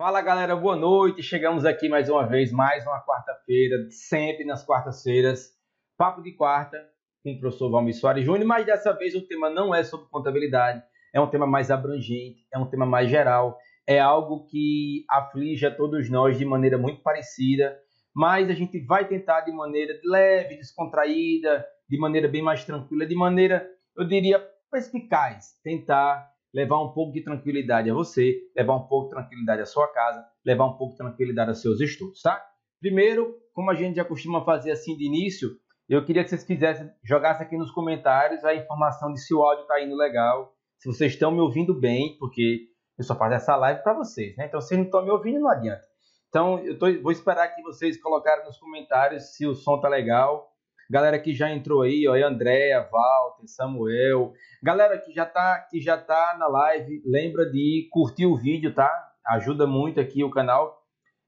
[0.00, 1.22] Fala galera, boa noite.
[1.22, 5.50] Chegamos aqui mais uma vez, mais uma quarta-feira, sempre nas quartas-feiras.
[5.98, 6.78] Papo de quarta
[7.22, 10.82] com o professor Valmir Soares Júnior, mas dessa vez o tema não é sobre contabilidade,
[11.14, 15.70] é um tema mais abrangente, é um tema mais geral, é algo que aflige a
[15.70, 17.78] todos nós de maneira muito parecida,
[18.16, 23.14] mas a gente vai tentar de maneira leve, descontraída, de maneira bem mais tranquila, de
[23.14, 29.08] maneira, eu diria, perspicaz, tentar levar um pouco de tranquilidade a você, levar um pouco
[29.08, 32.42] de tranquilidade à sua casa, levar um pouco de tranquilidade aos seus estudos, tá?
[32.80, 35.50] Primeiro, como a gente já costuma fazer assim de início,
[35.88, 39.62] eu queria que vocês fizessem, jogassem aqui nos comentários a informação de se o áudio
[39.62, 43.82] está indo legal, se vocês estão me ouvindo bem, porque eu só faço essa live
[43.82, 44.46] para vocês, né?
[44.46, 45.82] Então, se vocês não estão me ouvindo, não adianta.
[46.28, 50.49] Então, eu tô, vou esperar que vocês colocarem nos comentários se o som tá legal.
[50.90, 55.96] Galera que já entrou aí, ó, Andréia, Walter, Samuel, Galera que já tá, que já
[55.96, 58.90] tá na live, lembra de curtir o vídeo, tá?
[59.26, 60.82] Ajuda muito aqui o canal.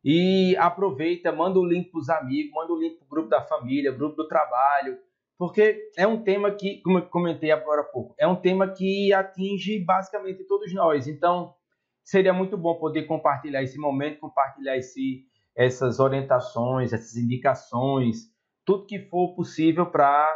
[0.05, 3.41] E aproveita, manda o link para os amigos, manda o link para o grupo da
[3.41, 4.99] família, grupo do trabalho,
[5.39, 9.13] porque é um tema que, como eu comentei agora há pouco, é um tema que
[9.15, 11.07] atinge basicamente todos nós.
[11.07, 11.55] Então,
[12.05, 15.25] seria muito bom poder compartilhar esse momento, compartilhar esse,
[15.57, 18.32] essas orientações, essas indicações,
[18.65, 20.29] tudo que for possível para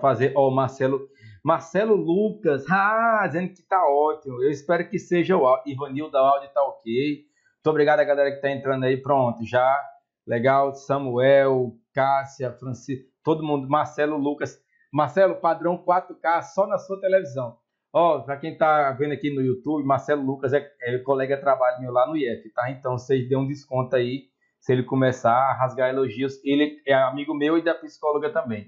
[0.00, 0.32] fazer.
[0.36, 1.08] Ó, oh, Marcelo
[1.46, 4.42] Marcelo Lucas, ah, dizendo que tá ótimo.
[4.42, 7.18] Eu espero que seja o Ivanildo, o áudio tá ok.
[7.22, 8.96] Muito obrigado a galera que tá entrando aí.
[8.96, 9.80] Pronto, já.
[10.26, 10.74] Legal.
[10.74, 13.68] Samuel, Cássia, Francisco, todo mundo.
[13.68, 14.58] Marcelo Lucas.
[14.92, 17.56] Marcelo, padrão 4K só na sua televisão.
[17.92, 21.80] Ó, para quem tá vendo aqui no YouTube, Marcelo Lucas é, é colega de trabalho
[21.80, 22.70] meu lá no IF, tá?
[22.72, 24.24] Então vocês dêem um desconto aí
[24.66, 26.44] se ele começar a rasgar elogios.
[26.44, 28.66] Ele é amigo meu e da psicóloga também.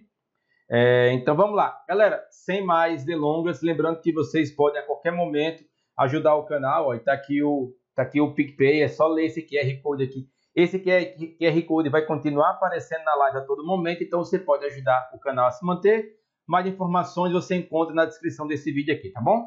[0.70, 5.64] É, então vamos lá, galera, sem mais delongas, lembrando que vocês podem a qualquer momento
[5.96, 9.82] ajudar o canal, está aqui o tá aqui o PicPay, é só ler esse QR
[9.82, 10.28] Code aqui.
[10.54, 15.10] Esse QR Code vai continuar aparecendo na live a todo momento, então você pode ajudar
[15.12, 16.12] o canal a se manter.
[16.46, 19.44] Mais informações você encontra na descrição desse vídeo aqui, tá bom?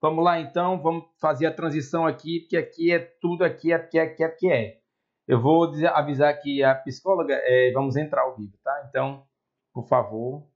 [0.00, 4.24] Vamos lá então, vamos fazer a transição aqui, porque aqui é tudo aqui, aqui, aqui,
[4.24, 4.81] aqui é.
[5.26, 8.86] Eu vou avisar que a psicóloga, é, vamos entrar ao vivo, tá?
[8.88, 9.24] Então,
[9.72, 10.46] por favor,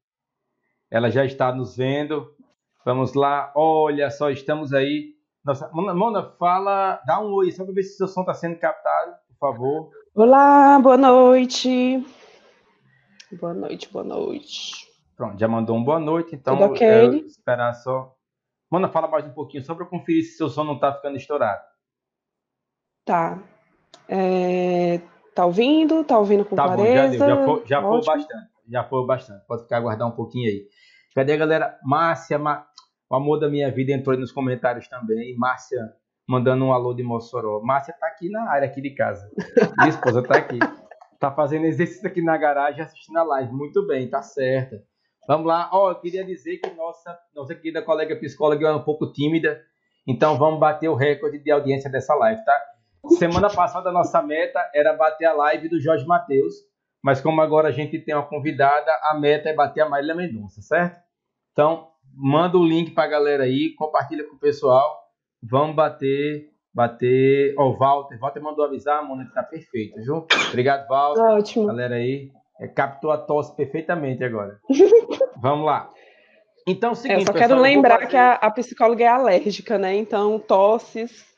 [0.91, 2.35] ela já está nos vendo.
[2.85, 3.53] Vamos lá.
[3.55, 5.15] Olha só, estamos aí.
[5.45, 9.15] Nossa, Mona, fala, dá um oi, só para ver se seu som está sendo captado,
[9.29, 9.91] por favor.
[10.13, 12.05] Olá, boa noite.
[13.33, 14.73] Boa noite, boa noite.
[15.17, 17.25] Pronto, já mandou um boa noite, então Tudo okay?
[17.25, 18.13] esperar só.
[18.71, 21.63] Mona, fala mais um pouquinho, só para conferir se seu som não está ficando estourado.
[23.05, 23.41] Tá.
[24.09, 25.01] É...
[25.35, 26.03] Tá ouvindo?
[26.05, 27.19] Tá ouvindo com tá clareza?
[27.19, 29.47] Bom, já deu, já foi, já foi bastante já foi bastante.
[29.47, 30.67] Pode ficar aguardar um pouquinho aí.
[31.15, 31.79] Cadê a galera?
[31.83, 32.39] Márcia,
[33.09, 35.37] o amor da minha vida entrou aí nos comentários também.
[35.37, 35.79] Márcia
[36.29, 37.61] mandando um alô de Mossoró.
[37.63, 39.31] Márcia tá aqui na área aqui de casa.
[39.79, 40.59] Minha esposa tá aqui.
[41.19, 43.53] Tá fazendo exercício aqui na garagem assistindo a live.
[43.53, 44.83] Muito bem, tá certa.
[45.27, 45.71] Vamos lá.
[45.73, 49.61] Ó, oh, eu queria dizer que nossa, nossa querida colega psicóloga é um pouco tímida.
[50.07, 52.61] Então vamos bater o recorde de audiência dessa live, tá?
[53.19, 56.55] Semana passada a nossa meta era bater a live do Jorge Matheus.
[57.03, 60.61] Mas como agora a gente tem uma convidada, a meta é bater a Marília Mendonça,
[60.61, 61.01] certo?
[61.53, 65.05] Então, manda o link para a galera aí, compartilha com o pessoal.
[65.43, 67.55] Vamos bater, bater.
[67.57, 70.27] Ó, oh, Walter, Walter mandou avisar, mano, que tá perfeito, viu?
[70.49, 71.23] Obrigado, Walter.
[71.23, 71.67] Ótimo.
[71.67, 72.31] Galera aí,
[72.61, 74.59] é, captou a tosse perfeitamente agora.
[75.41, 75.91] Vamos lá.
[76.67, 79.79] Então, é o seguinte, é, só quero pessoal, lembrar que a, a, psicóloga é alérgica,
[79.79, 79.95] né?
[79.95, 81.36] Então, tosses,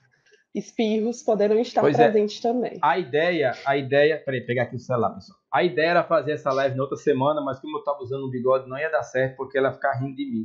[0.54, 2.04] espirros poderão estar pois é.
[2.04, 2.48] presentes é.
[2.48, 2.78] também.
[2.82, 5.38] A ideia, a ideia, peraí, pegar aqui o celular, pessoal.
[5.52, 8.30] A ideia era fazer essa live na outra semana, mas como eu estava usando um
[8.30, 10.44] bigode, não ia dar certo porque ela ia ficar rindo de mim.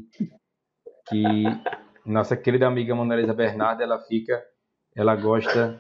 [1.08, 1.44] Que
[2.06, 4.44] nossa querida amiga Monalisa Bernarda, ela fica,
[4.96, 5.80] ela gosta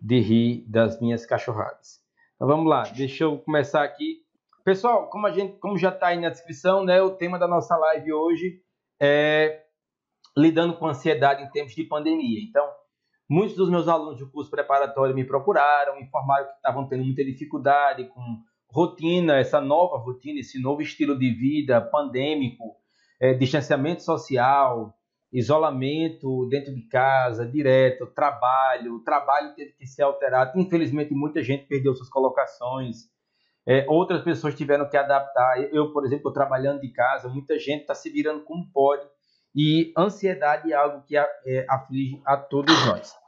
[0.00, 2.00] de rir das minhas cachorradas.
[2.36, 4.22] Então vamos lá, deixa eu começar aqui.
[4.64, 7.76] Pessoal, como a gente, como já está aí na descrição, né, o tema da nossa
[7.76, 8.60] live hoje
[9.00, 9.62] é
[10.36, 12.40] lidando com ansiedade em tempos de pandemia.
[12.48, 12.64] Então,
[13.32, 18.04] muitos dos meus alunos do curso preparatório me procuraram, informaram que estavam tendo muita dificuldade
[18.08, 22.76] com rotina, essa nova rotina, esse novo estilo de vida pandêmico,
[23.18, 24.94] é, distanciamento social,
[25.32, 30.58] isolamento dentro de casa, direto, trabalho, o trabalho teve que ser alterado.
[30.60, 33.10] Infelizmente, muita gente perdeu suas colocações.
[33.66, 35.58] É, outras pessoas tiveram que adaptar.
[35.72, 39.06] Eu, por exemplo, trabalhando de casa, muita gente está se virando como pode.
[39.54, 43.21] E ansiedade é algo que é, aflige a todos nós.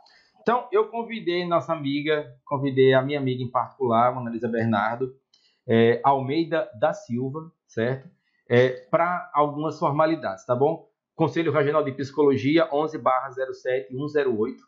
[0.45, 5.11] Então, eu convidei nossa amiga, convidei a minha amiga em particular, Monalisa Bernardo,
[5.67, 8.11] é, Almeida da Silva, certo?
[8.47, 10.87] É, para algumas formalidades, tá bom?
[11.15, 13.01] Conselho Regional de Psicologia 11
[13.55, 14.63] 07 108.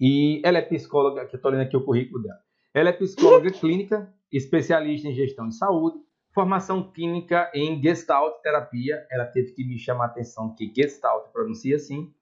[0.00, 2.40] e ela é psicóloga, que eu estou lendo aqui o currículo dela.
[2.74, 5.96] Ela é psicóloga clínica, especialista em gestão de saúde,
[6.34, 9.06] formação clínica em Gestalt terapia.
[9.12, 12.12] Ela teve que me chamar a atenção que Gestalt pronuncia assim.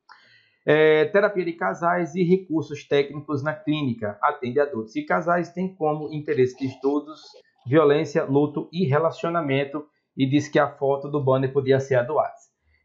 [0.64, 4.18] É, terapia de casais e recursos técnicos na clínica.
[4.22, 7.20] Atende adultos e casais, tem como interesse de estudos,
[7.66, 9.84] violência, luto e relacionamento.
[10.16, 12.16] E diz que a foto do banner podia ser a do.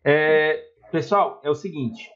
[0.03, 2.09] É, pessoal, é o seguinte.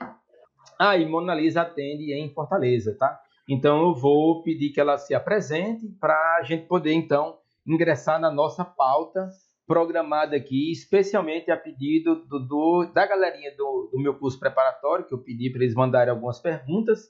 [0.80, 3.20] Ah, Mona Lisa atende em Fortaleza, tá?
[3.48, 7.38] Então eu vou pedir que ela se apresente para a gente poder então
[7.68, 9.30] ingressar na nossa pauta
[9.68, 15.14] programada aqui, especialmente a pedido do, do da galerinha do, do, meu curso preparatório, que
[15.14, 17.10] eu pedi para eles mandarem algumas perguntas.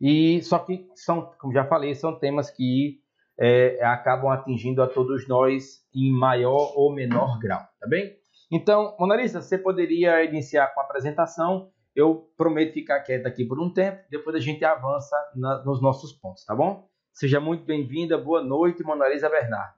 [0.00, 3.00] E só que são, como já falei, são temas que
[3.38, 8.16] é, acabam atingindo a todos nós em maior ou menor grau, tá bem?
[8.50, 13.72] Então, Monalisa, você poderia iniciar com a apresentação eu prometo ficar quieto aqui por um
[13.72, 16.88] tempo, depois a gente avança na, nos nossos pontos, tá bom?
[17.12, 19.77] Seja muito bem-vinda, boa noite, Monalisa Bernardo.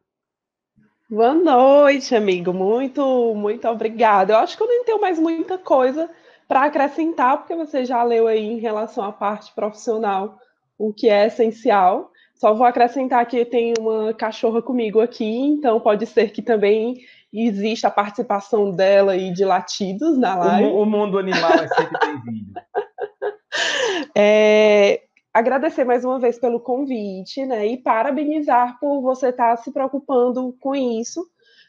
[1.11, 2.53] Boa noite, amigo.
[2.53, 4.33] Muito, muito obrigada.
[4.33, 6.09] Eu acho que eu nem tenho mais muita coisa
[6.47, 10.39] para acrescentar, porque você já leu aí em relação à parte profissional
[10.79, 12.13] o que é essencial.
[12.37, 17.01] Só vou acrescentar que tem uma cachorra comigo aqui, então pode ser que também
[17.33, 20.69] e existe a participação dela e de latidos na live.
[20.69, 22.53] O, o mundo animal é sempre bem-vindo.
[24.15, 27.67] é, agradecer mais uma vez pelo convite, né?
[27.67, 31.25] E parabenizar por você estar se preocupando com isso,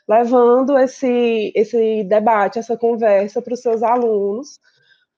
[0.07, 4.59] levando esse, esse debate, essa conversa para os seus alunos,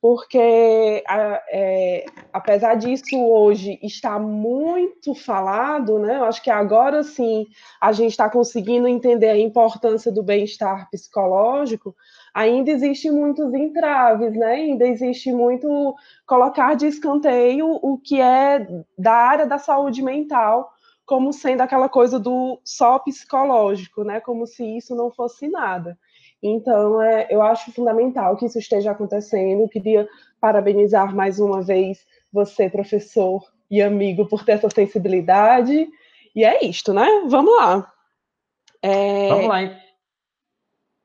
[0.04, 7.48] porque é, apesar disso hoje estar muito falado, né, eu acho que agora sim
[7.80, 11.96] a gente está conseguindo entender a importância do bem-estar psicológico,
[12.34, 15.96] ainda existem muitos entraves, né, ainda existe muito
[16.28, 18.68] colocar de escanteio o que é
[18.98, 20.70] da área da saúde mental
[21.06, 25.98] como sendo aquela coisa do só psicológico, né, como se isso não fosse nada.
[26.44, 29.62] Então, é, eu acho fundamental que isso esteja acontecendo.
[29.62, 30.10] Eu queria
[30.42, 33.42] parabenizar mais uma vez você, professor
[33.72, 35.88] e amigo, por ter essa sensibilidade.
[36.36, 37.08] E é isto, né?
[37.30, 37.94] Vamos lá.
[38.82, 39.30] É...
[39.30, 39.78] Vamos lá, hein?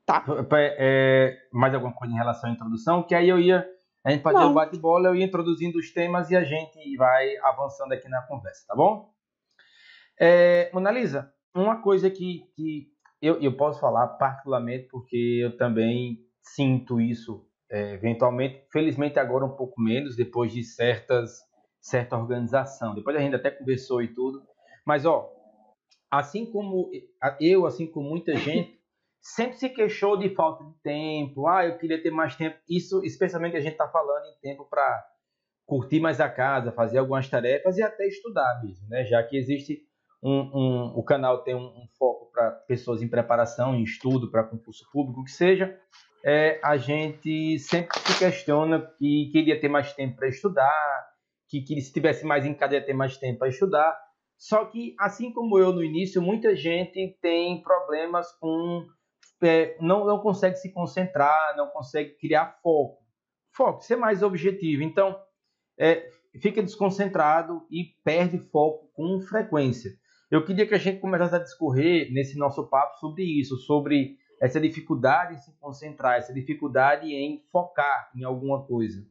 [0.05, 0.25] Tá.
[0.51, 3.03] É, mais alguma coisa em relação à introdução?
[3.03, 3.65] Que aí eu ia.
[4.03, 7.93] A gente fazia o bate-bola, eu ia introduzindo os temas e a gente vai avançando
[7.93, 9.09] aqui na conversa, tá bom?
[10.19, 12.87] É, Mona Lisa, uma coisa que, que
[13.21, 19.55] eu, eu posso falar particularmente porque eu também sinto isso é, eventualmente, felizmente agora um
[19.55, 21.47] pouco menos, depois de certas
[21.81, 22.93] certa organização.
[22.93, 24.43] Depois a gente até conversou e tudo.
[24.85, 25.31] Mas, ó,
[26.11, 26.89] assim como
[27.39, 28.79] eu, assim como muita gente,
[29.21, 31.47] sempre se queixou de falta de tempo.
[31.47, 32.57] Ah, eu queria ter mais tempo.
[32.67, 35.05] Isso, especialmente a gente está falando em tempo para
[35.65, 39.05] curtir mais a casa, fazer algumas tarefas e até estudar mesmo, né?
[39.05, 39.87] Já que existe
[40.21, 44.43] um, um o canal tem um, um foco para pessoas em preparação, em estudo para
[44.43, 45.77] concurso público, que seja,
[46.23, 51.07] é, a gente sempre se questiona que queria ter mais tempo para estudar,
[51.47, 53.97] que, que se tivesse mais em casa ia ter mais tempo para estudar.
[54.37, 58.87] Só que, assim como eu no início, muita gente tem problemas com.
[59.41, 63.01] É, não, não consegue se concentrar, não consegue criar foco.
[63.53, 64.83] Foco, ser mais objetivo.
[64.83, 65.17] Então,
[65.77, 66.09] é,
[66.41, 69.91] fica desconcentrado e perde foco com frequência.
[70.29, 74.59] Eu queria que a gente começasse a discorrer nesse nosso papo sobre isso, sobre essa
[74.59, 79.05] dificuldade em se concentrar, essa dificuldade em focar em alguma coisa.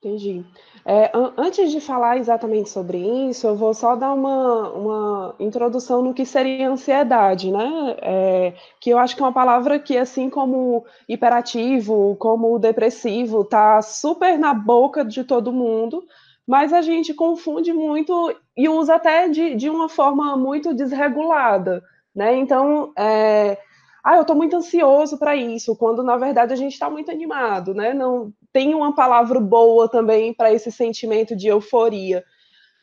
[0.00, 0.44] Entendi.
[0.84, 2.98] É, an antes de falar exatamente sobre
[3.28, 7.96] isso, eu vou só dar uma, uma introdução no que seria ansiedade, né?
[8.00, 13.82] É, que eu acho que é uma palavra que, assim como hiperativo, como depressivo, tá
[13.82, 16.06] super na boca de todo mundo,
[16.48, 21.84] mas a gente confunde muito e usa até de, de uma forma muito desregulada,
[22.16, 22.38] né?
[22.38, 23.58] Então, é,
[24.02, 27.74] ah, eu estou muito ansioso para isso, quando na verdade a gente está muito animado,
[27.74, 27.92] né?
[27.92, 32.24] Não tem uma palavra boa também para esse sentimento de euforia.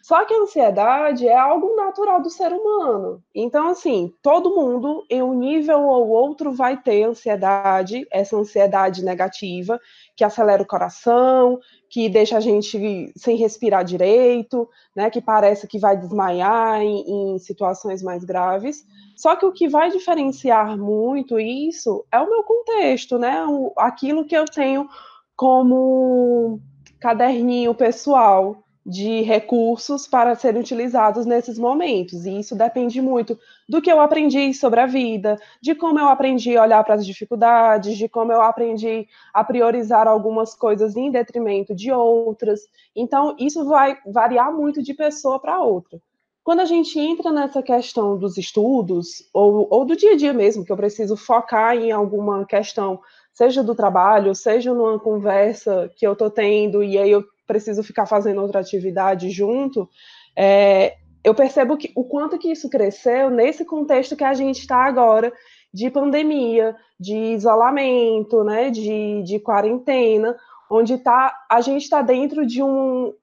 [0.05, 3.23] Só que a ansiedade é algo natural do ser humano.
[3.33, 9.81] Então, assim, todo mundo, em um nível ou outro, vai ter ansiedade, essa ansiedade negativa,
[10.15, 11.59] que acelera o coração,
[11.89, 17.39] que deixa a gente sem respirar direito, né, que parece que vai desmaiar em, em
[17.39, 18.85] situações mais graves.
[19.17, 23.43] Só que o que vai diferenciar muito isso é o meu contexto, né?
[23.47, 24.87] O, aquilo que eu tenho
[25.35, 26.59] como
[26.99, 32.25] caderninho pessoal de recursos para serem utilizados nesses momentos.
[32.25, 33.37] E isso depende muito
[33.67, 37.05] do que eu aprendi sobre a vida, de como eu aprendi a olhar para as
[37.05, 42.61] dificuldades, de como eu aprendi a priorizar algumas coisas em detrimento de outras.
[42.95, 45.99] Então, isso vai variar muito de pessoa para outra.
[46.43, 50.63] Quando a gente entra nessa questão dos estudos, ou, ou do dia a dia mesmo,
[50.63, 52.99] que eu preciso focar em alguma questão,
[53.33, 58.05] seja do trabalho, seja numa conversa que eu estou tendo, e aí eu preciso ficar
[58.05, 59.89] fazendo outra atividade junto,
[60.35, 64.85] é, eu percebo que o quanto que isso cresceu nesse contexto que a gente está
[64.85, 65.33] agora
[65.73, 70.37] de pandemia, de isolamento, né, de, de quarentena,
[70.69, 73.13] onde tá, a gente está dentro de um,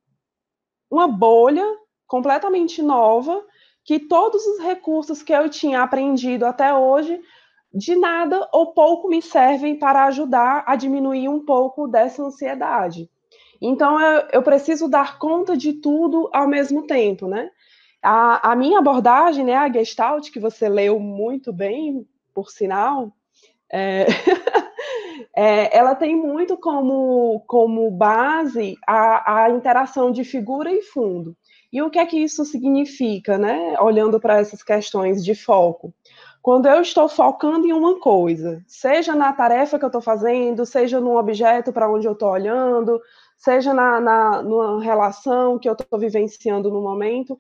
[0.91, 1.65] uma bolha
[2.07, 3.43] completamente nova,
[3.85, 7.21] que todos os recursos que eu tinha aprendido até hoje,
[7.73, 13.09] de nada ou pouco me servem para ajudar a diminuir um pouco dessa ansiedade.
[13.65, 17.49] Então, eu, eu preciso dar conta de tudo ao mesmo tempo, né?
[18.03, 22.05] A, a minha abordagem, né, a Gestalt, que você leu muito bem,
[22.35, 23.13] por sinal,
[23.73, 24.07] é,
[25.37, 31.37] é, ela tem muito como, como base a, a interação de figura e fundo.
[31.73, 33.77] E o que é que isso significa, né?
[33.81, 35.95] Olhando para essas questões de foco.
[36.43, 41.01] Quando eu estou focando em uma coisa, seja na tarefa que eu estou fazendo, seja
[41.01, 43.01] no objeto para onde eu estou olhando,
[43.43, 47.37] seja na, na numa relação que eu estou vivenciando no momento,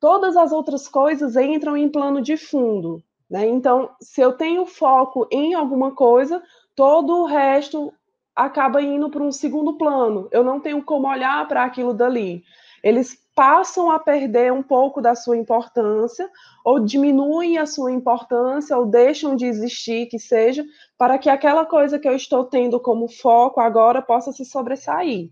[0.00, 3.02] todas as outras coisas entram em plano de fundo.
[3.28, 3.46] Né?
[3.46, 6.42] Então, se eu tenho foco em alguma coisa,
[6.74, 7.92] todo o resto
[8.34, 10.26] acaba indo para um segundo plano.
[10.30, 12.42] Eu não tenho como olhar para aquilo dali.
[12.82, 16.28] Eles passam a perder um pouco da sua importância,
[16.64, 20.64] ou diminuem a sua importância, ou deixam de existir, que seja,
[20.96, 25.30] para que aquela coisa que eu estou tendo como foco agora possa se sobressair.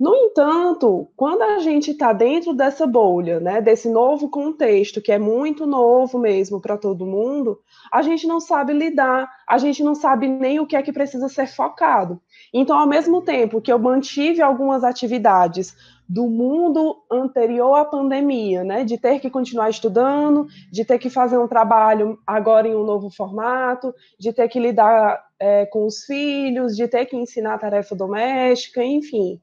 [0.00, 5.18] No entanto, quando a gente está dentro dessa bolha, né, desse novo contexto, que é
[5.18, 7.60] muito novo mesmo para todo mundo,
[7.92, 11.28] a gente não sabe lidar, a gente não sabe nem o que é que precisa
[11.28, 12.18] ser focado.
[12.50, 15.76] Então, ao mesmo tempo que eu mantive algumas atividades
[16.08, 18.84] do mundo anterior à pandemia, né?
[18.84, 23.10] De ter que continuar estudando, de ter que fazer um trabalho agora em um novo
[23.10, 28.82] formato, de ter que lidar é, com os filhos, de ter que ensinar tarefa doméstica,
[28.82, 29.38] enfim.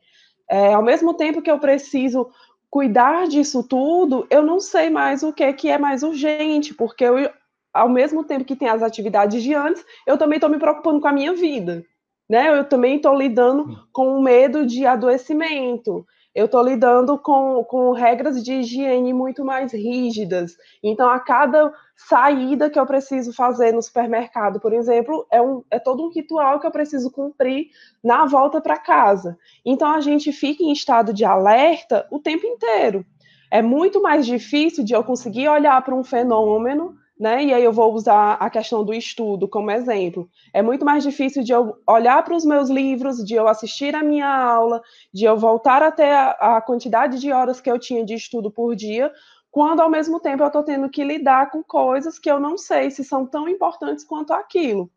[0.49, 2.29] É, ao mesmo tempo que eu preciso
[2.69, 7.03] cuidar disso tudo, eu não sei mais o que é, que é mais urgente, porque
[7.03, 7.29] eu,
[7.73, 11.07] ao mesmo tempo que tem as atividades de antes, eu também estou me preocupando com
[11.07, 11.83] a minha vida.
[12.29, 12.49] Né?
[12.49, 16.05] Eu também estou lidando com o medo de adoecimento
[16.37, 20.55] eu estou lidando com, com regras de higiene muito mais rígidas.
[20.83, 25.79] Então, a cada saída que eu preciso fazer no supermercado, por exemplo, é, um, é
[25.79, 27.69] todo um ritual que eu preciso cumprir
[28.03, 29.35] na volta para casa.
[29.65, 33.03] Então, a gente fica em estado de alerta o tempo inteiro.
[33.49, 37.43] É muito mais difícil de eu conseguir olhar para um fenômeno né?
[37.43, 40.29] E aí eu vou usar a questão do estudo como exemplo.
[40.53, 44.03] É muito mais difícil de eu olhar para os meus livros, de eu assistir a
[44.03, 44.81] minha aula,
[45.13, 48.75] de eu voltar até a, a quantidade de horas que eu tinha de estudo por
[48.75, 49.11] dia,
[49.49, 52.91] quando ao mesmo tempo eu estou tendo que lidar com coisas que eu não sei
[52.91, 54.89] se são tão importantes quanto aquilo.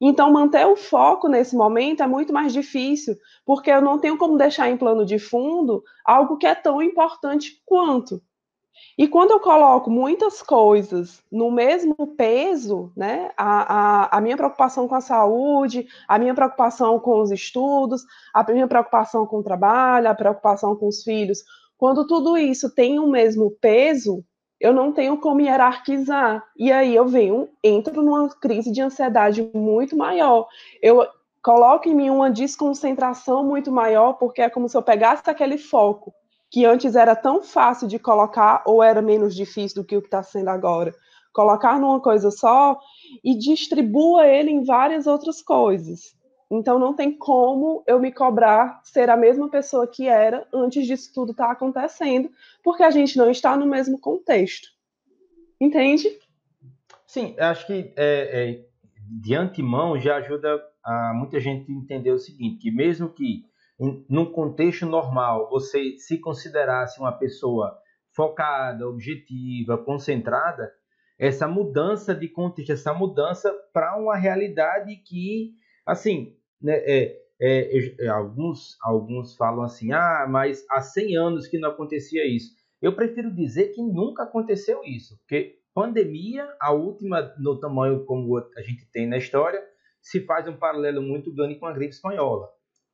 [0.00, 4.38] Então, manter o foco nesse momento é muito mais difícil, porque eu não tenho como
[4.38, 8.22] deixar em plano de fundo algo que é tão importante quanto.
[8.98, 14.88] E quando eu coloco muitas coisas no mesmo peso, né, a, a, a, minha preocupação
[14.88, 18.02] com a saúde, a minha preocupação com os estudos,
[18.34, 21.44] a minha preocupação com o trabalho, a preocupação com os filhos,
[21.76, 24.24] quando tudo isso tem o mesmo peso,
[24.60, 26.44] eu não tenho como hierarquizar.
[26.56, 30.48] E aí eu venho, entro numa crise de ansiedade muito maior.
[30.82, 31.06] Eu
[31.40, 36.12] coloco em mim uma desconcentração muito maior, porque é como se eu pegasse aquele foco
[36.50, 40.06] que antes era tão fácil de colocar ou era menos difícil do que o que
[40.06, 40.94] está sendo agora.
[41.32, 42.78] Colocar numa coisa só
[43.22, 46.16] e distribua ele em várias outras coisas.
[46.50, 51.12] Então não tem como eu me cobrar ser a mesma pessoa que era antes disso
[51.14, 52.30] tudo estar tá acontecendo,
[52.64, 54.68] porque a gente não está no mesmo contexto.
[55.60, 56.08] Entende?
[57.06, 58.64] Sim, acho que é, é,
[58.96, 63.44] de antemão já ajuda a muita gente entender o seguinte, que mesmo que
[63.78, 67.78] num contexto normal, você se considerasse uma pessoa
[68.12, 70.72] focada, objetiva, concentrada,
[71.16, 75.52] essa mudança de contexto, essa mudança para uma realidade que,
[75.86, 81.58] assim, né, é, é, é, alguns, alguns falam assim, ah, mas há 100 anos que
[81.58, 82.56] não acontecia isso.
[82.82, 88.62] Eu prefiro dizer que nunca aconteceu isso, porque pandemia, a última no tamanho como a
[88.62, 89.62] gente tem na história,
[90.00, 92.48] se faz um paralelo muito grande com a gripe espanhola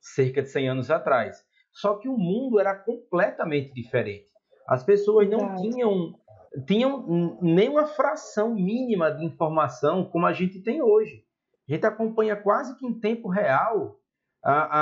[0.05, 1.43] cerca de 100 anos atrás.
[1.73, 4.31] só que o mundo era completamente diferente.
[4.69, 6.15] As pessoas não tinham
[6.69, 11.25] tinham nem uma fração mínima de informação como a gente tem hoje.
[11.69, 13.99] A gente acompanha quase que em tempo real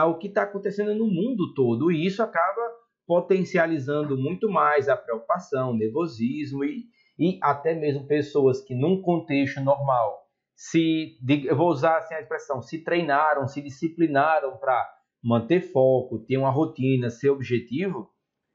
[0.07, 2.61] o que está acontecendo no mundo todo e isso acaba
[3.07, 6.85] potencializando muito mais a preocupação, o nervosismo e,
[7.19, 10.23] e até mesmo pessoas que num contexto normal
[10.55, 14.89] se eu vou usar assim a expressão se treinaram, se disciplinaram para
[15.23, 18.11] manter foco, ter uma rotina, ser objetivo,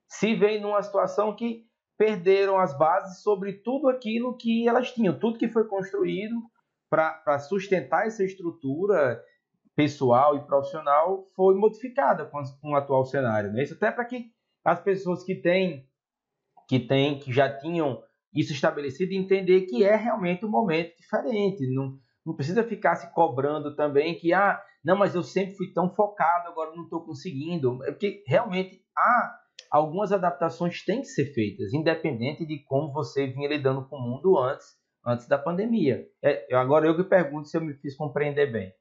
[0.07, 1.65] se veem numa situação que
[1.97, 6.35] perderam as bases sobre tudo aquilo que elas tinham, tudo que foi construído
[6.89, 9.21] para sustentar essa estrutura
[9.75, 13.51] pessoal e profissional foi modificada com, com o atual cenário.
[13.51, 13.63] Né?
[13.63, 14.31] Isso até para que
[14.63, 15.87] as pessoas que têm,
[16.67, 18.01] que têm, que já tinham
[18.33, 21.67] isso estabelecido, entender que é realmente um momento diferente.
[21.73, 25.93] Não, não precisa ficar se cobrando também que, ah, não, mas eu sempre fui tão
[25.93, 27.83] focado, agora não estou conseguindo.
[27.83, 29.37] É porque realmente há
[29.69, 34.37] algumas adaptações têm que ser feitas, independente de como você vinha lidando com o mundo
[34.37, 34.65] antes,
[35.05, 36.05] antes da pandemia.
[36.23, 38.71] É, agora eu que pergunto se eu me fiz compreender bem.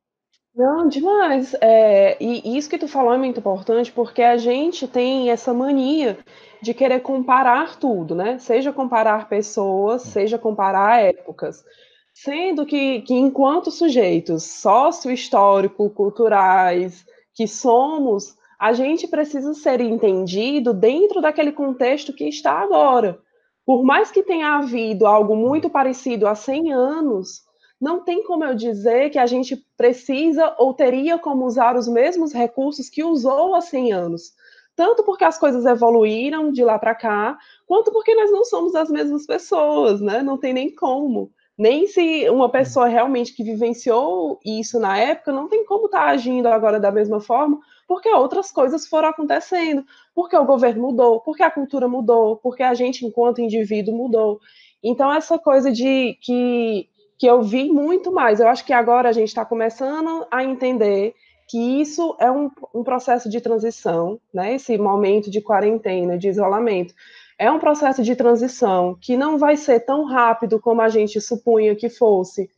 [0.55, 1.55] Não, demais.
[1.61, 6.19] É, e isso que tu falou é muito importante, porque a gente tem essa mania
[6.63, 8.39] de querer comparar tudo, né?
[8.39, 11.65] Seja comparar pessoas, seja comparar épocas.
[12.19, 17.05] Sendo que, que enquanto sujeitos sócio-histórico, culturais,
[17.35, 23.21] que somos, a gente precisa ser entendido dentro daquele contexto que está agora.
[23.67, 27.43] Por mais que tenha havido algo muito parecido há 100 anos,
[27.79, 32.33] não tem como eu dizer que a gente precisa ou teria como usar os mesmos
[32.33, 34.33] recursos que usou há 100 anos.
[34.75, 38.89] Tanto porque as coisas evoluíram de lá para cá, quanto porque nós não somos as
[38.89, 40.23] mesmas pessoas, né?
[40.23, 41.31] Não tem nem como.
[41.59, 46.11] Nem se uma pessoa realmente que vivenciou isso na época não tem como estar tá
[46.11, 47.59] agindo agora da mesma forma,
[47.89, 49.85] porque outras coisas foram acontecendo,
[50.15, 54.39] porque o governo mudou, porque a cultura mudou, porque a gente, enquanto indivíduo, mudou.
[54.83, 58.41] Então, essa coisa de que que eu vi muito mais.
[58.41, 61.15] Eu acho que agora a gente está começando a entender
[61.49, 64.55] que isso é um, um, processo de transição, né?
[64.55, 66.93] Esse momento de quarentena, de isolamento,
[67.39, 71.75] é um processo de transição que não vai ser tão rápido como a gente supunha
[71.75, 72.51] que fosse.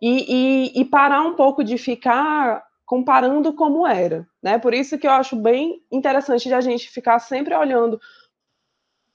[0.00, 4.58] E, e, e parar um pouco de ficar comparando como era, né?
[4.58, 7.98] Por isso que eu acho bem interessante de a gente ficar sempre olhando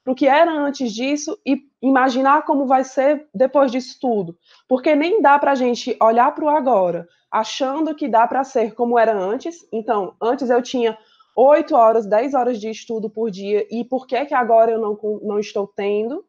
[0.04, 4.38] para o que era antes disso e imaginar como vai ser depois disso tudo.
[4.68, 8.74] Porque nem dá para a gente olhar para o agora achando que dá para ser
[8.74, 9.66] como era antes.
[9.72, 10.98] Então, antes eu tinha
[11.36, 15.00] 8 horas, 10 horas de estudo por dia, e por que, que agora eu não,
[15.22, 16.26] não estou tendo?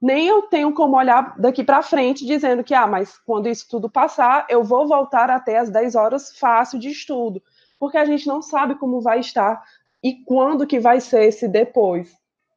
[0.00, 3.88] Nem eu tenho como olhar daqui para frente dizendo que, ah, mas quando isso tudo
[3.88, 7.42] passar, eu vou voltar até as 10 horas fácil de estudo.
[7.78, 9.62] Porque a gente não sabe como vai estar
[10.02, 12.12] e quando que vai ser esse depois.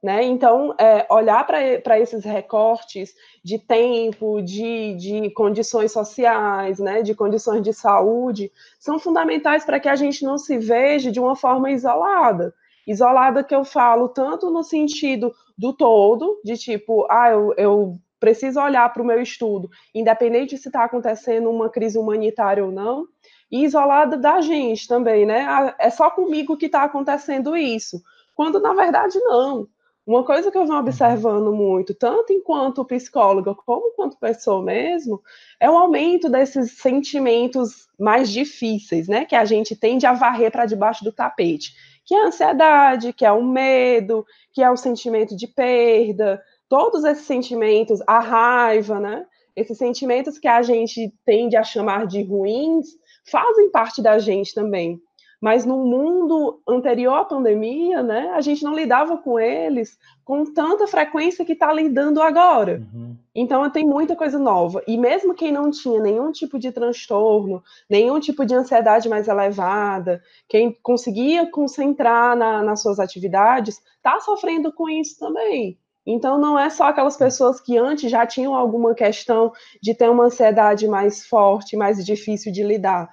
[0.08, 0.24] Né?
[0.24, 7.62] Então, é, olhar para esses recortes de tempo, de, de condições sociais, né, de condições
[7.62, 12.54] de saúde, são fundamentais para que a gente não se veja de uma forma isolada.
[12.88, 18.62] Isolada que eu falo tanto no sentido do todo, de tipo, ah, eu, eu preciso
[18.62, 23.04] olhar para o meu estudo, independente se está acontecendo uma crise humanitária ou não,
[23.52, 25.42] e isolada da gente também, né?
[25.50, 28.02] Ah, é só comigo que está acontecendo isso.
[28.34, 29.68] Quando na verdade não.
[30.08, 35.22] Uma coisa que eu venho observando muito, tanto enquanto psicóloga como enquanto pessoa mesmo,
[35.60, 39.26] é o aumento desses sentimentos mais difíceis, né?
[39.26, 41.74] Que a gente tende a varrer para debaixo do tapete.
[42.06, 47.04] Que é a ansiedade, que é o medo, que é o sentimento de perda, todos
[47.04, 49.26] esses sentimentos, a raiva, né?
[49.58, 52.88] Esses sentimentos que a gente tende a chamar de ruins,
[53.30, 55.02] fazem parte da gente também.
[55.40, 60.88] Mas no mundo anterior à pandemia, né, a gente não lidava com eles com tanta
[60.88, 62.82] frequência que está lidando agora.
[62.94, 63.16] Uhum.
[63.36, 64.82] Então tem muita coisa nova.
[64.88, 70.22] E mesmo quem não tinha nenhum tipo de transtorno, nenhum tipo de ansiedade mais elevada,
[70.50, 75.78] quem conseguia concentrar na, nas suas atividades, está sofrendo com isso também.
[76.10, 79.52] Então, não é só aquelas pessoas que antes já tinham alguma questão
[79.84, 83.10] de ter uma ansiedade mais forte, mais difícil de lidar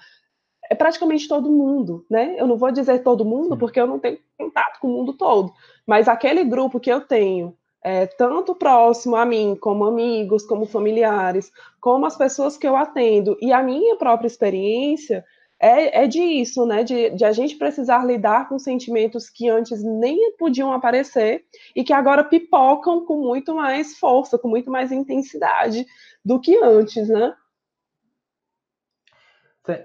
[0.70, 2.34] é praticamente todo mundo, né?
[2.38, 5.52] Eu não vou dizer todo mundo, porque eu não tenho contato com o mundo todo,
[5.86, 11.52] mas aquele grupo que eu tenho, é, tanto próximo a mim, como amigos, como familiares,
[11.80, 15.24] como as pessoas que eu atendo, e a minha própria experiência
[15.60, 16.82] é, é disso, né?
[16.82, 21.44] De, de a gente precisar lidar com sentimentos que antes nem podiam aparecer
[21.76, 25.86] e que agora pipocam com muito mais força, com muito mais intensidade
[26.24, 27.34] do que antes, né?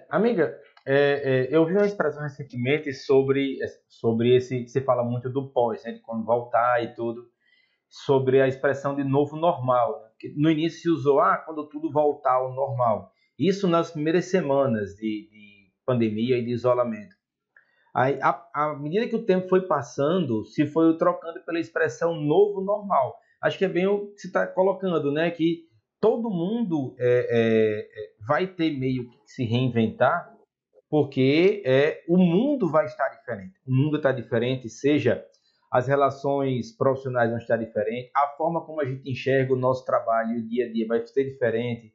[0.10, 4.68] Amiga, é, é, eu vi uma expressão recentemente sobre, sobre esse.
[4.68, 7.28] Você fala muito do pós, né, de quando voltar e tudo,
[7.88, 10.02] sobre a expressão de novo normal.
[10.02, 10.32] Né?
[10.36, 13.12] No início se usou, ah, quando tudo voltar ao normal.
[13.38, 17.15] Isso nas primeiras semanas de, de pandemia e de isolamento.
[17.96, 23.18] Aí, à medida que o tempo foi passando, se foi trocando pela expressão novo normal.
[23.42, 25.32] Acho que é bem o que você está colocando, né?
[25.32, 30.29] Que todo mundo é, é, é, vai ter meio que se reinventar,
[30.89, 33.54] porque é, o mundo vai estar diferente.
[33.65, 35.23] O mundo está diferente, seja
[35.71, 40.39] as relações profissionais vão estar diferentes, a forma como a gente enxerga o nosso trabalho,
[40.39, 41.93] o dia a dia vai ser diferente.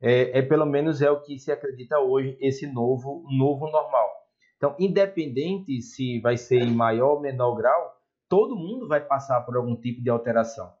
[0.00, 4.08] É, é pelo menos é o que se acredita hoje esse novo novo normal.
[4.56, 7.94] Então, independente se vai ser em maior ou menor grau,
[8.26, 10.72] todo mundo vai passar por algum tipo de alteração.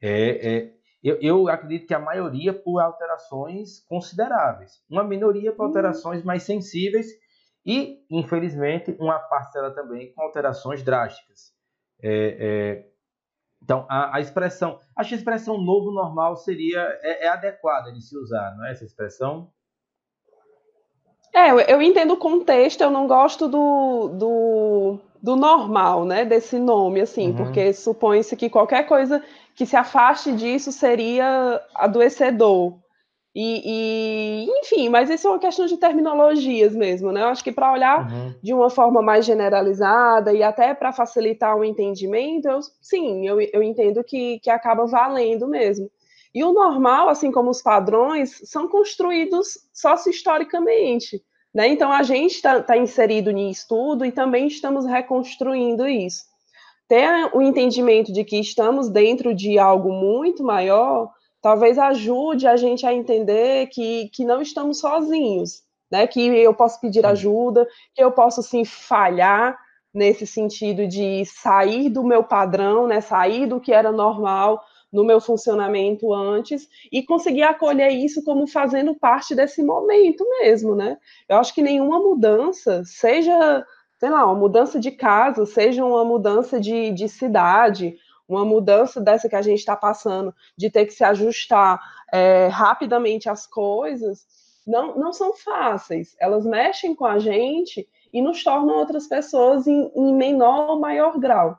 [0.00, 0.72] É, é,
[1.04, 5.68] eu, eu, acredito que a maioria por alterações consideráveis, uma minoria por uhum.
[5.68, 7.06] alterações mais sensíveis
[7.64, 11.52] e, infelizmente, uma parcela também com alterações drásticas.
[12.02, 12.86] É, é,
[13.62, 18.00] então, a, a, expressão, acho que a expressão novo normal seria é, é, adequada de
[18.00, 19.50] se usar, não é essa expressão?
[21.34, 26.58] É, eu, eu entendo o contexto, eu não gosto do, do, do normal, né, desse
[26.58, 27.36] nome, assim, uhum.
[27.36, 29.22] porque supõe-se que qualquer coisa
[29.54, 32.78] que se afaste disso seria adoecedor.
[33.36, 37.22] E, e, enfim, mas isso é uma questão de terminologias mesmo, né?
[37.22, 38.34] Eu acho que para olhar uhum.
[38.40, 43.60] de uma forma mais generalizada e até para facilitar o entendimento, eu, sim, eu, eu
[43.60, 45.90] entendo que, que acaba valendo mesmo.
[46.32, 51.20] E o normal, assim como os padrões, são construídos sócio-historicamente.
[51.52, 51.68] Né?
[51.68, 56.33] Então, a gente está tá inserido nisso tudo e também estamos reconstruindo isso
[56.88, 62.86] ter o entendimento de que estamos dentro de algo muito maior, talvez ajude a gente
[62.86, 66.06] a entender que, que não estamos sozinhos, né?
[66.06, 69.58] Que eu posso pedir ajuda, que eu posso sim falhar
[69.92, 73.00] nesse sentido de sair do meu padrão, né?
[73.00, 78.94] Sair do que era normal no meu funcionamento antes e conseguir acolher isso como fazendo
[78.94, 80.96] parte desse momento mesmo, né?
[81.28, 83.66] Eu acho que nenhuma mudança, seja
[83.98, 87.96] sei lá, uma mudança de casa, seja uma mudança de, de cidade,
[88.28, 91.80] uma mudança dessa que a gente está passando, de ter que se ajustar
[92.12, 94.26] é, rapidamente às coisas,
[94.66, 96.16] não, não são fáceis.
[96.18, 101.18] Elas mexem com a gente e nos tornam outras pessoas em, em menor ou maior
[101.18, 101.58] grau.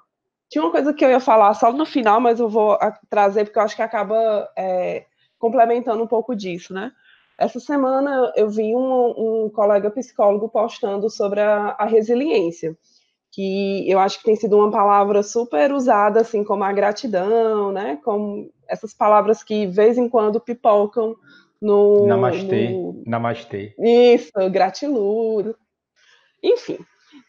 [0.49, 2.77] Tinha uma coisa que eu ia falar só no final, mas eu vou
[3.09, 5.05] trazer porque eu acho que acaba é,
[5.37, 6.91] complementando um pouco disso, né?
[7.37, 12.77] Essa semana eu vi um, um colega psicólogo postando sobre a, a, resiliência,
[13.31, 17.99] que eu acho que tem sido uma palavra super usada, assim como a gratidão, né?
[18.03, 21.15] Como essas palavras que, de vez em quando, pipocam
[21.61, 22.07] no.
[22.07, 22.69] Namastê.
[22.69, 23.03] No...
[23.05, 23.75] Namastê.
[23.77, 25.53] Isso, gratiluz.
[26.41, 26.77] Enfim.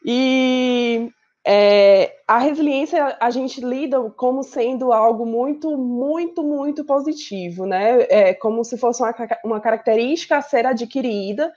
[0.04, 1.10] E
[1.48, 8.02] é, a resiliência a gente lida como sendo algo muito, muito, muito positivo, né?
[8.10, 11.52] É como se fosse uma, uma característica a ser adquirida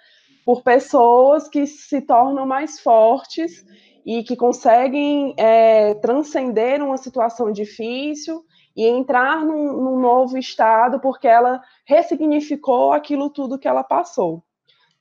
[0.45, 3.65] por pessoas que se tornam mais fortes
[4.06, 8.43] e que conseguem é, transcender uma situação difícil
[8.75, 14.43] e entrar num, num, novo estado porque ela ressignificou aquilo tudo que ela passou.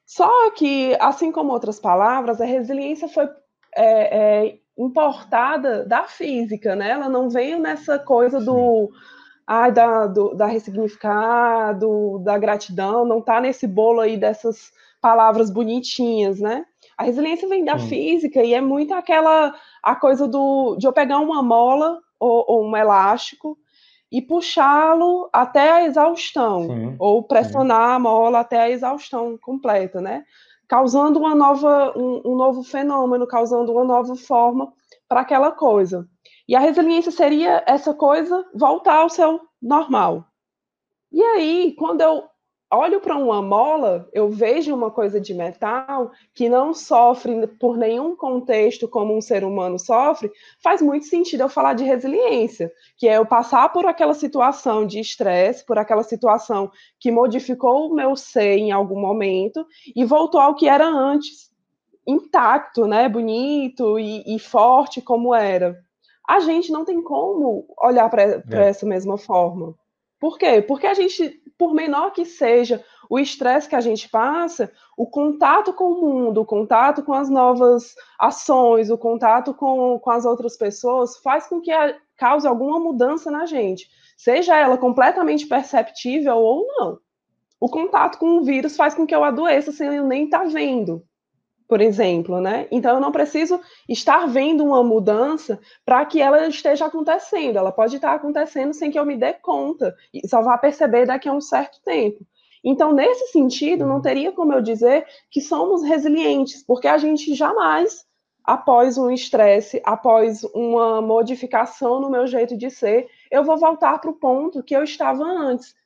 [0.07, 3.29] Só que, assim como outras palavras, a resiliência foi
[3.77, 6.91] é, é, importada da física, né?
[6.91, 8.91] Ela não veio nessa coisa do,
[9.47, 16.39] ai, da, do, da ressignificado, da gratidão, não está nesse bolo aí dessas palavras bonitinhas,
[16.39, 16.65] né?
[16.97, 17.89] A resiliência vem da Sim.
[17.89, 22.67] física e é muito aquela a coisa do de eu pegar uma mola ou, ou
[22.67, 23.57] um elástico
[24.11, 26.97] e puxá-lo até a exaustão, Sim.
[26.99, 27.95] ou pressionar Sim.
[27.97, 30.25] a mola até a exaustão completa, né?
[30.69, 34.73] Causando uma nova, um, um novo fenômeno, causando uma nova forma
[35.09, 36.07] para aquela coisa.
[36.47, 40.25] E a resiliência seria essa coisa voltar ao seu normal.
[41.11, 42.25] E aí, quando eu
[42.71, 48.15] olho para uma mola, eu vejo uma coisa de metal que não sofre por nenhum
[48.15, 50.31] contexto como um ser humano sofre,
[50.63, 55.01] faz muito sentido eu falar de resiliência, que é eu passar por aquela situação de
[55.01, 60.55] estresse, por aquela situação que modificou o meu ser em algum momento e voltou ao
[60.55, 61.51] que era antes,
[62.07, 65.79] intacto, né, bonito e, e forte como era.
[66.29, 68.43] A gente não tem como olhar para é.
[68.69, 69.75] essa mesma forma.
[70.21, 70.61] Por quê?
[70.61, 75.73] Porque a gente por menor que seja o estresse que a gente passa, o contato
[75.73, 80.57] com o mundo, o contato com as novas ações, o contato com, com as outras
[80.57, 86.67] pessoas, faz com que a, cause alguma mudança na gente, seja ela completamente perceptível ou
[86.67, 86.99] não.
[87.61, 90.45] O contato com o vírus faz com que eu adoeça sem eu nem estar tá
[90.45, 91.05] vendo.
[91.69, 92.67] Por exemplo, né?
[92.71, 97.59] Então eu não preciso estar vendo uma mudança para que ela esteja acontecendo.
[97.59, 101.29] Ela pode estar acontecendo sem que eu me dê conta e só vá perceber daqui
[101.29, 102.27] a um certo tempo.
[102.65, 108.05] Então, nesse sentido, não teria como eu dizer que somos resilientes, porque a gente jamais,
[108.43, 114.11] após um estresse, após uma modificação no meu jeito de ser, eu vou voltar para
[114.11, 115.77] o ponto que eu estava antes.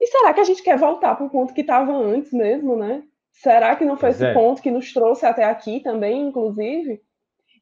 [0.00, 3.02] E será que a gente quer voltar para o ponto que estava antes mesmo, né?
[3.32, 4.34] Será que não foi pois esse é.
[4.34, 7.00] ponto que nos trouxe até aqui também, inclusive?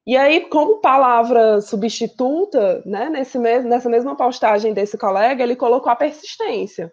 [0.06, 5.92] E aí, como palavra substituta, né, nesse mesmo, nessa mesma postagem desse colega, ele colocou
[5.92, 6.92] a persistência.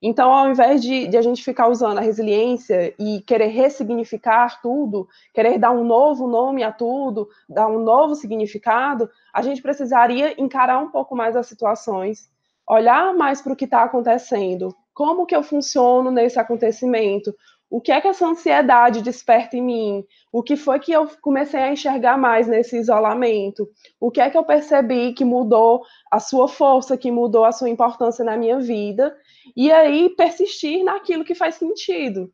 [0.00, 5.08] Então, ao invés de, de, a gente ficar usando a resiliência e querer ressignificar tudo,
[5.32, 10.78] querer dar um novo nome a tudo, dar um novo significado, a gente precisaria encarar
[10.78, 12.30] um pouco mais as situações,
[12.68, 17.34] olhar mais para o que está acontecendo, como que eu funciono nesse acontecimento,
[17.74, 20.04] o que é que essa ansiedade desperta em mim?
[20.30, 23.68] O que foi que eu comecei a enxergar mais nesse isolamento?
[23.98, 27.68] O que é que eu percebi que mudou a sua força, que mudou a sua
[27.68, 29.12] importância na minha vida?
[29.56, 32.32] E aí persistir naquilo que faz sentido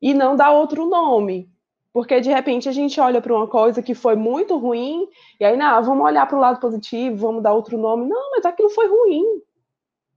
[0.00, 1.50] e não dar outro nome.
[1.92, 5.08] Porque de repente a gente olha para uma coisa que foi muito ruim
[5.40, 8.06] e aí, não, vamos olhar para o lado positivo, vamos dar outro nome.
[8.06, 9.24] Não, mas aquilo foi ruim.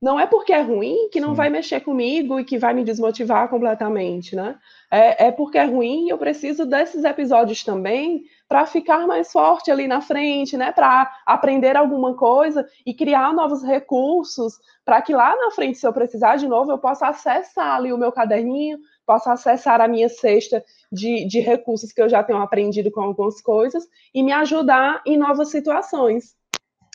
[0.02, 1.36] Não é porque é ruim que não Sim.
[1.36, 4.58] vai mexer comigo e que vai me desmotivar completamente, né?
[4.90, 9.70] É, é porque é ruim e eu preciso desses episódios também para ficar mais forte
[9.70, 10.72] ali na frente, né?
[10.72, 15.94] Para aprender alguma coisa e criar novos recursos para que lá na frente, se eu
[15.94, 20.66] precisar de novo, eu possa acessar ali o meu caderninho, possa acessar a minha cesta
[20.92, 25.16] de, de recursos que eu já tenho aprendido com algumas coisas e me ajudar em
[25.16, 26.41] novas situações.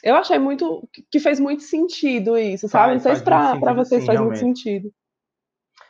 [0.07, 2.92] Eu achei muito que fez muito sentido isso, sabe?
[2.92, 4.40] Faz, Não sei se para vocês sim, faz realmente.
[4.45, 4.95] muito sentido.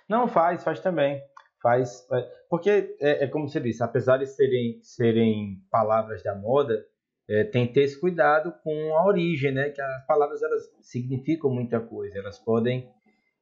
[0.09, 1.21] Não, faz, faz também.
[1.63, 2.07] Faz,
[2.49, 6.83] porque é, é, como você disse, apesar de serem, serem palavras da moda,
[7.29, 9.69] é, tem que ter esse cuidado com a origem, né?
[9.69, 12.91] Que as palavras elas significam muita coisa, elas podem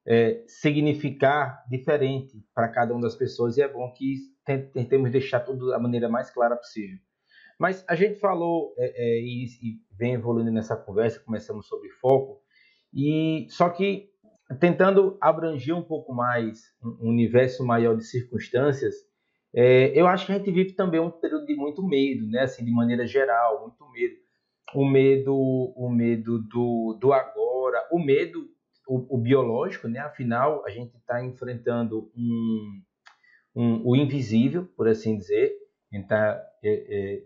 [0.05, 4.17] é, significar diferente para cada uma das pessoas e é bom que
[4.73, 6.99] tentemos deixar tudo da maneira mais clara possível.
[7.59, 12.41] Mas a gente falou é, é, e, e, vem evoluindo nessa conversa, começamos sobre foco,
[12.93, 14.11] e só que
[14.61, 18.95] tentando abranger um pouco mais um universo maior de circunstâncias,
[19.55, 22.41] é, eu acho que a gente vive também um período de muito medo, né?
[22.43, 24.17] Assim, de maneira geral, muito medo.
[24.75, 25.35] O medo,
[25.77, 28.49] o medo do, do agora, o medo,
[28.89, 30.01] o, o biológico, né?
[30.01, 32.83] Afinal, a gente está enfrentando um,
[33.55, 35.53] um, o invisível, por assim dizer.
[35.93, 37.23] Então, é, é,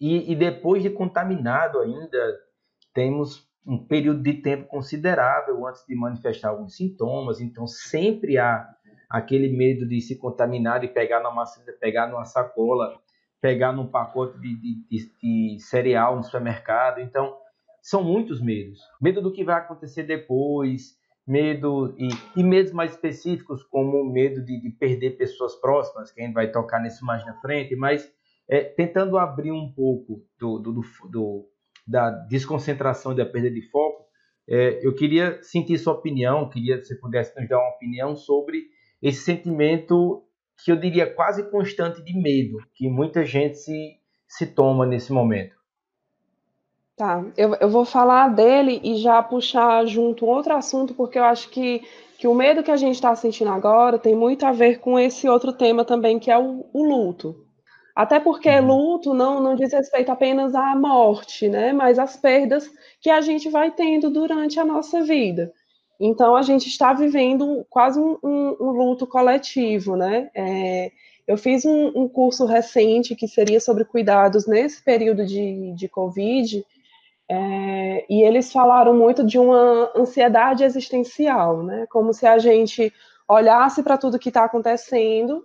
[0.00, 2.38] e, e depois de contaminado ainda,
[2.92, 8.68] temos um período de tempo considerável antes de manifestar alguns sintomas, então sempre há
[9.08, 11.44] aquele medo de se contaminar e pegar numa,
[11.80, 12.98] pegar numa sacola,
[13.40, 17.00] pegar num pacote de, de, de, de cereal no supermercado.
[17.00, 17.36] Então,
[17.80, 18.80] são muitos medos.
[19.00, 24.44] Medo do que vai acontecer depois, medo e, e medos mais específicos, como o medo
[24.44, 28.10] de, de, perder pessoas próximas, que a gente vai tocar nisso mais na frente, mas
[28.48, 30.80] é, tentando abrir um pouco do, do,
[31.10, 31.48] do,
[31.86, 34.04] da desconcentração e da perda de foco,
[34.48, 38.64] é, eu queria sentir sua opinião, queria que você pudesse nos dar uma opinião sobre
[39.00, 40.22] esse sentimento
[40.62, 43.96] que eu diria quase constante de medo, que muita gente se,
[44.28, 45.56] se toma nesse momento.
[46.96, 51.48] Tá, eu, eu vou falar dele e já puxar junto outro assunto, porque eu acho
[51.50, 51.82] que,
[52.16, 55.28] que o medo que a gente está sentindo agora tem muito a ver com esse
[55.28, 57.43] outro tema também, que é o, o luto.
[57.94, 58.66] Até porque uhum.
[58.66, 61.72] luto não, não diz respeito apenas à morte, né?
[61.72, 62.68] Mas às perdas
[63.00, 65.52] que a gente vai tendo durante a nossa vida.
[66.00, 70.28] Então a gente está vivendo quase um, um, um luto coletivo, né?
[70.34, 70.90] É,
[71.26, 76.64] eu fiz um, um, curso recente que seria sobre cuidados nesse período de, de Covid,
[77.30, 81.86] é, e eles falaram muito de uma ansiedade existencial, né?
[81.90, 82.92] Como se a gente
[83.28, 85.44] olhasse para tudo que está acontecendo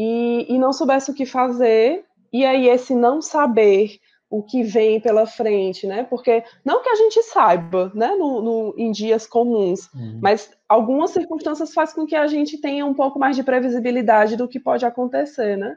[0.00, 3.98] e, e não soubesse o que fazer, e aí esse não saber
[4.30, 6.04] o que vem pela frente, né?
[6.04, 10.20] Porque não que a gente saiba, né, no, no em dias comuns, uhum.
[10.22, 14.46] mas algumas circunstâncias fazem com que a gente tenha um pouco mais de previsibilidade do
[14.46, 15.76] que pode acontecer, né?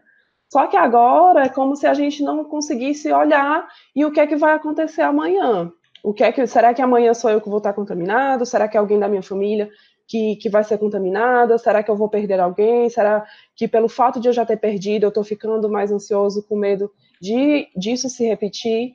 [0.51, 4.27] Só que agora é como se a gente não conseguisse olhar e o que é
[4.27, 5.71] que vai acontecer amanhã.
[6.03, 8.45] O que é que será que amanhã sou eu que vou estar contaminado?
[8.45, 9.69] Será que é alguém da minha família
[10.11, 11.57] que, que vai ser contaminada?
[11.57, 12.89] Será que eu vou perder alguém?
[12.89, 16.57] Será que pelo fato de eu já ter perdido, eu estou ficando mais ansioso com
[16.57, 18.93] medo de disso se repetir?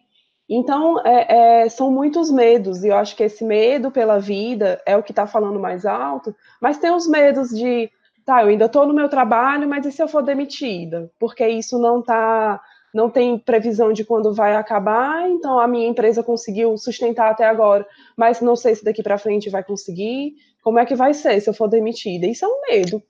[0.48, 4.96] Então, é, é, são muitos medos, e eu acho que esse medo pela vida é
[4.96, 7.90] o que está falando mais alto, mas tem os medos de
[8.24, 11.10] tá, eu ainda estou no meu trabalho, mas e se eu for demitida?
[11.18, 12.60] Porque isso não tá,
[12.94, 17.86] não tem previsão de quando vai acabar, então a minha empresa conseguiu sustentar até agora,
[18.16, 20.34] mas não sei se daqui para frente vai conseguir.
[20.66, 22.26] Como é que vai ser se eu for demitida?
[22.26, 23.00] Isso é um medo,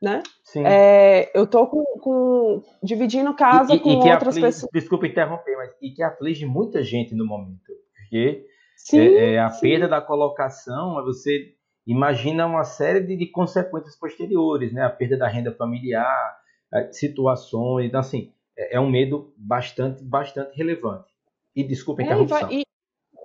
[0.00, 0.22] né?
[0.64, 4.70] É, eu tô com, com, dividindo casa e, com outras aflige, pessoas.
[4.72, 8.46] Desculpa interromper, mas e que aflige muita gente no momento, porque
[8.76, 9.60] sim, é, é a sim.
[9.60, 11.52] perda da colocação, você
[11.84, 14.84] imagina uma série de, de, consequências posteriores, né?
[14.84, 16.38] A perda da renda familiar,
[16.92, 21.10] situações, então assim é, é um medo bastante, bastante relevante.
[21.56, 22.38] E desculpa a interrupção.
[22.38, 22.64] É, e vai, e...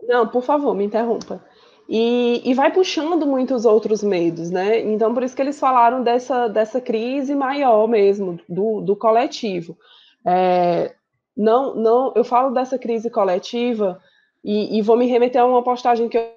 [0.08, 1.40] Não, por favor, me interrompa.
[1.88, 4.80] E, e, vai puxando muitos outros medos, né?
[4.82, 9.78] Então, por isso que eles falaram dessa, dessa crise maior mesmo, do, do coletivo.
[10.26, 10.96] É,
[11.38, 14.02] não, não, eu falo dessa crise coletiva
[14.44, 16.28] e, e, vou me remeter a uma postagem que eu,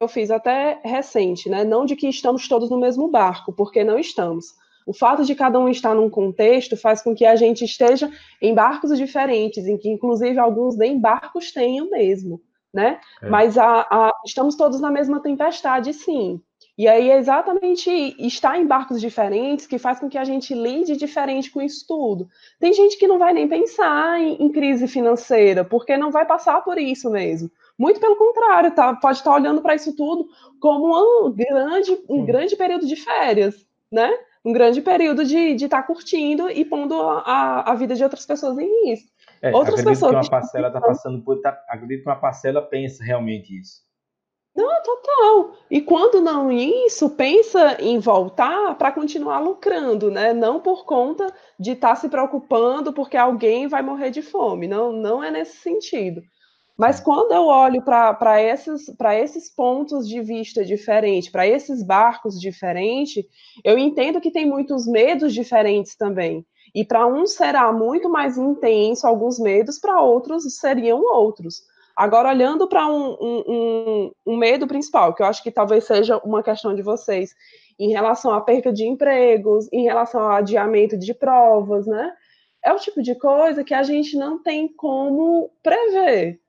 [0.00, 1.64] eu fiz até recente, né?
[1.64, 4.46] Não de que estamos todos no mesmo barco, porque não estamos.
[4.86, 8.10] O fato de cada um estar num contexto faz com que a gente esteja
[8.42, 12.40] em barcos diferentes, em que inclusive alguns nem barcos tenham mesmo
[12.72, 13.00] né?
[13.22, 13.28] É.
[13.28, 16.40] Mas a, a, estamos todos na mesma tempestade, sim.
[16.80, 20.96] E aí é exatamente estar em barcos diferentes que faz com que a gente lide
[20.96, 22.26] diferente com isso tudo.
[22.58, 26.62] Tem gente que não vai nem pensar em, em crise financeira, porque não vai passar
[26.62, 27.50] por isso mesmo.
[27.78, 30.26] Muito pelo contrário, tá, pode estar olhando para isso tudo
[30.58, 34.10] como um grande, um grande período de férias, né?
[34.42, 38.58] Um grande período de estar tá curtindo e pondo a, a vida de outras pessoas
[38.58, 39.10] em risco.
[39.42, 40.10] É, Outras pessoas.
[40.10, 41.40] que uma parcela está passando por.
[41.40, 43.82] Tá, acredito que uma parcela pensa realmente isso.
[44.54, 45.56] Não, total.
[45.70, 50.32] E quando não isso, pensa em voltar para continuar lucrando, né?
[50.34, 54.66] Não por conta de estar tá se preocupando porque alguém vai morrer de fome.
[54.66, 56.20] Não, não é nesse sentido.
[56.76, 63.22] Mas quando eu olho para esses, esses pontos de vista diferentes, para esses barcos diferentes,
[63.62, 66.44] eu entendo que tem muitos medos diferentes também.
[66.74, 71.62] E para um será muito mais intenso alguns medos, para outros seriam outros.
[71.96, 76.16] Agora, olhando para um, um, um, um, medo principal, que eu acho que talvez seja
[76.18, 77.34] uma questão de vocês,
[77.78, 82.12] em relação à perda de empregos, em relação ao adiamento de provas, né?
[82.64, 86.40] É o tipo de coisa que a gente não tem como prever.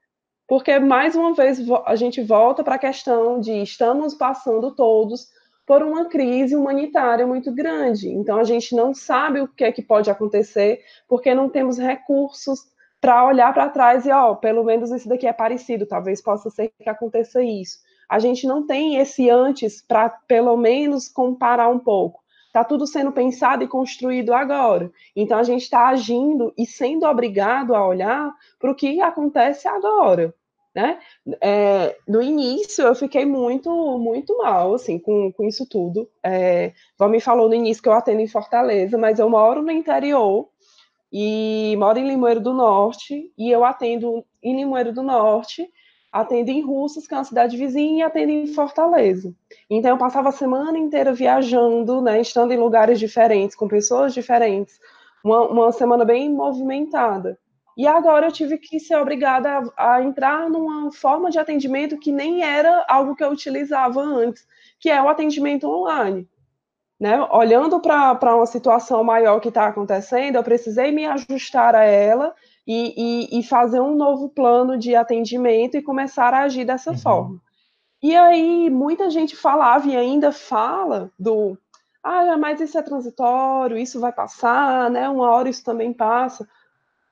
[0.48, 5.28] Porque, mais uma vez, a gente volta para a questão de estamos passando todos
[5.66, 8.10] por uma crise humanitária muito grande.
[8.10, 12.60] Então a gente não sabe o que é que pode acontecer, porque não temos recursos
[13.00, 16.72] para olhar para trás e, ó, pelo menos isso daqui é parecido, talvez possa ser
[16.80, 17.80] que aconteça isso.
[18.08, 22.22] A gente não tem esse antes para, pelo menos, comparar um pouco.
[22.48, 24.92] Está tudo sendo pensado e construído agora.
[25.16, 30.36] Então a gente está agindo e sendo obrigado a olhar para o que acontece agora
[30.74, 31.00] né?
[31.42, 36.10] É, no início eu fiquei muito, muito mal, assim, com, com isso tudo.
[36.24, 40.48] É, me falou no início que eu atendo em Fortaleza, mas eu moro no interior
[41.12, 45.68] e moro em Limoeiro do Norte e eu atendo em Limoeiro do Norte,
[46.12, 49.34] atendo em Russas, que é uma cidade vizinha, e atendo em Fortaleza.
[49.70, 54.80] Então eu passava a semana inteira viajando, né, estando em lugares diferentes, com pessoas diferentes,
[55.24, 57.38] uma, uma semana bem movimentada.
[57.78, 62.12] E agora eu tive que ser obrigada a, a, entrar numa forma de atendimento que
[62.12, 64.46] nem era algo que eu utilizava antes,
[64.80, 66.28] que é o atendimento online.
[67.00, 67.20] Né?
[67.32, 72.36] Olhando para uma situação maior que está acontecendo, eu precisei me ajustar a ela
[72.68, 76.98] e, e, e, fazer um novo plano de atendimento e começar a agir dessa uhum.
[76.98, 77.42] forma.
[78.04, 81.58] E aí muita gente falava e ainda fala do
[82.04, 85.08] ah, mas isso é transitório, isso vai passar, né?
[85.08, 86.48] Uma hora isso também passa.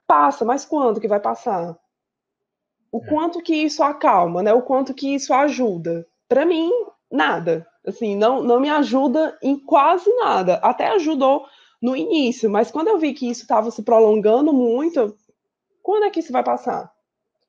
[0.10, 1.78] Passa, mas quando que vai passar?
[2.92, 3.08] O é.
[3.08, 4.52] quanto que isso acalma, né?
[4.52, 6.08] O quanto que isso ajuda?
[6.28, 6.72] Para mim,
[7.12, 7.68] nada.
[7.86, 10.56] Assim, não, não me ajuda em quase nada.
[10.64, 11.46] Até ajudou
[11.80, 15.16] no início, mas quando eu vi que isso estava se prolongando muito,
[15.84, 16.92] quando é que isso vai passar?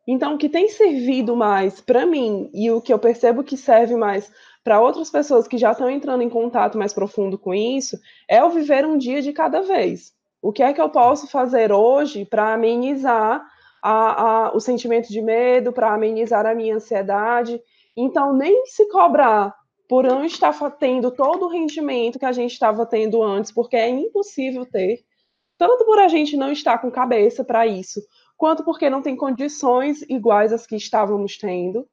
[0.07, 3.97] Então, o que tem servido mais para mim e o que eu percebo que serve
[3.97, 4.31] mais
[4.63, 8.51] para outras pessoas que já estão entrando em contato mais profundo com isso é o
[8.51, 10.13] viver um dia de cada vez.
[10.43, 13.45] O que é que eu posso fazer hoje para amenizar
[13.83, 17.61] a, a, o sentimento de medo, para amenizar a minha ansiedade?
[17.97, 19.55] Então, nem se cobrar
[19.87, 23.89] por não estar tendo todo o rendimento que a gente estava tendo antes, porque é
[23.89, 25.01] impossível ter,
[25.59, 28.01] tanto por a gente não estar com cabeça para isso,
[28.37, 31.87] quanto porque não tem condições iguais às que estávamos tendo,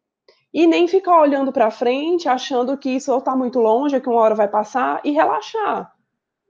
[0.53, 4.35] e nem ficar olhando para frente, achando que isso está muito longe, que uma hora
[4.35, 5.91] vai passar, e relaxar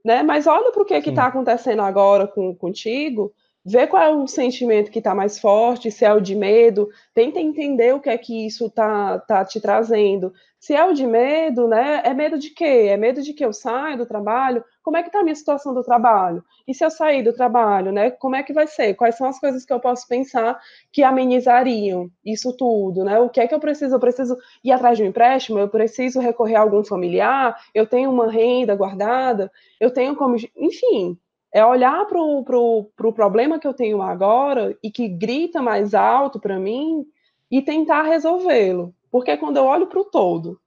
[0.08, 0.22] né?
[0.22, 3.30] Mas olha para o que está acontecendo agora com, contigo,
[3.70, 7.38] Vê qual é o sentimento que está mais forte, se é o de medo, tenta
[7.38, 10.32] entender o que é que isso está tá te trazendo.
[10.58, 12.00] Se é o de medo, né?
[12.02, 12.86] É medo de quê?
[12.88, 14.64] É medo de que eu saia do trabalho?
[14.88, 16.42] Como é que está a minha situação do trabalho?
[16.66, 18.10] E se eu sair do trabalho, né?
[18.10, 18.94] Como é que vai ser?
[18.94, 20.58] Quais são as coisas que eu posso pensar
[20.90, 23.18] que amenizariam isso tudo, né?
[23.18, 23.94] O que é que eu preciso?
[23.94, 24.34] Eu preciso
[24.64, 25.58] ir atrás de um empréstimo?
[25.58, 27.54] Eu preciso recorrer a algum familiar?
[27.74, 29.52] Eu tenho uma renda guardada?
[29.78, 30.36] Eu tenho como...
[30.56, 31.18] Enfim,
[31.52, 35.92] é olhar para o pro, pro problema que eu tenho agora e que grita mais
[35.92, 37.04] alto para mim
[37.50, 38.94] e tentar resolvê-lo.
[39.10, 40.58] Porque quando eu olho para o todo,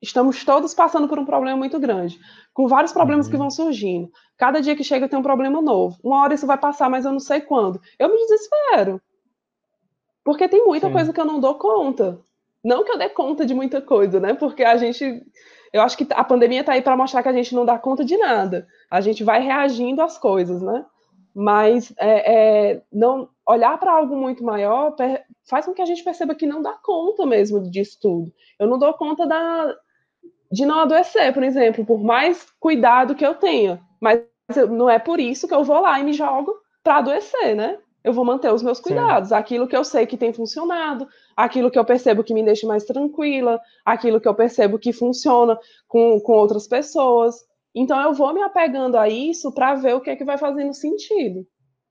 [0.00, 2.18] estamos todos passando por um problema muito grande,
[2.52, 3.32] com vários problemas uhum.
[3.32, 4.10] que vão surgindo.
[4.36, 5.98] Cada dia que chega tem um problema novo.
[6.02, 7.80] Uma hora isso vai passar, mas eu não sei quando.
[7.98, 9.00] Eu me desespero.
[10.24, 10.92] Porque tem muita Sim.
[10.92, 12.20] coisa que eu não dou conta.
[12.62, 14.34] Não que eu dê conta de muita coisa, né?
[14.34, 15.24] Porque a gente
[15.72, 18.04] eu acho que a pandemia está aí para mostrar que a gente não dá conta
[18.04, 18.66] de nada.
[18.90, 20.84] A gente vai reagindo às coisas, né?
[21.34, 24.96] Mas é, é, não olhar para algo muito maior
[25.44, 28.32] faz com que a gente perceba que não dá conta mesmo disso tudo.
[28.58, 29.76] Eu não dou conta da,
[30.50, 33.80] de não adoecer, por exemplo, por mais cuidado que eu tenha.
[34.00, 34.22] Mas
[34.70, 37.78] não é por isso que eu vou lá e me jogo para adoecer, né?
[38.06, 39.34] eu vou manter os meus cuidados, Sim.
[39.34, 42.84] aquilo que eu sei que tem funcionado, aquilo que eu percebo que me deixa mais
[42.84, 47.34] tranquila, aquilo que eu percebo que funciona com, com outras pessoas.
[47.74, 50.72] Então eu vou me apegando a isso para ver o que é que vai fazendo
[50.72, 51.44] sentido.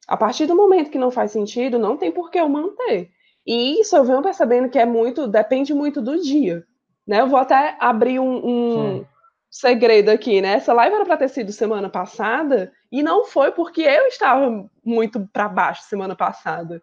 [0.08, 3.10] A partir do momento que não faz sentido, não tem por que eu manter.
[3.46, 6.64] E isso eu venho percebendo que é muito, depende muito do dia.
[7.08, 7.22] Né?
[7.22, 9.06] Eu vou até abrir um, um
[9.50, 10.54] segredo aqui, né?
[10.54, 15.28] Essa live era para ter sido semana passada e não foi porque eu estava muito
[15.32, 16.82] para baixo semana passada.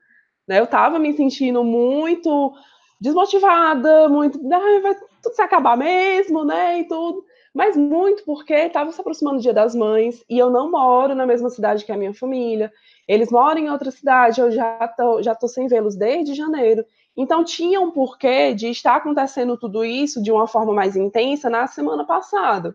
[0.48, 0.58] Né?
[0.58, 2.52] Eu estava me sentindo muito
[3.00, 6.80] desmotivada, muito, ah, vai tudo se acabar mesmo, né?
[6.80, 7.24] E tudo.
[7.52, 11.26] Mas muito porque estava se aproximando o Dia das Mães e eu não moro na
[11.26, 12.72] mesma cidade que a minha família.
[13.06, 16.84] Eles moram em outra cidade, eu já tô, já tô sem vê-los desde janeiro.
[17.16, 21.66] Então, tinha um porquê de estar acontecendo tudo isso de uma forma mais intensa na
[21.66, 22.74] semana passada.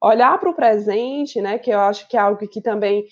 [0.00, 3.06] Olhar para o presente, né, que eu acho que é algo que também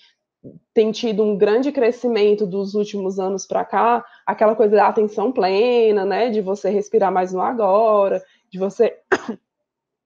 [0.73, 6.05] tem tido um grande crescimento dos últimos anos para cá, aquela coisa da atenção plena,
[6.05, 8.97] né, de você respirar mais no agora, de você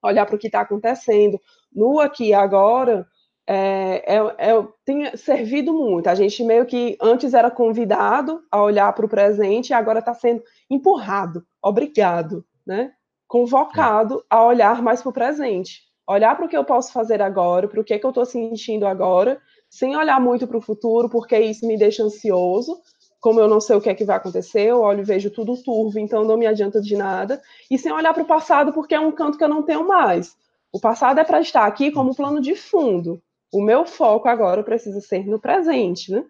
[0.03, 1.39] olhar para o que está acontecendo
[1.71, 3.07] no aqui e agora,
[3.53, 6.07] é, é, é, tem servido muito.
[6.07, 10.13] A gente meio que antes era convidado a olhar para o presente e agora está
[10.13, 12.93] sendo empurrado, obrigado, né?
[13.27, 15.81] convocado a olhar mais para o presente.
[16.07, 18.25] Olhar para o que eu posso fazer agora, para o que, é que eu estou
[18.25, 19.37] sentindo agora,
[19.69, 22.79] sem olhar muito para o futuro, porque isso me deixa ansioso.
[23.19, 25.61] Como eu não sei o que é que vai acontecer, eu olho e vejo tudo
[25.61, 27.41] turvo, então não me adianta de nada.
[27.69, 30.35] E sem olhar para o passado, porque é um canto que eu não tenho mais.
[30.71, 33.21] O passado é para estar aqui como plano de fundo
[33.51, 36.23] o meu foco agora precisa ser no presente, né?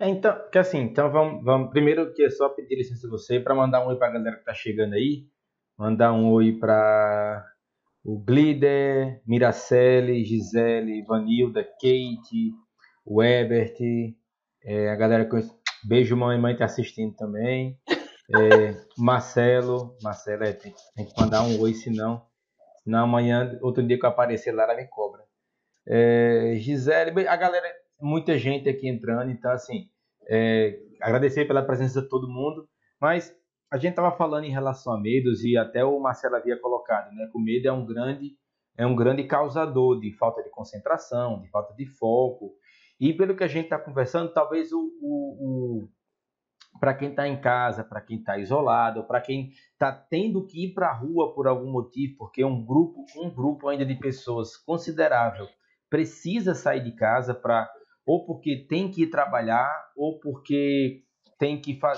[0.00, 3.40] É, então, que assim, então vamos, vamos primeiro que é só pedir licença a você
[3.40, 5.26] para mandar um oi para a galera que tá chegando aí,
[5.76, 7.44] mandar um oi para
[8.04, 12.54] o Glider, Miracele, Gisele, Vanilda, Kate,
[13.04, 13.76] o Ebert,
[14.64, 15.36] é, a galera que
[15.84, 21.60] beijo mãe, mãe tá assistindo também, é, Marcelo, Marcelo é, tem, tem, que mandar um
[21.60, 22.24] oi senão,
[22.84, 25.27] senão amanhã outro dia que eu aparecer lá ela me cobra.
[25.90, 27.66] É, Gisele, a galera,
[27.98, 29.88] muita gente aqui entrando, então assim,
[30.28, 32.68] é, agradecer pela presença de todo mundo,
[33.00, 33.34] mas
[33.70, 37.26] a gente estava falando em relação a medos e até o Marcelo havia colocado, né,
[37.32, 38.36] que o medo é um grande
[38.76, 42.52] é um grande causador de falta de concentração, de falta de foco.
[43.00, 45.88] E pelo que a gente está conversando, talvez o, o, o
[46.78, 50.74] para quem está em casa, para quem está isolado, para quem está tendo que ir
[50.74, 55.48] para a rua por algum motivo, porque um grupo, um grupo ainda de pessoas considerável
[55.90, 57.68] precisa sair de casa para
[58.06, 61.02] ou porque tem que ir trabalhar ou porque
[61.38, 61.92] tem que fa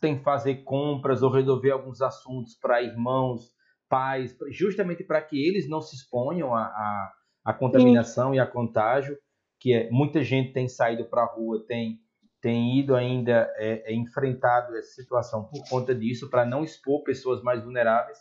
[0.00, 3.50] tem fazer compras ou resolver alguns assuntos para irmãos,
[3.88, 7.12] pais, justamente para que eles não se exponham à, à,
[7.46, 8.36] à contaminação Sim.
[8.36, 9.18] e a contágio,
[9.58, 11.98] que é muita gente tem saído para a rua, tem
[12.40, 17.40] tem ido ainda é, é, enfrentado essa situação por conta disso para não expor pessoas
[17.40, 18.18] mais vulneráveis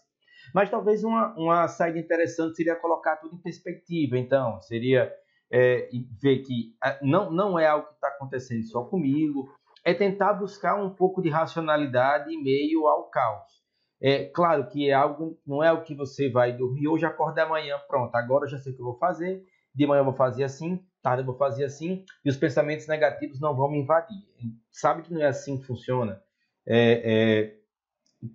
[0.54, 4.18] mas talvez uma, uma saída interessante seria colocar tudo em perspectiva.
[4.18, 5.12] Então, seria
[5.52, 5.90] é,
[6.22, 9.50] ver que não, não é algo que está acontecendo só comigo,
[9.84, 13.62] é tentar buscar um pouco de racionalidade em meio ao caos.
[14.02, 17.78] É claro que é algo, não é o que você vai dormir hoje, acorda amanhã,
[17.88, 19.44] pronto, agora já sei o que eu vou fazer,
[19.76, 23.40] de manhã eu vou fazer assim, tarde eu vou fazer assim, e os pensamentos negativos
[23.40, 24.24] não vão me invadir.
[24.72, 26.20] Sabe que não é assim que funciona.
[26.66, 27.61] É, é,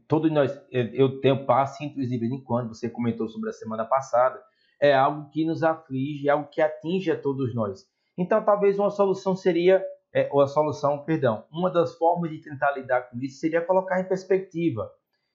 [0.08, 4.42] todos nós, eu tenho pacientes de vez em quando, você comentou sobre a semana passada,
[4.80, 7.84] é algo que nos aflige, é algo que atinge a todos nós.
[8.18, 9.82] Então, talvez uma solução seria,
[10.14, 14.00] é, ou a solução, perdão, uma das formas de tentar lidar com isso seria colocar
[14.00, 14.90] em perspectiva,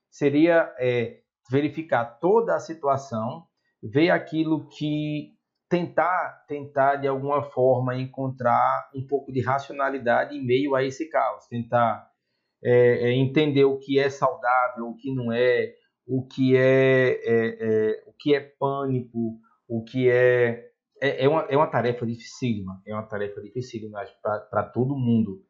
[0.09, 3.45] seria é, verificar toda a situação,
[3.81, 5.33] ver aquilo que
[5.69, 11.47] tentar, tentar de alguma forma encontrar um pouco de racionalidade em meio a esse caos,
[11.47, 12.10] tentar
[12.63, 15.73] é, é, entender o que é saudável, o que não é,
[16.05, 20.67] o que é, é, é o que é pânico, o que é
[21.01, 25.41] é, é, uma, é uma tarefa dificílima, é uma tarefa dificílima para todo mundo,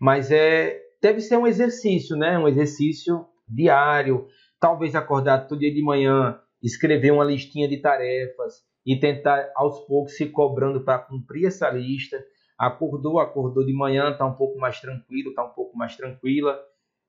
[0.00, 2.38] mas é deve ser um exercício, né?
[2.38, 4.26] Um exercício diário,
[4.60, 10.16] talvez acordar todo dia de manhã, escrever uma listinha de tarefas e tentar aos poucos
[10.16, 12.22] se cobrando para cumprir essa lista.
[12.60, 16.60] Acordou, acordou de manhã, está um pouco mais tranquilo, está um pouco mais tranquila.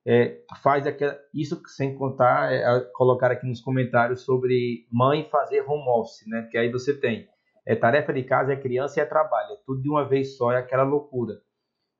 [0.07, 5.87] É, faz aquela, isso sem contar, é, colocar aqui nos comentários sobre mãe fazer home
[5.89, 6.47] office, né?
[6.49, 7.27] Que aí você tem
[7.65, 10.51] é tarefa de casa, é criança e é trabalho, é tudo de uma vez só,
[10.51, 11.41] é aquela loucura.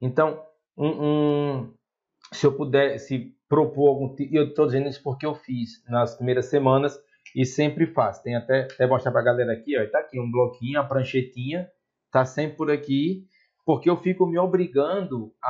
[0.02, 0.44] Então,
[0.78, 1.74] um, um,
[2.34, 6.46] se eu pudesse propor algum tipo, eu estou dizendo isso porque eu fiz nas primeiras
[6.46, 6.98] semanas
[7.36, 8.24] e sempre faço.
[8.24, 11.70] Tem até, até mostrar para a galera aqui, ó, tá aqui um bloquinho, a pranchetinha,
[12.12, 13.28] tá sempre por aqui,
[13.66, 15.50] porque eu fico me obrigando a,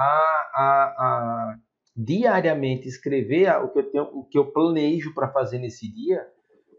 [0.53, 1.55] a, a
[1.95, 6.25] diariamente escrever o que eu tenho, o que eu planejo para fazer nesse dia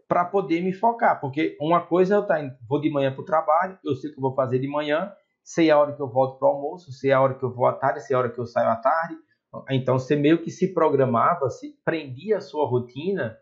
[0.07, 2.35] para poder me focar, porque uma coisa é eu tá,
[2.69, 5.11] vou de manhã para o trabalho, eu sei o que eu vou fazer de manhã,
[5.43, 7.65] sei a hora que eu volto para o almoço, sei a hora que eu vou
[7.65, 9.15] à tarde, sei a hora que eu saio à tarde.
[9.71, 13.35] Então você meio que se programava, se prendia a sua rotina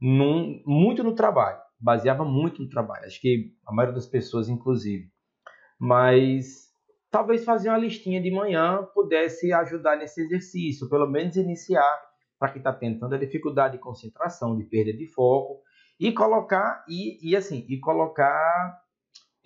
[0.00, 3.04] num, muito no trabalho, baseava muito no trabalho.
[3.04, 5.10] Acho que a maioria das pessoas, inclusive.
[5.78, 6.72] Mas
[7.14, 12.02] talvez fazer uma listinha de manhã pudesse ajudar nesse exercício, pelo menos iniciar
[12.36, 15.62] para quem está tentando a dificuldade de concentração, de perda de foco
[16.00, 18.80] e colocar e, e assim e colocar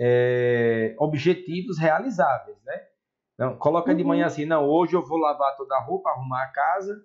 [0.00, 2.80] é, objetivos realizáveis, né?
[3.34, 3.96] Então, coloca uhum.
[3.98, 6.98] de manhã assim, não, hoje eu vou lavar toda a roupa, arrumar a casa,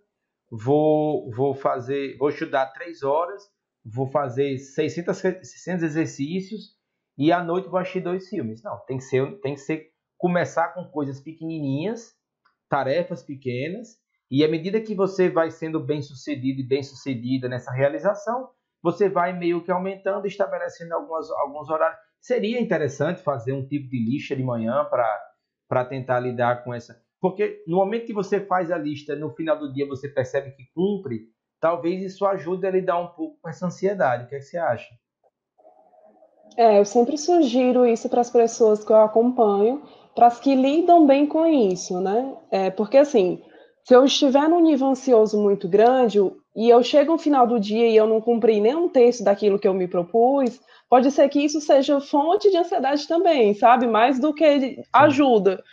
[0.50, 3.44] vou vou fazer, vou estudar três horas,
[3.84, 6.78] vou fazer 600, 600 exercícios
[7.18, 8.64] e à noite vou assistir dois filmes.
[8.64, 9.93] Não, tem que ser tem que ser
[10.24, 12.16] começar com coisas pequenininhas,
[12.70, 13.98] tarefas pequenas
[14.32, 18.48] e à medida que você vai sendo bem sucedido e bem sucedida nessa realização,
[18.82, 22.00] você vai meio que aumentando, estabelecendo algumas, alguns horários.
[22.22, 24.88] Seria interessante fazer um tipo de lista de manhã
[25.68, 26.98] para tentar lidar com essa.
[27.20, 30.70] Porque no momento que você faz a lista, no final do dia você percebe que
[30.74, 31.28] cumpre,
[31.60, 34.24] talvez isso ajude a lidar um pouco com essa ansiedade.
[34.24, 34.88] O que, é que você acha?
[36.56, 39.84] É, eu sempre sugiro isso para as pessoas que eu acompanho,
[40.16, 42.34] para as que lidam bem com isso, né?
[42.52, 43.42] É, porque assim,
[43.84, 46.20] se eu estiver num nível ansioso muito grande,
[46.56, 49.60] e eu chego no final do dia e eu não cumpri nem um terço daquilo
[49.60, 50.60] que eu me propus,
[50.90, 53.88] pode ser que isso seja fonte de ansiedade também, sabe?
[53.88, 55.64] Mais do que ajuda.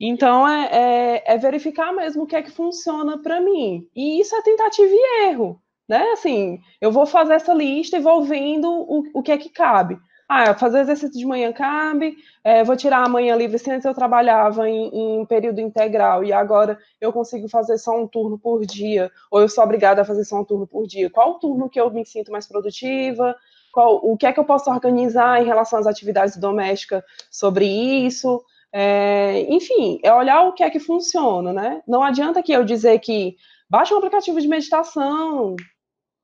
[0.00, 3.86] Então, é, é, é verificar mesmo o que é que funciona para mim.
[3.96, 6.10] E isso é tentativa e erro, né?
[6.12, 9.98] Assim, eu vou fazer essa lista e vou vendo o, o que é que cabe.
[10.30, 13.94] Ah, fazer exercício de manhã cabe, é, vou tirar a manhã livre, se antes eu
[13.94, 19.10] trabalhava em, em, período integral e agora eu consigo fazer só um turno por dia,
[19.30, 21.08] ou eu sou obrigada a fazer só um turno por dia.
[21.08, 23.34] Qual o turno que eu me sinto mais produtiva?
[23.72, 28.44] Qual, o que é que eu posso organizar em relação às atividades domésticas sobre isso?
[28.70, 31.82] É, enfim, é olhar o que é que funciona, né?
[31.88, 33.34] Não adianta que eu dizer que
[33.68, 35.56] baixe um aplicativo de meditação,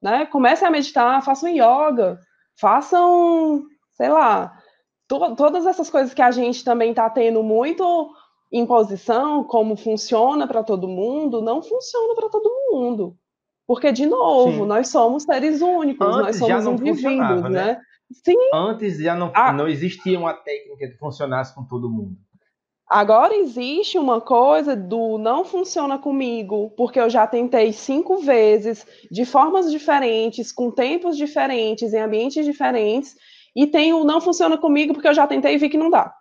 [0.02, 0.26] né?
[0.26, 2.20] Comece a meditar, façam yoga,
[2.54, 4.56] façam sei lá,
[5.08, 8.10] to, todas essas coisas que a gente também está tendo muito
[8.52, 13.16] imposição, como funciona para todo mundo, não funciona para todo mundo.
[13.66, 14.66] Porque, de novo, Sim.
[14.66, 17.50] nós somos seres únicos, Antes nós somos indivíduos, né?
[17.50, 17.80] né?
[18.12, 18.36] Sim.
[18.52, 19.52] Antes já não, ah.
[19.52, 22.16] não existia uma técnica que funcionasse com todo mundo.
[22.86, 29.24] Agora existe uma coisa do não funciona comigo, porque eu já tentei cinco vezes, de
[29.24, 33.16] formas diferentes, com tempos diferentes, em ambientes diferentes,
[33.54, 36.14] e tem o não funciona comigo porque eu já tentei e vi que não dá.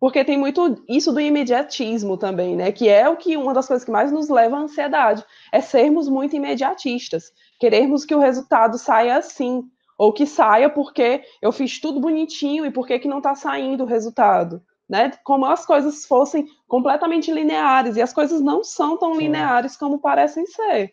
[0.00, 2.72] Porque tem muito isso do imediatismo também, né?
[2.72, 6.08] Que é o que uma das coisas que mais nos leva à ansiedade, é sermos
[6.08, 9.62] muito imediatistas, querermos que o resultado saia assim,
[9.96, 13.86] ou que saia porque eu fiz tudo bonitinho e por que não está saindo o
[13.86, 15.12] resultado, né?
[15.22, 19.20] Como as coisas fossem completamente lineares e as coisas não são tão Sim.
[19.20, 20.92] lineares como parecem ser.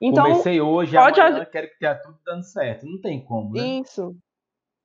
[0.00, 1.20] Então, Comecei hoje, pode...
[1.20, 2.86] amanhã quero que tenha tudo dando certo.
[2.86, 3.80] Não tem como, né?
[3.80, 4.14] Isso.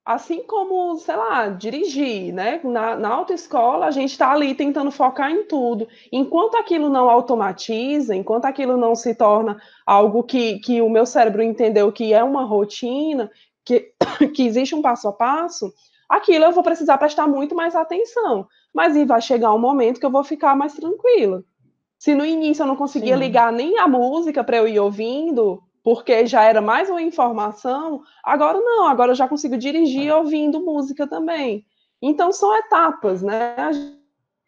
[0.05, 2.60] Assim como, sei lá, dirigir, né?
[2.64, 5.88] Na, na autoescola, a gente está ali tentando focar em tudo.
[6.12, 11.43] Enquanto aquilo não automatiza, enquanto aquilo não se torna algo que, que o meu cérebro
[11.43, 13.30] entendeu que é uma rotina,
[13.64, 13.93] que,
[14.34, 15.72] que existe um passo a passo,
[16.10, 18.47] aquilo eu vou precisar prestar muito mais atenção.
[18.74, 21.43] Mas vai chegar um momento que eu vou ficar mais tranquila.
[22.00, 23.20] Se no início eu não conseguia Sim.
[23.20, 28.58] ligar nem a música para eu ir ouvindo, porque já era mais uma informação, agora
[28.58, 31.66] não, agora eu já consigo dirigir ouvindo música também.
[32.02, 33.54] Então são etapas, né?
[33.58, 33.72] A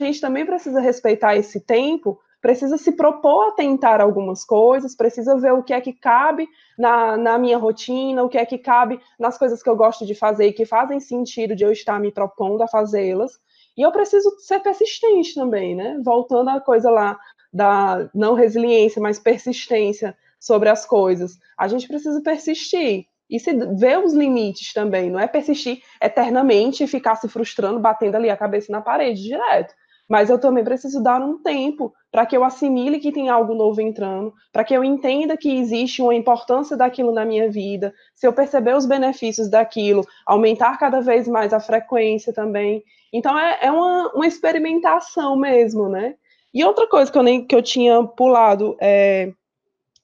[0.03, 5.53] gente também precisa respeitar esse tempo, precisa se propor a tentar algumas coisas, precisa ver
[5.53, 6.47] o que é que cabe
[6.77, 10.15] na, na minha rotina, o que é que cabe nas coisas que eu gosto de
[10.15, 13.33] fazer e que fazem sentido de eu estar me propondo a fazê-las.
[13.77, 15.99] E eu preciso ser persistente também, né?
[16.03, 17.17] Voltando à coisa lá
[17.51, 21.37] da não resiliência, mas persistência sobre as coisas.
[21.57, 26.87] A gente precisa persistir e se ver os limites também, não é persistir eternamente e
[26.87, 29.73] ficar se frustrando, batendo ali a cabeça na parede direto.
[30.09, 33.79] Mas eu também preciso dar um tempo para que eu assimile que tem algo novo
[33.79, 38.33] entrando, para que eu entenda que existe uma importância daquilo na minha vida, se eu
[38.33, 42.83] perceber os benefícios daquilo, aumentar cada vez mais a frequência também.
[43.13, 46.15] Então é, é uma, uma experimentação mesmo, né?
[46.53, 49.33] E outra coisa que eu nem que eu tinha pulado é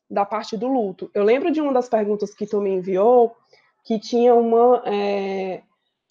[0.09, 1.11] da parte do luto.
[1.13, 3.35] Eu lembro de uma das perguntas que tu me enviou
[3.83, 5.61] que tinha uma é,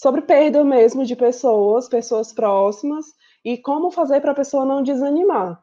[0.01, 3.07] sobre perda mesmo de pessoas, pessoas próximas
[3.45, 5.63] e como fazer para a pessoa não desanimar.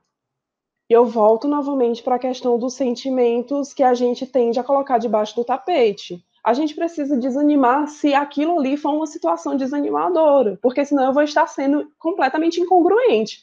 [0.88, 5.36] Eu volto novamente para a questão dos sentimentos que a gente tende a colocar debaixo
[5.36, 6.24] do tapete.
[6.44, 11.24] A gente precisa desanimar se aquilo ali for uma situação desanimadora, porque senão eu vou
[11.24, 13.42] estar sendo completamente incongruente.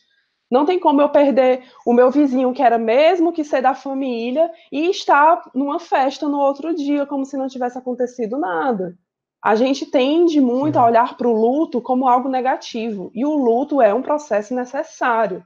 [0.50, 4.50] Não tem como eu perder o meu vizinho, que era mesmo que ser da família,
[4.72, 8.98] e estar numa festa no outro dia, como se não tivesse acontecido nada.
[9.42, 10.80] A gente tende muito Sim.
[10.80, 15.44] a olhar para o luto como algo negativo, e o luto é um processo necessário.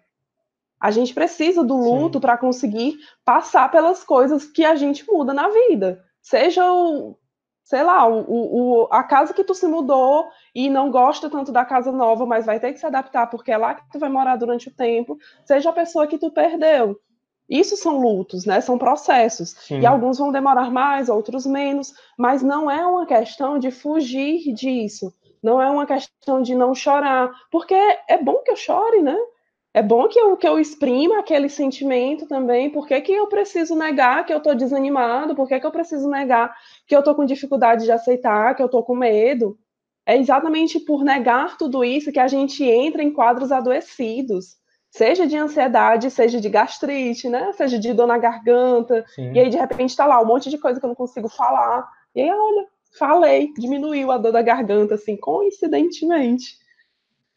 [0.80, 5.48] A gente precisa do luto para conseguir passar pelas coisas que a gente muda na
[5.48, 6.02] vida.
[6.20, 7.16] Seja o,
[7.64, 11.64] sei lá, o, o, a casa que tu se mudou e não gosta tanto da
[11.64, 14.36] casa nova, mas vai ter que se adaptar porque é lá que tu vai morar
[14.36, 17.00] durante o tempo, seja a pessoa que tu perdeu.
[17.48, 18.60] Isso são lutos, né?
[18.60, 19.50] São processos.
[19.50, 19.80] Sim.
[19.80, 25.12] E alguns vão demorar mais, outros menos, mas não é uma questão de fugir disso.
[25.42, 27.74] Não é uma questão de não chorar, porque
[28.08, 29.16] é bom que eu chore, né?
[29.74, 32.70] é bom que eu, que eu exprima aquele sentimento também.
[32.70, 35.34] Por que, que eu preciso negar que eu estou desanimado?
[35.34, 36.56] Por que, que eu preciso negar
[36.86, 39.58] que eu estou com dificuldade de aceitar, que eu estou com medo?
[40.06, 44.56] É exatamente por negar tudo isso que a gente entra em quadros adoecidos.
[44.90, 47.52] Seja de ansiedade, seja de gastrite, né?
[47.54, 49.04] Seja de dor na garganta.
[49.14, 49.32] Sim.
[49.32, 51.88] E aí, de repente, está lá um monte de coisa que eu não consigo falar.
[52.14, 52.66] E aí, olha,
[52.98, 56.63] falei, diminuiu a dor da garganta, assim, coincidentemente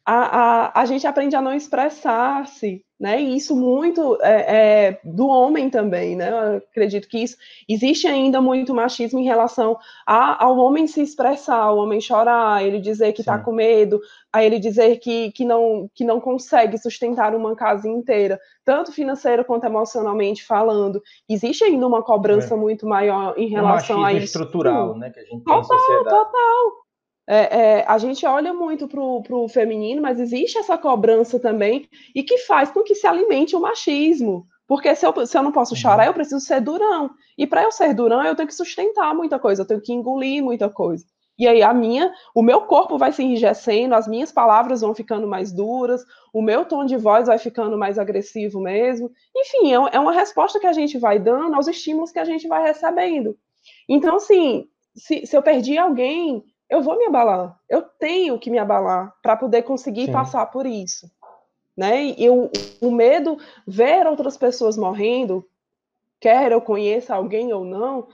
[0.09, 3.21] a, a, a gente aprende a não expressar-se, né?
[3.21, 6.29] E isso muito é, é, do homem também, né?
[6.29, 7.35] Eu acredito que isso
[7.67, 12.79] existe ainda muito machismo em relação a, ao homem se expressar, ao homem chorar, ele
[12.79, 13.99] dizer que está com medo,
[14.31, 19.43] a ele dizer que, que, não, que não consegue sustentar uma casa inteira, tanto financeira
[19.43, 21.03] quanto emocionalmente falando.
[21.27, 22.57] Existe ainda uma cobrança é.
[22.57, 24.23] muito maior em relação a isso.
[24.23, 25.09] estrutural, né?
[25.09, 26.86] Que a gente total, tem total
[27.27, 32.23] é, é, a gente olha muito para o feminino, mas existe essa cobrança também, e
[32.23, 34.45] que faz com que se alimente o machismo.
[34.65, 35.79] Porque se eu, se eu não posso uhum.
[35.79, 37.09] chorar, eu preciso ser durão.
[37.37, 40.43] E para eu ser durão, eu tenho que sustentar muita coisa, eu tenho que engolir
[40.43, 41.05] muita coisa.
[41.37, 45.27] E aí a minha, o meu corpo vai se enrijecendo, as minhas palavras vão ficando
[45.27, 46.03] mais duras,
[46.33, 49.11] o meu tom de voz vai ficando mais agressivo mesmo.
[49.35, 52.47] Enfim, é, é uma resposta que a gente vai dando aos estímulos que a gente
[52.47, 53.37] vai recebendo.
[53.87, 54.65] Então, assim,
[54.95, 57.57] se, se eu perdi alguém, eu vou me abalar.
[57.69, 60.11] Eu tenho que me abalar para poder conseguir Sim.
[60.11, 61.09] passar por isso.
[61.75, 62.05] Né?
[62.05, 62.49] E eu,
[62.81, 65.45] o medo, ver outras pessoas morrendo,
[66.19, 68.07] quer eu conheça alguém ou não,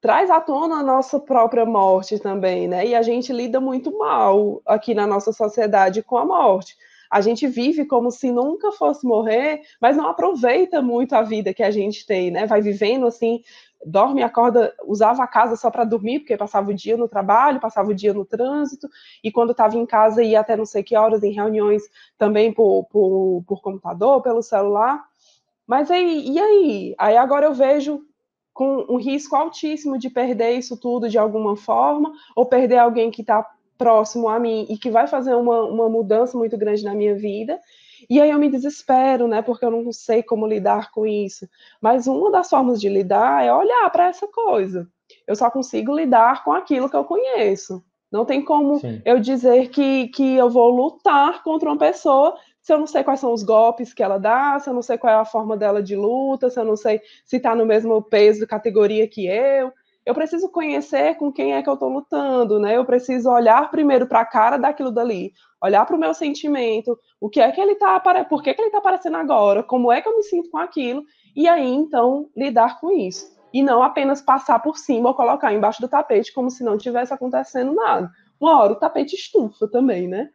[0.00, 2.86] traz à tona a nossa própria morte também, né?
[2.86, 6.74] E a gente lida muito mal aqui na nossa sociedade com a morte.
[7.10, 11.62] A gente vive como se nunca fosse morrer, mas não aproveita muito a vida que
[11.62, 12.46] a gente tem, né?
[12.46, 13.42] Vai vivendo assim
[13.84, 17.90] dorme, acorda, usava a casa só para dormir, porque passava o dia no trabalho, passava
[17.90, 18.88] o dia no trânsito,
[19.22, 21.82] e quando estava em casa ia até não sei que horas em reuniões
[22.18, 25.02] também por, por, por computador, pelo celular.
[25.66, 26.94] Mas aí, e aí?
[26.98, 28.02] Aí agora eu vejo
[28.52, 33.22] com um risco altíssimo de perder isso tudo de alguma forma, ou perder alguém que
[33.22, 33.46] está
[33.78, 37.58] próximo a mim e que vai fazer uma, uma mudança muito grande na minha vida,
[38.08, 39.42] e aí eu me desespero, né?
[39.42, 41.48] Porque eu não sei como lidar com isso.
[41.80, 44.88] Mas uma das formas de lidar é olhar para essa coisa.
[45.26, 47.82] Eu só consigo lidar com aquilo que eu conheço.
[48.10, 49.00] Não tem como Sim.
[49.04, 53.20] eu dizer que, que eu vou lutar contra uma pessoa se eu não sei quais
[53.20, 55.82] são os golpes que ela dá, se eu não sei qual é a forma dela
[55.82, 59.72] de luta, se eu não sei se está no mesmo peso, categoria que eu.
[60.04, 62.76] Eu preciso conhecer com quem é que eu estou lutando, né?
[62.76, 65.32] Eu preciso olhar primeiro para a cara daquilo dali,
[65.62, 68.68] olhar para o meu sentimento, o que é que ele está, por que, que ele
[68.68, 71.02] está aparecendo agora, como é que eu me sinto com aquilo,
[71.36, 73.38] e aí então lidar com isso.
[73.52, 77.12] E não apenas passar por cima ou colocar embaixo do tapete como se não tivesse
[77.12, 78.10] acontecendo nada.
[78.40, 80.30] Uma hora o tapete estufa também, né?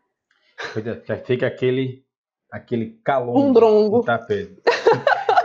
[1.08, 2.06] É, fica aquele
[2.52, 4.62] aquele calor um no tapete.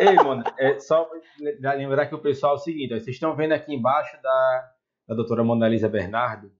[0.00, 1.06] Ei, mano, é só
[1.38, 4.70] lembrar que o pessoal é o seguinte, vocês estão vendo aqui embaixo da,
[5.06, 6.50] da doutora Mona Lisa Bernardo,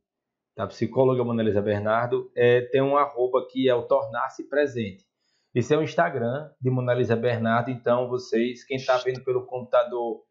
[0.55, 5.07] da psicóloga Mona Lisa Bernardo, é, tem um arroba que é o Tornar-se Presente.
[5.55, 10.23] Esse é o Instagram de Mona Lisa Bernardo, então vocês, quem está vendo pelo computador,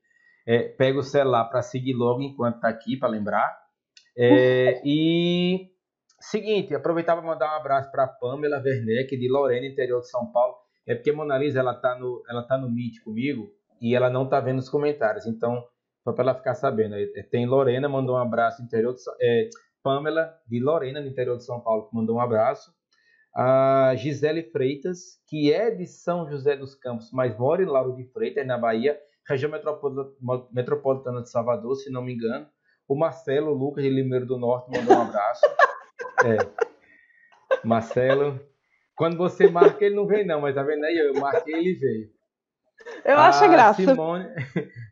[0.47, 3.57] é, pega o celular para seguir logo enquanto está aqui, para lembrar.
[4.15, 5.71] É, e
[6.19, 10.68] seguinte, aproveitar para mandar um abraço para Pamela Werneck, de Lorena, interior de São Paulo.
[10.89, 14.09] É porque a Mona Lisa ela tá no, ela tá no Meet comigo e ela
[14.09, 15.27] não tá vendo os comentários.
[15.27, 15.63] Então,
[16.03, 16.95] só para ela ficar sabendo.
[16.95, 19.49] É, tem Lorena, mandou um abraço interior de, é,
[19.83, 22.73] Pamela, de Lorena, no interior de São Paulo, que mandou um abraço.
[23.35, 28.05] A Gisele Freitas, que é de São José dos Campos, mas mora em Lauro de
[28.11, 29.51] Freitas, na Bahia, região
[30.51, 32.47] metropolitana de Salvador, se não me engano.
[32.87, 35.41] O Marcelo Lucas, de Limeiro do Norte, mandou um abraço.
[36.25, 36.35] É.
[37.63, 38.48] Marcelo.
[38.99, 40.97] Quando você marca, ele não vem, não, mas tá vendo aí?
[40.97, 42.09] Eu marquei ele veio.
[43.05, 43.81] Eu a acho graça.
[43.81, 44.25] Simone,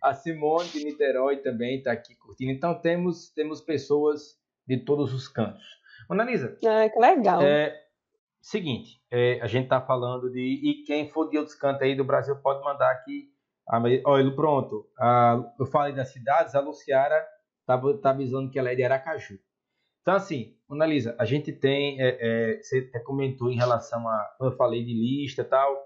[0.01, 2.51] a Simone de Niterói também está aqui curtindo.
[2.53, 5.65] Então temos, temos pessoas de todos os cantos.
[6.09, 6.57] Analisa.
[6.63, 7.41] É, que legal.
[7.41, 7.77] É,
[8.39, 10.39] seguinte, é, a gente está falando de.
[10.39, 13.29] E quem for de outros cantos aí do Brasil pode mandar aqui.
[14.05, 14.89] Olha, pronto.
[14.97, 17.27] A, eu falei das cidades, a Luciara
[17.65, 19.37] tá, tá avisando que ela é de Aracaju.
[20.07, 22.01] Então, assim, Analisa, a gente tem.
[22.01, 24.35] É, é, você até comentou em relação a.
[24.37, 25.85] Quando eu falei de lista e tal.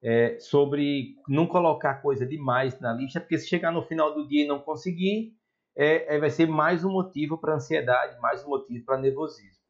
[0.00, 4.44] É, sobre não colocar coisa demais na lista, porque se chegar no final do dia
[4.44, 5.32] e não conseguir,
[5.76, 9.64] é, é vai ser mais um motivo para ansiedade, mais um motivo para nervosismo.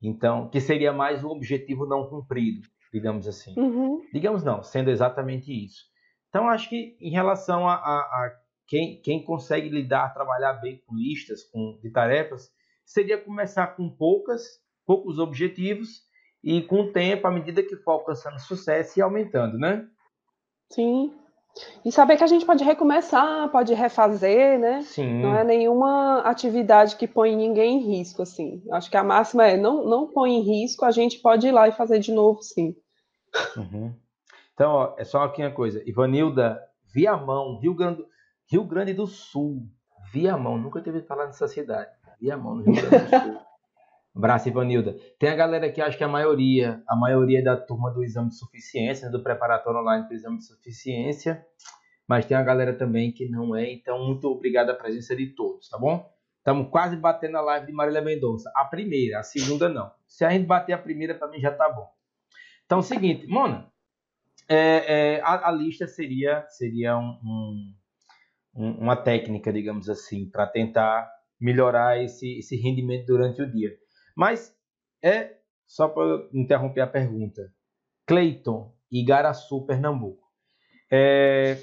[0.00, 3.52] Então, que seria mais um objetivo não cumprido, digamos assim.
[3.58, 4.00] Uhum.
[4.14, 5.82] Digamos não, sendo exatamente isso.
[6.30, 8.32] Então, acho que em relação a, a, a
[8.66, 12.50] quem, quem consegue lidar, trabalhar bem com listas, com, de tarefas,
[12.84, 14.42] seria começar com poucas,
[14.86, 16.02] poucos objetivos
[16.42, 19.86] e com o tempo, à medida que for alcançando sucesso e aumentando, né?
[20.70, 21.12] Sim.
[21.84, 24.80] E saber que a gente pode recomeçar, pode refazer, né?
[24.82, 25.20] Sim.
[25.20, 28.62] Não é nenhuma atividade que põe ninguém em risco, assim.
[28.72, 31.68] Acho que a máxima é não, não põe em risco, a gente pode ir lá
[31.68, 32.74] e fazer de novo, sim.
[33.56, 33.94] Uhum.
[34.54, 35.82] Então, ó, é só aqui uma coisa.
[35.86, 36.62] Ivanilda,
[36.94, 38.04] Viamão, Rio Grande,
[38.50, 39.66] Rio Grande do Sul.
[40.12, 41.90] Viamão, nunca teve falar nessa cidade.
[42.22, 43.42] Viamão, no Rio Grande do Sul.
[44.14, 44.96] Abraço, Ivanilda.
[45.18, 48.28] Tem a galera que acho que a maioria, a maioria é da turma do exame
[48.28, 51.44] de suficiência, do preparatório online para o exame de suficiência,
[52.06, 55.68] mas tem a galera também que não é, então muito obrigado a presença de todos,
[55.68, 56.12] tá bom?
[56.38, 58.52] Estamos quase batendo a live de Marília Mendonça.
[58.54, 59.90] A primeira, a segunda não.
[60.06, 61.88] Se a gente bater a primeira, para mim já tá bom.
[62.66, 63.72] Então, é seguinte, Mona,
[64.48, 67.72] é, é, a, a, lista seria, seria um,
[68.54, 71.08] um, uma técnica, digamos assim, para tentar
[71.42, 73.76] melhorar esse, esse rendimento durante o dia.
[74.16, 74.54] Mas
[75.02, 75.36] é,
[75.66, 77.42] só para interromper a pergunta,
[78.06, 80.22] Cleiton, Igaraçu, Pernambuco.
[80.90, 81.56] É,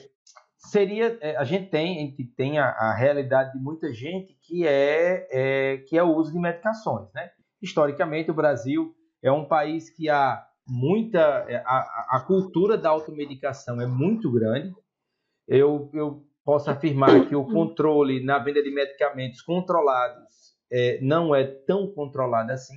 [0.57, 4.67] seria, é, a gente tem, a, gente tem a, a, realidade de muita gente que
[4.67, 7.07] é, é, que é o uso de medicações.
[7.13, 7.29] Né?
[7.61, 11.45] Historicamente, o Brasil é um país que há muita.
[11.47, 14.73] É, a, a cultura da automedicação é muito grande.
[15.47, 21.45] Eu, eu posso afirmar que o controle na venda de medicamentos controlados é, não é
[21.45, 22.73] tão controlado assim.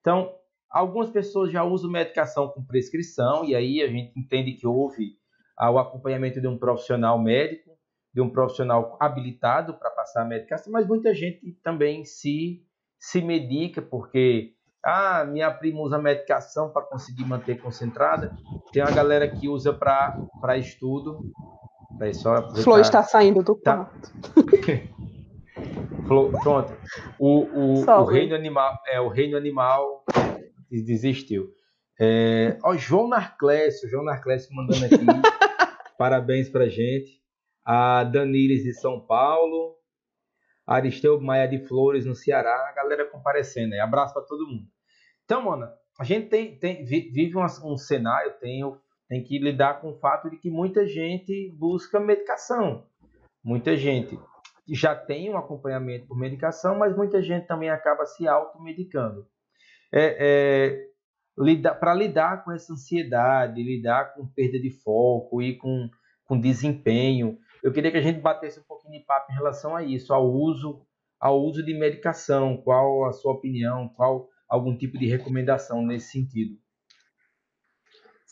[0.00, 0.30] Então,
[0.68, 5.14] algumas pessoas já usam medicação com prescrição, e aí a gente entende que houve
[5.56, 7.70] ah, o acompanhamento de um profissional médico,
[8.12, 12.62] de um profissional habilitado para passar a medicação, mas muita gente também se,
[12.98, 14.52] se medica porque
[14.84, 18.36] ah, minha prima usa medicação para conseguir manter concentrada.
[18.74, 21.32] Tem uma galera que usa para estudo,
[21.98, 23.84] Daí só Flor está saindo do tá.
[23.84, 24.12] quarto.
[26.06, 26.72] Pronto.
[27.18, 30.04] O, o, o, reino animal é o reino animal
[30.70, 31.48] desistiu.
[32.00, 34.96] É, ó, João Narclésio, João Narclésio mandando aqui.
[35.98, 37.20] parabéns pra gente.
[37.64, 39.76] A Daniles de São Paulo.
[40.66, 42.68] Aristeu Maia de Flores no Ceará.
[42.70, 43.80] A galera comparecendo aí.
[43.80, 44.66] Abraço para todo mundo.
[45.24, 45.68] Então, mano,
[45.98, 48.80] a gente tem, tem vive um, um cenário, tem o
[49.10, 52.86] tem que lidar com o fato de que muita gente busca medicação.
[53.42, 54.16] Muita gente
[54.68, 59.26] já tem um acompanhamento por medicação, mas muita gente também acaba se automedicando.
[59.92, 60.86] É,
[61.36, 65.90] é, Para lidar com essa ansiedade, lidar com perda de foco e com,
[66.24, 69.82] com desempenho, eu queria que a gente batesse um pouquinho de papo em relação a
[69.82, 70.86] isso, ao uso,
[71.18, 72.58] ao uso de medicação.
[72.58, 73.88] Qual a sua opinião?
[73.88, 76.56] Qual algum tipo de recomendação nesse sentido?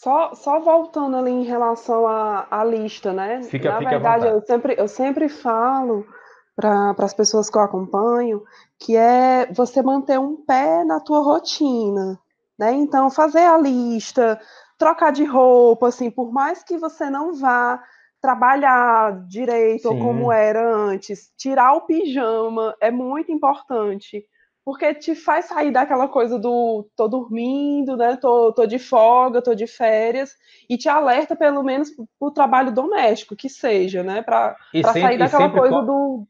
[0.01, 3.43] Só, só voltando ali em relação à, à lista, né?
[3.43, 6.07] Fica, Na fica verdade, eu sempre, eu sempre falo
[6.55, 8.45] para as pessoas que eu acompanho
[8.79, 12.17] que é você manter um pé na tua rotina,
[12.57, 12.73] né?
[12.75, 14.41] Então, fazer a lista,
[14.79, 17.83] trocar de roupa, assim, por mais que você não vá
[18.21, 19.95] trabalhar direito Sim.
[19.95, 24.25] ou como era antes, tirar o pijama é muito importante,
[24.69, 28.19] porque te faz sair daquela coisa do tô dormindo, né?
[28.19, 30.37] Tô, tô de folga, tô de férias,
[30.69, 31.89] e te alerta pelo menos
[32.21, 34.21] o trabalho doméstico, que seja, né?
[34.21, 34.59] Para
[34.93, 36.29] sair daquela coisa do.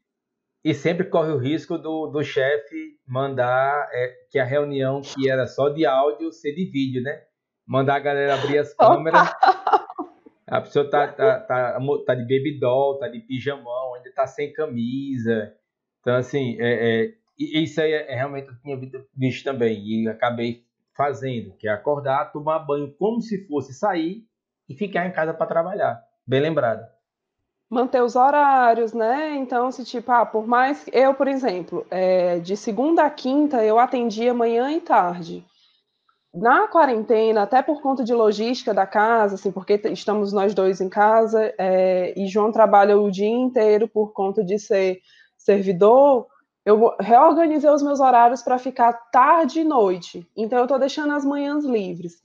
[0.63, 5.45] E sempre corre o risco do, do chefe mandar é, que a reunião que era
[5.45, 7.21] só de áudio ser de vídeo, né?
[7.67, 9.33] Mandar a galera abrir as câmeras.
[10.47, 14.53] A pessoa tá, tá, tá, tá de baby doll, tá de pijamão, ainda tá sem
[14.53, 15.53] camisa.
[15.99, 18.79] Então, assim, é, é, isso aí é, realmente eu tinha
[19.15, 20.65] visto também e acabei
[20.95, 24.25] fazendo, que é acordar, tomar banho como se fosse sair
[24.67, 26.03] e ficar em casa para trabalhar.
[26.27, 26.85] Bem lembrado.
[27.69, 29.35] Manter os horários, né?
[29.35, 33.79] Então, se tipo, ah, por mais eu, por exemplo, é, de segunda a quinta eu
[33.79, 35.45] atendia manhã e tarde
[36.33, 40.89] na quarentena, até por conta de logística da casa, assim, porque estamos nós dois em
[40.89, 45.01] casa, é, e João trabalha o dia inteiro por conta de ser
[45.37, 46.27] servidor,
[46.65, 50.27] eu reorganizei os meus horários para ficar tarde e noite.
[50.35, 52.21] Então, eu estou deixando as manhãs livres.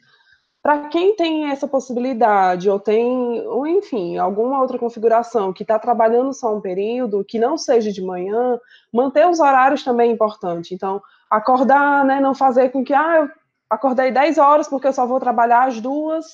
[0.62, 6.32] Para quem tem essa possibilidade, ou tem, ou enfim, alguma outra configuração que está trabalhando
[6.32, 8.59] só um período, que não seja de manhã,
[8.91, 10.74] manter os horários também é importante.
[10.74, 13.30] Então, acordar, né, não fazer com que, ah, eu
[13.68, 16.24] acordei 10 horas porque eu só vou trabalhar às duas.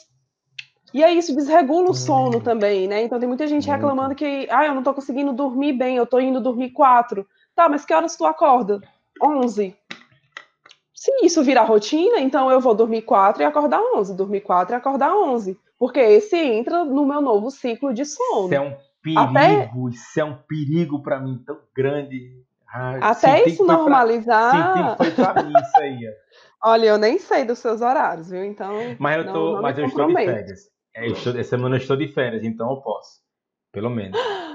[0.92, 2.40] E aí isso desregula o sono hum.
[2.40, 3.03] também, né?
[3.03, 6.20] Então tem muita gente reclamando que, ah, eu não tô conseguindo dormir bem, eu tô
[6.20, 7.26] indo dormir quatro.
[7.55, 8.80] Tá, mas que horas tu acorda?
[9.22, 9.76] 11.
[10.94, 14.76] Se isso virar rotina, então eu vou dormir quatro e acordar 11, dormir quatro e
[14.76, 15.59] acordar 11.
[15.78, 18.44] Porque esse entra no meu novo ciclo de sono.
[18.44, 19.70] Isso é um perigo, Até...
[19.90, 22.44] isso é um perigo para mim tão grande.
[23.01, 24.51] Até isso normalizar.
[24.51, 24.74] Pra...
[24.74, 25.98] Senti foi pra mim isso aí.
[26.62, 28.44] Olha, eu nem sei dos seus horários, viu?
[28.44, 28.76] Então.
[28.98, 30.70] Mas eu, tô, não mas eu estou de férias.
[30.94, 33.20] É, estou, essa semana eu estou de férias, então eu posso.
[33.72, 34.20] Pelo menos.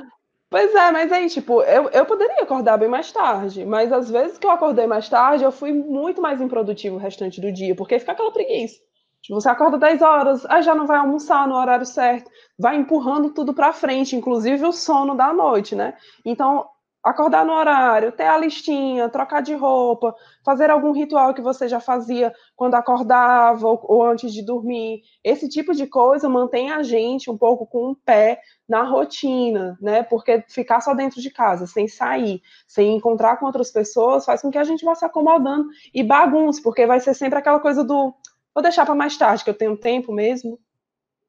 [0.55, 4.37] Pois é, mas aí, tipo, eu, eu poderia acordar bem mais tarde, mas às vezes
[4.37, 7.99] que eu acordei mais tarde, eu fui muito mais improdutivo o restante do dia, porque
[7.99, 8.79] fica aquela preguiça.
[9.21, 13.33] Tipo, você acorda 10 horas, aí já não vai almoçar no horário certo, vai empurrando
[13.33, 15.93] tudo para frente, inclusive o sono da noite, né?
[16.23, 16.65] Então,
[17.05, 21.79] acordar no horário, ter a listinha, trocar de roupa, fazer algum ritual que você já
[21.79, 25.01] fazia quando acordava ou, ou, antes de dormir.
[25.23, 30.03] Esse tipo de coisa mantém a gente um pouco com o pé na rotina, né?
[30.03, 34.49] Porque ficar só dentro de casa, sem sair, sem encontrar com outras pessoas, faz com
[34.49, 38.13] que a gente vá se acomodando e bagunce, porque vai ser sempre aquela coisa do
[38.53, 40.57] vou deixar para mais tarde, que eu tenho tempo mesmo,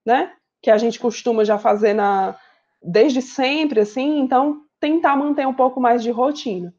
[0.05, 0.33] né?
[0.63, 2.37] Que a gente costuma já fazer na
[2.83, 6.73] desde sempre assim, então tentar manter um pouco mais de rotina.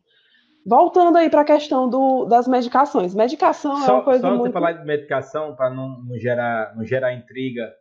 [0.65, 3.15] Voltando aí para a questão do, das medicações.
[3.15, 4.47] Medicação só, é uma coisa só muito...
[4.47, 7.71] Só falar de medicação, para não, não, gerar, não gerar intriga,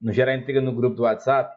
[0.00, 1.54] não gerar intriga no grupo do WhatsApp,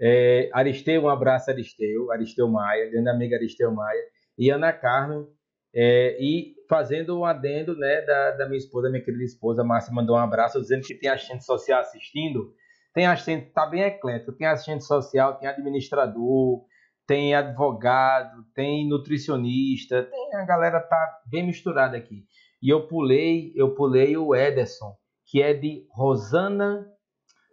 [0.00, 4.02] é, Aristeu, um abraço Aristeu, Aristeu Maia, grande amiga Aristeu Maia,
[4.38, 5.26] e Ana Carmen,
[5.74, 10.16] é, e fazendo um adendo né, da, da minha esposa, minha querida esposa, Márcia mandou
[10.16, 12.52] um abraço, dizendo que tem assistente social assistindo,
[12.94, 16.64] tem assistente, tá bem eclético, tem assistente social, tem administrador,
[17.06, 22.24] tem advogado, tem nutricionista, tem a galera tá bem misturada aqui.
[22.62, 26.86] E eu pulei, eu pulei o Ederson, que é de Rosana,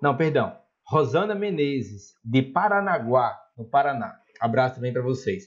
[0.02, 4.16] não, perdão, Rosana Menezes, de Paranaguá, no Paraná.
[4.40, 5.46] Abraço também para vocês.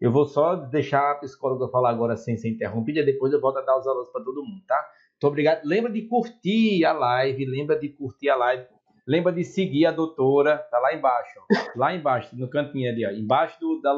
[0.00, 3.62] Eu vou só deixar a psicóloga falar agora sem ser interrompida, depois eu volto a
[3.62, 4.76] dar os alôs para todo mundo, tá?
[5.12, 5.62] Muito obrigado.
[5.64, 8.66] Lembra de curtir a live, lembra de curtir a live
[9.06, 11.44] Lembra de seguir a doutora, tá lá embaixo, ó.
[11.78, 13.10] lá embaixo, no cantinho ali, ó.
[13.10, 13.94] Embaixo do, da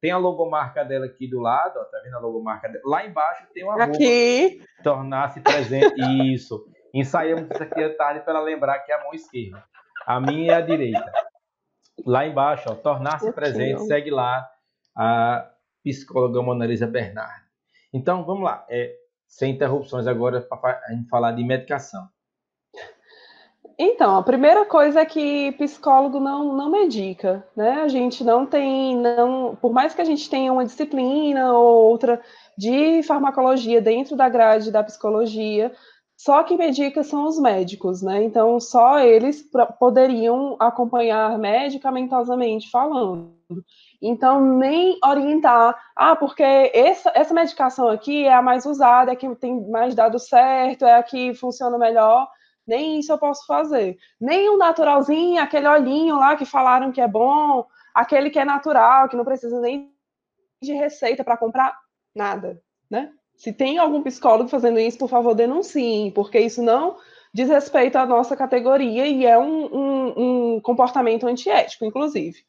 [0.00, 2.82] tem a logomarca dela aqui do lado, ó, tá vendo a logomarca dela?
[2.84, 4.60] Lá embaixo tem uma aqui.
[4.82, 6.00] tornar-se presente.
[6.32, 6.64] Isso.
[6.94, 9.64] Ensaiamos isso aqui à tarde para lembrar que é a mão esquerda.
[10.06, 11.12] A minha é a direita.
[12.04, 14.48] Lá embaixo, tornar-se presente, segue lá
[14.96, 15.48] a
[15.84, 17.44] psicóloga Monalisa Bernardo.
[17.92, 18.64] Então, vamos lá.
[18.68, 18.96] É,
[19.26, 22.08] sem interrupções agora para a gente falar de medicação.
[23.78, 27.80] Então, a primeira coisa é que psicólogo não, não medica, né?
[27.82, 32.20] A gente não tem, não, por mais que a gente tenha uma disciplina ou outra
[32.56, 35.72] de farmacologia dentro da grade da psicologia,
[36.22, 38.22] só quem medica são os médicos, né?
[38.22, 39.44] Então, só eles
[39.80, 43.34] poderiam acompanhar medicamentosamente falando.
[44.00, 49.16] Então, nem orientar, ah, porque essa, essa medicação aqui é a mais usada, é a
[49.16, 52.28] que tem mais dado certo, é a que funciona melhor.
[52.64, 53.98] Nem isso eu posso fazer.
[54.20, 59.08] Nem o naturalzinho, aquele olhinho lá que falaram que é bom, aquele que é natural,
[59.08, 59.92] que não precisa nem
[60.62, 61.76] de receita para comprar,
[62.14, 63.12] nada, né?
[63.36, 66.96] Se tem algum psicólogo fazendo isso, por favor, denunciem, porque isso não
[67.34, 72.44] diz respeito à nossa categoria e é um, um, um comportamento antiético, inclusive.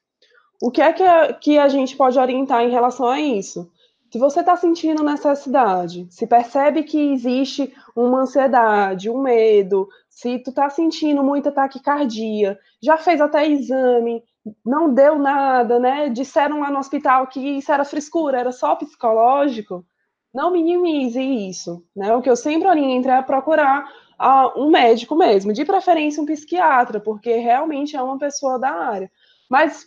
[0.62, 3.70] O que é que a, que a gente pode orientar em relação a isso?
[4.12, 10.52] Se você está sentindo necessidade, se percebe que existe uma ansiedade, um medo, se tu
[10.52, 14.24] está sentindo muita taquicardia, já fez até exame,
[14.64, 16.10] não deu nada, né?
[16.10, 19.84] Disseram lá no hospital que isso era frescura, era só psicológico.
[20.34, 22.14] Não minimize isso, né?
[22.16, 23.88] O que eu sempre oriento é procurar
[24.20, 29.12] uh, um médico mesmo, de preferência um psiquiatra, porque realmente é uma pessoa da área.
[29.50, 29.86] Mas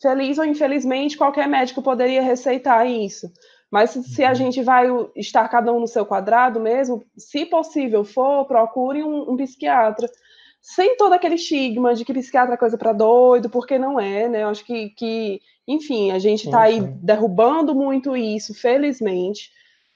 [0.00, 3.30] feliz ou infelizmente, qualquer médico poderia receitar isso.
[3.70, 4.34] Mas se a uhum.
[4.34, 4.86] gente vai
[5.16, 10.08] estar cada um no seu quadrado mesmo, se possível for, procure um, um psiquiatra.
[10.60, 14.42] Sem todo aquele estigma de que psiquiatra é coisa para doido, porque não é, né?
[14.42, 19.50] Eu acho que, que enfim, a gente está aí derrubando muito isso, felizmente.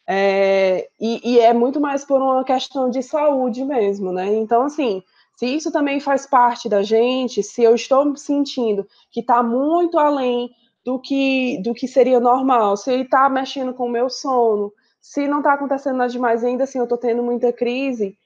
[0.07, 4.27] É, e, e é muito mais por uma questão de saúde mesmo, né?
[4.35, 5.03] Então, assim,
[5.37, 10.51] se isso também faz parte da gente, se eu estou sentindo que está muito além
[10.85, 15.29] do que, do que seria normal, se ele está mexendo com o meu sono, se
[15.29, 18.19] não está acontecendo nada demais, ainda assim eu estou tendo muita crise,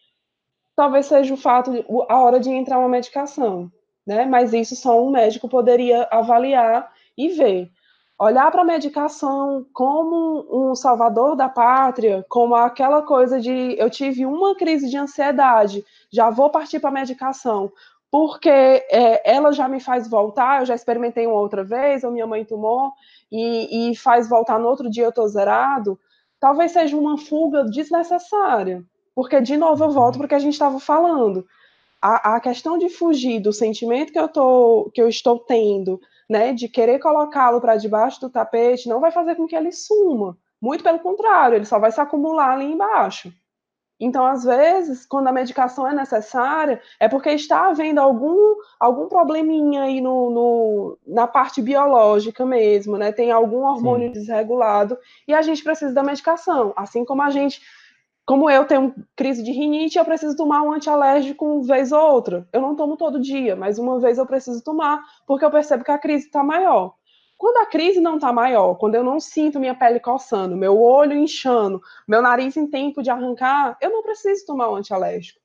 [0.74, 3.70] talvez seja o fato, de, a hora de entrar uma medicação,
[4.07, 4.24] né?
[4.24, 7.70] Mas isso só um médico poderia avaliar e ver
[8.18, 14.24] olhar para a medicação como um salvador da pátria, como aquela coisa de eu tive
[14.24, 17.72] uma crise de ansiedade, já vou partir para a medicação,
[18.10, 22.26] porque é, ela já me faz voltar, eu já experimentei uma outra vez, ou minha
[22.26, 22.92] mãe tomou,
[23.30, 25.98] e, e faz voltar no outro dia eu estou zerado,
[26.38, 28.84] talvez seja uma fuga desnecessária,
[29.14, 31.44] porque de novo eu volto para o que a gente estava falando.
[32.00, 35.98] A, a questão de fugir do sentimento que eu, tô, que eu estou tendo,
[36.29, 40.37] né, de querer colocá-lo para debaixo do tapete, não vai fazer com que ele suma.
[40.61, 43.33] Muito pelo contrário, ele só vai se acumular ali embaixo.
[43.99, 49.83] Então, às vezes, quando a medicação é necessária, é porque está havendo algum, algum probleminha
[49.83, 53.12] aí no, no na parte biológica mesmo, né?
[53.12, 54.12] Tem algum hormônio Sim.
[54.12, 54.99] desregulado
[55.29, 56.72] e a gente precisa da medicação.
[56.77, 57.62] Assim como a gente
[58.27, 62.49] como eu tenho crise de rinite, eu preciso tomar um antialérgico uma vez ou outra.
[62.53, 65.91] Eu não tomo todo dia, mas uma vez eu preciso tomar, porque eu percebo que
[65.91, 66.95] a crise está maior.
[67.37, 71.14] Quando a crise não está maior, quando eu não sinto minha pele coçando, meu olho
[71.14, 75.41] inchando, meu nariz em tempo de arrancar, eu não preciso tomar um antialérgico.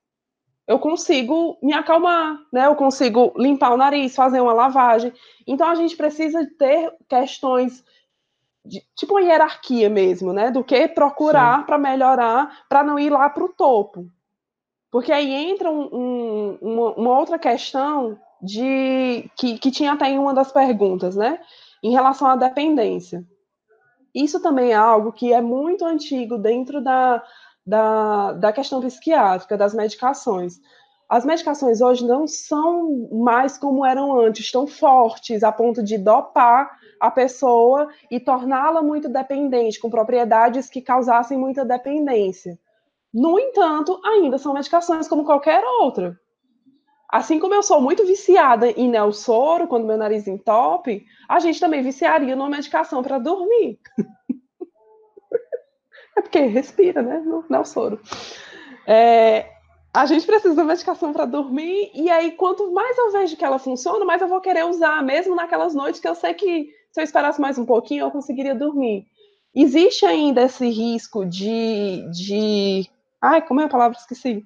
[0.66, 2.68] Eu consigo me acalmar, né?
[2.68, 5.12] Eu consigo limpar o nariz, fazer uma lavagem.
[5.48, 7.84] Então a gente precisa ter questões
[8.70, 10.52] de, tipo uma hierarquia mesmo, né?
[10.52, 14.08] Do que procurar para melhorar, para não ir lá para o topo.
[14.92, 20.20] Porque aí entra um, um, uma, uma, outra questão de que, que tinha até em
[20.20, 21.40] uma das perguntas, né?
[21.84, 23.26] Em relação à dependência.
[24.14, 27.24] Isso também é algo que é muito antigo dentro da,
[27.66, 30.60] da, da questão psiquiátrica, das medicações.
[31.08, 36.79] As medicações hoje não são mais como eram antes, tão fortes a ponto de dopar
[37.00, 42.60] a pessoa e torná-la muito dependente, com propriedades que causassem muita dependência.
[43.14, 46.20] No entanto, ainda são medicações como qualquer outra.
[47.12, 51.82] Assim como eu sou muito viciada em Nelsoro, quando meu nariz entope, a gente também
[51.82, 53.80] viciaria numa medicação para dormir.
[56.16, 57.20] é porque respira, né?
[57.26, 58.00] No Nelsoro.
[58.86, 59.50] É,
[59.92, 63.58] a gente precisa de medicação para dormir, e aí, quanto mais eu vejo que ela
[63.58, 67.04] funciona, mais eu vou querer usar, mesmo naquelas noites que eu sei que se eu
[67.04, 69.06] esperasse mais um pouquinho, eu conseguiria dormir.
[69.54, 72.06] Existe ainda esse risco de.
[72.12, 72.90] de
[73.22, 73.98] ai, como é a palavra?
[73.98, 74.46] Esqueci.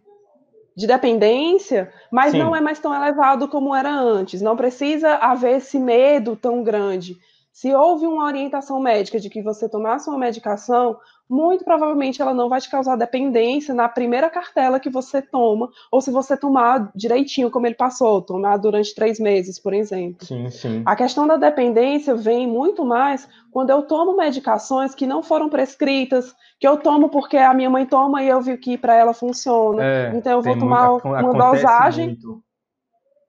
[0.76, 2.40] De dependência, mas Sim.
[2.40, 4.42] não é mais tão elevado como era antes.
[4.42, 7.16] Não precisa haver esse medo tão grande.
[7.52, 10.98] Se houve uma orientação médica de que você tomasse uma medicação,
[11.30, 16.02] muito provavelmente ela não vai te causar dependência na primeira cartela que você toma, ou
[16.02, 20.26] se você tomar direitinho como ele passou, tomar durante três meses, por exemplo.
[20.26, 20.84] Sim, sim.
[20.86, 26.36] A questão da dependência vem muito mais quando eu tomo medicações que não foram prescritas,
[26.60, 29.84] que eu tomo porque a minha mãe toma e eu vi que para ela funciona.
[29.84, 32.08] É, então eu vou tomar muito, uma dosagem.
[32.08, 32.44] Muito.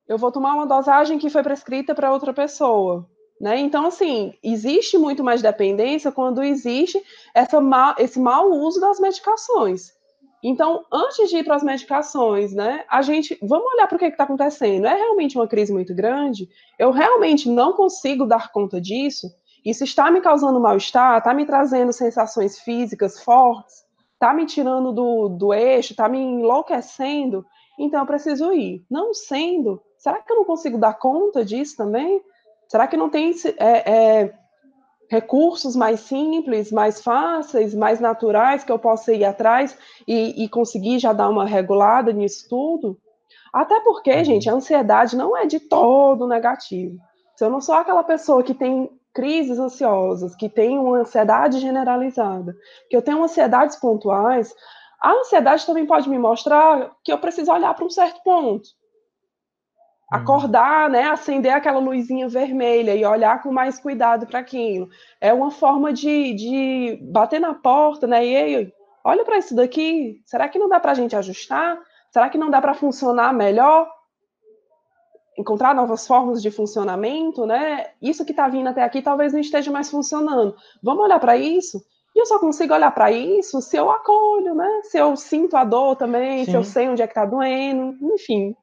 [0.07, 3.09] Eu vou tomar uma dosagem que foi prescrita para outra pessoa.
[3.45, 3.59] Né?
[3.59, 6.99] Então, assim, existe muito mais dependência quando existe
[7.35, 7.59] essa
[7.99, 9.93] esse mau uso das medicações.
[10.43, 14.07] Então, antes de ir para as medicações, né, a gente vamos olhar para o que
[14.07, 14.87] está acontecendo.
[14.87, 16.49] É realmente uma crise muito grande?
[16.79, 19.29] Eu realmente não consigo dar conta disso?
[19.63, 21.19] Isso está me causando mal-estar?
[21.19, 23.85] Está me trazendo sensações físicas fortes?
[24.15, 25.93] Está me tirando do, do eixo?
[25.93, 27.45] Está me enlouquecendo?
[27.79, 28.87] Então, eu preciso ir.
[28.91, 32.23] Não sendo, será que eu não consigo dar conta disso também?
[32.75, 34.35] Será que não tem é, é,
[35.09, 40.99] recursos mais simples, mais fáceis, mais naturais que eu possa ir atrás e, e conseguir
[40.99, 42.99] já dar uma regulada nisso tudo.
[43.53, 44.25] Até porque, uhum.
[44.25, 46.99] gente, a ansiedade não é de todo negativo.
[47.37, 52.57] Se eu não sou aquela pessoa que tem crises ansiosas, que tem uma ansiedade generalizada,
[52.91, 54.53] que eu tenho ansiedades pontuais,
[55.01, 58.69] a ansiedade também pode me mostrar que eu preciso olhar para um certo ponto.
[60.15, 60.23] Uhum.
[60.23, 64.89] acordar, né, acender aquela luzinha vermelha e olhar com mais cuidado para aquilo.
[65.21, 68.25] É uma forma de, de bater na porta, né?
[68.25, 68.73] E aí,
[69.05, 71.79] olha para isso daqui, será que não dá para a gente ajustar?
[72.11, 73.89] Será que não dá para funcionar melhor?
[75.37, 77.87] Encontrar novas formas de funcionamento, né?
[78.01, 80.55] Isso que está vindo até aqui talvez não esteja mais funcionando.
[80.83, 81.83] Vamos olhar para isso?
[82.15, 84.83] E eu só consigo olhar para isso se eu acolho, né?
[84.85, 86.51] Se eu sinto a dor também, Sim.
[86.53, 88.55] se eu sei onde é que está doendo, enfim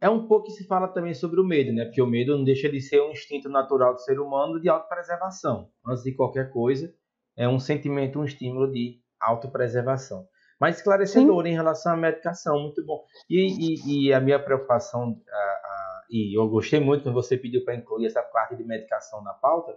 [0.00, 1.84] é um pouco que se fala também sobre o medo, né?
[1.84, 5.70] Porque o medo não deixa de ser um instinto natural do ser humano de autopreservação.
[5.86, 6.92] Antes de qualquer coisa,
[7.36, 10.26] é um sentimento, um estímulo de autopreservação.
[10.60, 11.50] Mas esclarecedor Sim.
[11.50, 13.04] em relação à medicação, muito bom.
[13.28, 17.64] E, e, e a minha preocupação, a, a, e eu gostei muito quando você pediu
[17.64, 19.76] para incluir essa parte de medicação na pauta,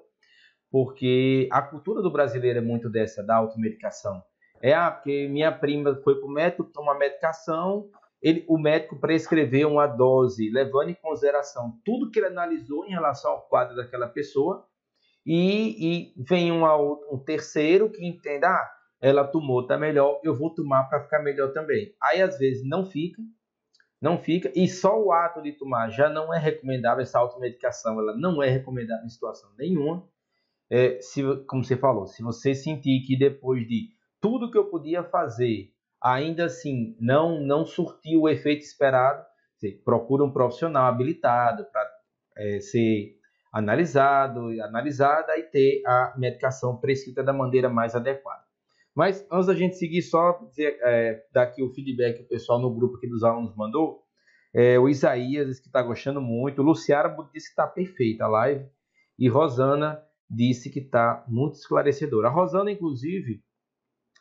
[0.71, 4.21] porque a cultura do brasileiro é muito dessa, da automedicação.
[4.61, 7.89] É, ah, porque minha prima foi para o médico tomar medicação,
[8.21, 13.31] ele, o médico prescreveu uma dose, levando em consideração tudo que ele analisou em relação
[13.31, 14.65] ao quadro daquela pessoa,
[15.25, 16.65] e, e vem um,
[17.11, 21.53] um terceiro que entenda, ah, ela tomou, tá melhor, eu vou tomar para ficar melhor
[21.53, 21.93] também.
[22.01, 23.21] Aí às vezes não fica,
[24.01, 28.15] não fica, e só o ato de tomar já não é recomendável, essa automedicação ela
[28.17, 30.07] não é recomendável em situação nenhuma.
[30.69, 33.89] É, se, como você falou, se você sentir que depois de
[34.21, 35.71] tudo que eu podia fazer,
[36.01, 39.23] ainda assim não, não surtiu o efeito esperado,
[39.57, 41.89] você procura um profissional habilitado para
[42.37, 43.17] é, ser
[43.51, 48.43] analisado, analisada e ter a medicação prescrita da maneira mais adequada.
[48.95, 52.59] Mas antes da gente seguir, só dizer, é, dar aqui o feedback que o pessoal
[52.59, 54.03] no grupo aqui dos alunos mandou.
[54.53, 56.61] É, o Isaías disse que está gostando muito.
[56.61, 58.65] O Luciara disse que está perfeita a live.
[59.17, 62.27] E Rosana disse que está muito esclarecedora.
[62.27, 63.41] A Rosana, inclusive,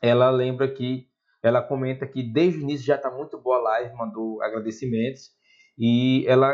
[0.03, 1.09] ela lembra que
[1.43, 5.31] ela comenta que desde o início já está muito boa a live, mandou agradecimentos
[5.79, 6.53] e ela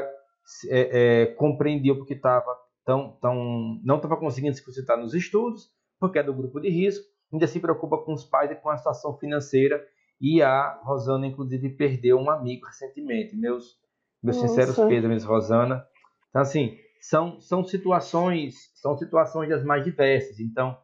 [0.69, 2.55] é, é, compreendeu porque estava
[2.85, 7.05] tão, tão, não estava conseguindo se concentrar nos estudos, porque é do grupo de risco,
[7.33, 9.83] ainda se preocupa com os pais e com a situação financeira.
[10.21, 13.37] E a Rosana, inclusive, perdeu um amigo recentemente.
[13.37, 13.77] Meus,
[14.23, 15.85] meus sinceros pêsames, Rosana.
[16.29, 20.39] Então, assim, são, são situações são situações das mais diversas.
[20.39, 20.77] Então,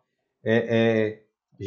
[0.42, 1.22] é, é,
[1.60, 1.64] a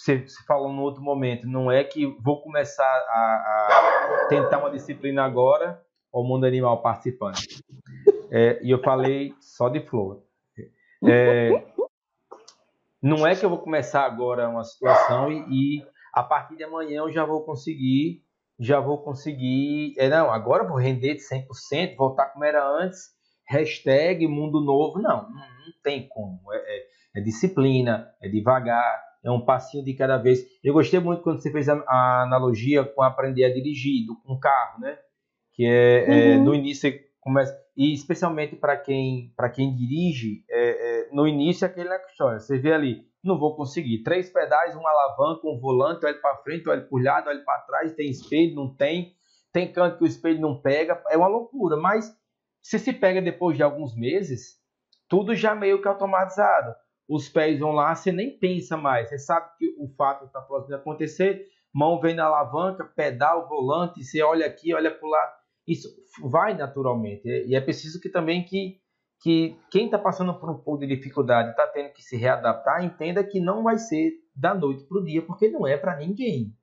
[0.00, 5.24] você, falou no outro momento, não é que vou começar a, a tentar uma disciplina
[5.24, 5.80] agora,
[6.12, 7.38] o mundo animal participando.
[8.30, 10.22] É, e eu falei só de flor.
[11.06, 11.50] É,
[13.02, 17.00] não é que eu vou começar agora uma situação e, e, a partir de amanhã
[17.00, 18.22] eu já vou conseguir,
[18.58, 23.08] já vou conseguir, é, não, agora eu vou render de 100%, voltar como era antes,
[23.48, 26.86] hashtag mundo novo, não, não, não tem como, é, é,
[27.16, 30.44] é disciplina, é devagar, é um passinho de cada vez.
[30.62, 34.38] Eu gostei muito quando você fez a, a analogia com aprender a dirigir, do, com
[34.38, 34.98] carro, né?
[35.52, 36.32] Que é, é uhum.
[36.32, 41.26] é no início você começa e especialmente para quem para quem dirige, é, é, no
[41.26, 42.38] início é aquele história.
[42.38, 44.02] Você vê ali, não vou conseguir.
[44.02, 47.62] Três pedais, uma alavanca, um volante, olha para frente, olha para o lado, olha para
[47.62, 49.14] trás, tem espelho, não tem,
[49.52, 51.76] tem canto que o espelho não pega, é uma loucura.
[51.76, 52.14] Mas
[52.62, 54.58] se se pega depois de alguns meses,
[55.08, 56.74] tudo já meio que automatizado
[57.10, 59.08] os pés vão lá, você nem pensa mais.
[59.08, 64.04] Você sabe que o fato está próximo de acontecer, mão vem na alavanca, pedal, volante,
[64.04, 65.32] você olha aqui, olha para o lado.
[65.66, 65.88] Isso
[66.22, 67.26] vai naturalmente.
[67.26, 68.78] E é preciso que também que,
[69.20, 73.24] que quem está passando por um pouco de dificuldade, está tendo que se readaptar, entenda
[73.24, 76.54] que não vai ser da noite para o dia, porque não é para ninguém.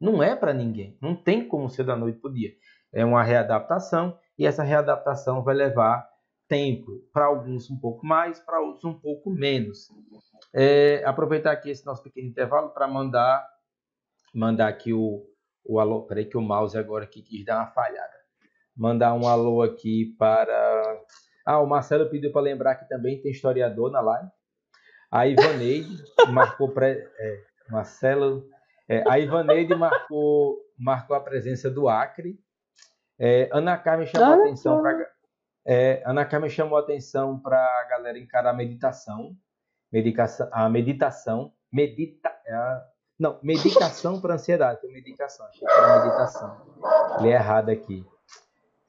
[0.00, 0.98] Não é para ninguém.
[1.00, 2.50] Não tem como ser da noite para o dia.
[2.92, 6.11] É uma readaptação e essa readaptação vai levar
[6.52, 9.88] tempo, para alguns um pouco mais, para outros um pouco menos.
[10.52, 13.42] É, aproveitar aqui esse nosso pequeno intervalo para mandar
[14.34, 15.24] mandar aqui o,
[15.64, 16.02] o alô.
[16.02, 18.12] Peraí que o mouse agora aqui quis dar uma falhada.
[18.76, 21.02] Mandar um alô aqui para.
[21.46, 24.28] Ah, o Marcelo pediu para lembrar que também tem historiador na live.
[25.10, 26.88] A Ivaneide marcou para.
[26.88, 28.46] É, Marcelo
[28.86, 32.38] É, a Ivaneide marcou, marcou a presença do Acre.
[33.18, 35.11] É, Ana Carmen chamou a atenção para
[35.64, 39.36] é, Ana Carmen chamou a atenção para a galera encarar a meditação,
[39.92, 42.82] medicação, a meditação, medita, é,
[43.18, 46.60] não, medicação para ansiedade, foi medicação, achei que era meditação,
[47.20, 48.04] li errado aqui.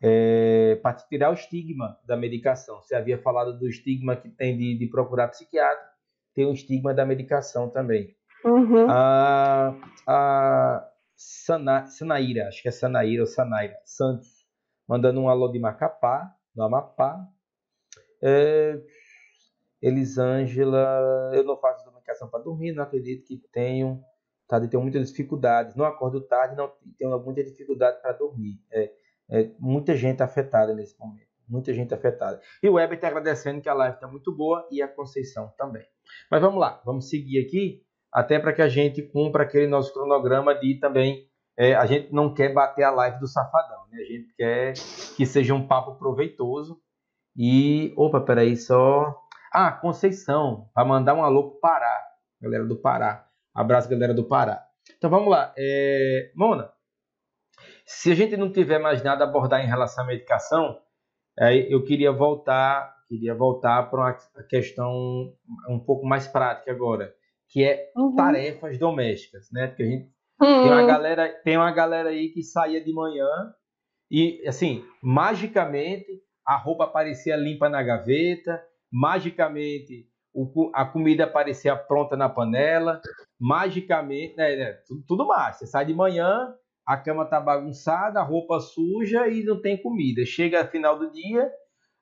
[0.06, 2.82] É, para tirar o estigma da medicação.
[2.82, 5.88] Você havia falado do estigma que tem de, de procurar psiquiatra,
[6.36, 8.14] tem um estigma da medicação também.
[8.44, 8.86] Uhum.
[8.90, 9.74] A,
[10.06, 14.28] a Sana, Sanaíra, acho que é Sanaíra ou Sanaíra Santos,
[14.86, 17.27] mandando um alô de Macapá, no Amapá.
[18.21, 18.81] É,
[19.81, 24.01] Elisângela, eu não faço comunicação para dormir, não acredito que tenho,
[24.47, 28.61] tá, tenho muitas dificuldades, não acordo tarde, não tenho muita dificuldade para dormir.
[28.71, 28.93] É,
[29.30, 32.39] é, muita gente afetada nesse momento, muita gente afetada.
[32.61, 35.85] E o Weber está agradecendo que a live está muito boa e a Conceição também.
[36.31, 40.53] Mas vamos lá, vamos seguir aqui, até para que a gente cumpra aquele nosso cronograma
[40.55, 41.27] de também
[41.57, 44.02] é, a gente não quer bater a live do Safadão, né?
[44.02, 44.74] A gente quer
[45.15, 46.82] que seja um papo proveitoso.
[47.38, 49.15] E, opa, peraí, só.
[49.52, 52.02] Ah, Conceição, para mandar um alô pro Pará,
[52.41, 53.28] galera do Pará.
[53.53, 54.65] Abraço, galera do Pará.
[54.98, 55.53] Então vamos lá.
[55.56, 56.32] É...
[56.36, 56.72] Mona,
[57.86, 60.80] se a gente não tiver mais nada a abordar em relação à medicação,
[61.40, 65.34] aí eu queria voltar, queria voltar para uma questão
[65.70, 67.14] um pouco mais prática agora,
[67.49, 68.15] que é uhum.
[68.15, 69.68] tarefas domésticas, né?
[69.68, 70.64] Porque a gente Hum.
[70.64, 73.28] Tem, uma galera, tem uma galera aí que saía de manhã
[74.14, 80.07] e, assim, magicamente a roupa aparecia limpa na gaveta, magicamente
[80.73, 83.02] a comida aparecia pronta na panela,
[83.40, 85.57] magicamente, né, né, tudo, tudo mais.
[85.57, 86.53] Você sai de manhã,
[86.85, 90.23] a cama tá bagunçada, a roupa suja e não tem comida.
[90.26, 91.52] Chega final do dia,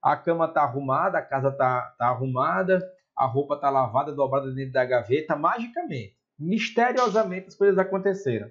[0.03, 2.79] a cama tá arrumada, a casa tá, tá arrumada,
[3.17, 8.49] a roupa tá lavada, dobrada dentro da gaveta, magicamente misteriosamente as coisas aconteceram.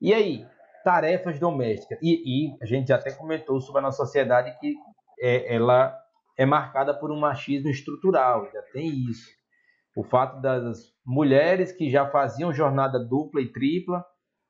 [0.00, 0.46] E aí,
[0.86, 1.98] tarefas domésticas.
[2.00, 4.76] E, e a gente já até comentou sobre a nossa sociedade que
[5.20, 5.92] é, ela
[6.38, 9.28] é marcada por um machismo estrutural, já tem isso.
[9.96, 14.04] O fato das mulheres que já faziam jornada dupla e tripla,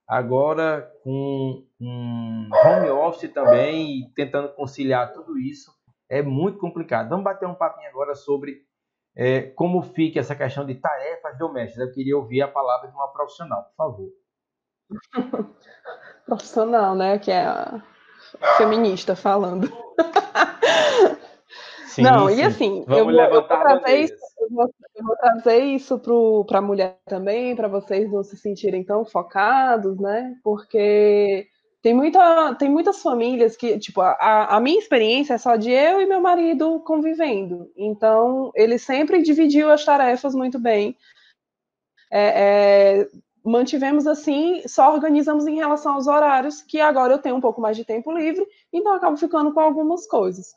[0.06, 5.72] agora com um home office também e tentando conciliar tudo isso,
[6.06, 7.08] é muito complicado.
[7.08, 8.58] Vamos bater um papinho agora sobre
[9.16, 11.88] é, como fica essa questão de tarefas domésticas.
[11.88, 14.25] Eu queria ouvir a palavra de uma profissional, por favor.
[16.26, 17.18] profissional, né?
[17.18, 17.82] Que é a
[18.56, 19.70] feminista falando.
[21.96, 22.36] Sim, Não, sim.
[22.36, 25.98] e assim, eu vou, eu vou trazer isso, eu vou, eu vou trazer isso
[26.46, 30.36] para a mulher também, para vocês não se sentirem tão focados, né?
[30.44, 31.48] Porque
[31.80, 35.98] tem, muita, tem muitas famílias que, tipo, a, a minha experiência é só de eu
[36.02, 37.72] e meu marido convivendo.
[37.74, 40.94] Então, ele sempre dividiu as tarefas muito bem.
[42.10, 43.08] É, é,
[43.46, 47.76] mantivemos assim, só organizamos em relação aos horários, que agora eu tenho um pouco mais
[47.76, 50.54] de tempo livre, então acabo ficando com algumas coisas.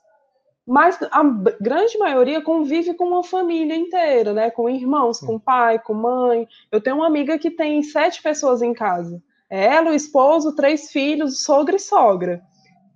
[0.65, 1.23] Mas a
[1.61, 4.51] grande maioria convive com uma família inteira, né?
[4.51, 6.47] Com irmãos, com pai, com mãe.
[6.71, 9.19] Eu tenho uma amiga que tem sete pessoas em casa.
[9.49, 12.43] Ela, o esposo, três filhos, sogra e sogra.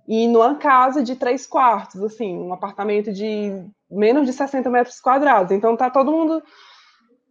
[0.06, 5.50] E numa casa de três quartos, assim, um apartamento de menos de 60 metros quadrados.
[5.50, 6.42] Então tá todo mundo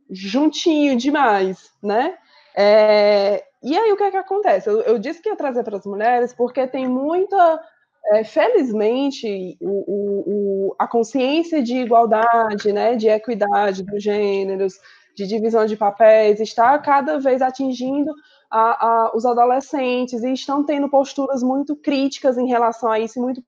[0.10, 2.18] juntinho demais, né?
[2.55, 4.69] É, e aí o que é que acontece?
[4.69, 7.63] Eu, eu disse que ia trazer para as mulheres porque tem muita,
[8.07, 14.73] é, felizmente, o, o, a consciência de igualdade, né, de equidade dos gêneros,
[15.15, 18.13] de divisão de papéis, está cada vez atingindo
[18.49, 23.21] a, a, os adolescentes e estão tendo posturas muito críticas em relação a isso, e
[23.21, 23.43] muito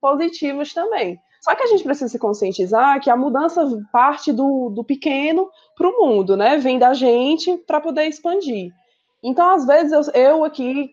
[0.00, 1.18] positivas também.
[1.44, 3.62] Só que a gente precisa se conscientizar que a mudança
[3.92, 6.56] parte do, do pequeno para o mundo, né?
[6.56, 8.72] Vem da gente para poder expandir.
[9.22, 10.90] Então, às vezes, eu, eu aqui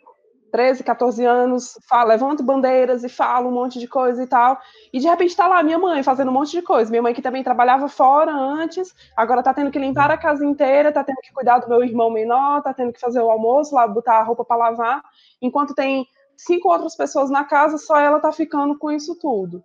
[0.52, 4.60] 13, 14 anos, falo, levanto bandeiras e falo um monte de coisa e tal.
[4.92, 6.92] E de repente está lá minha mãe fazendo um monte de coisa.
[6.92, 10.90] Minha mãe que também trabalhava fora antes, agora está tendo que limpar a casa inteira,
[10.90, 13.88] está tendo que cuidar do meu irmão menor, está tendo que fazer o almoço, lá
[13.88, 15.02] botar a roupa para lavar.
[15.42, 16.06] Enquanto tem
[16.36, 19.64] cinco outras pessoas na casa, só ela está ficando com isso tudo.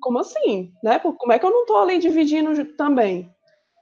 [0.00, 0.72] Como assim?
[0.82, 0.98] Né?
[0.98, 3.30] Como é que eu não estou ali dividindo também?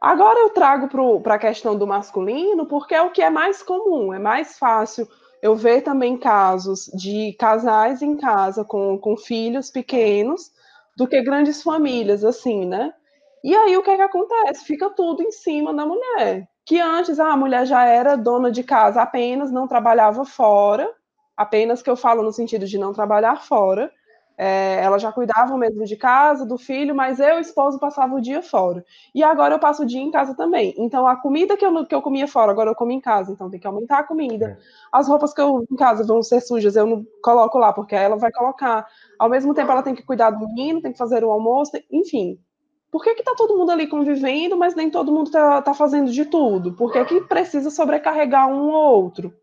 [0.01, 0.89] Agora eu trago
[1.21, 5.09] para a questão do masculino, porque é o que é mais comum, é mais fácil
[5.43, 10.51] eu vejo também casos de casais em casa com, com filhos pequenos
[10.97, 12.93] do que grandes famílias, assim, né?
[13.45, 14.65] E aí o que, é que acontece?
[14.65, 16.49] Fica tudo em cima da mulher.
[16.67, 20.91] Que antes a mulher já era dona de casa apenas, não trabalhava fora,
[21.37, 23.91] apenas que eu falo no sentido de não trabalhar fora.
[24.39, 28.41] É, ela já cuidava mesmo de casa, do filho, mas eu, esposo, passava o dia
[28.41, 28.85] fora.
[29.13, 30.73] E agora eu passo o dia em casa também.
[30.79, 33.51] Então, a comida que eu, que eu comia fora, agora eu como em casa, então
[33.51, 34.47] tem que aumentar a comida.
[34.47, 34.59] É.
[34.93, 38.17] As roupas que eu em casa vão ser sujas, eu não coloco lá, porque ela
[38.17, 38.87] vai colocar.
[39.19, 42.39] Ao mesmo tempo, ela tem que cuidar do menino, tem que fazer o almoço, enfim.
[42.93, 46.13] Por que, que tá todo mundo ali convivendo, mas nem todo mundo tá, tá fazendo
[46.13, 46.75] de tudo?
[46.75, 49.35] Por que, que precisa sobrecarregar um ou outro?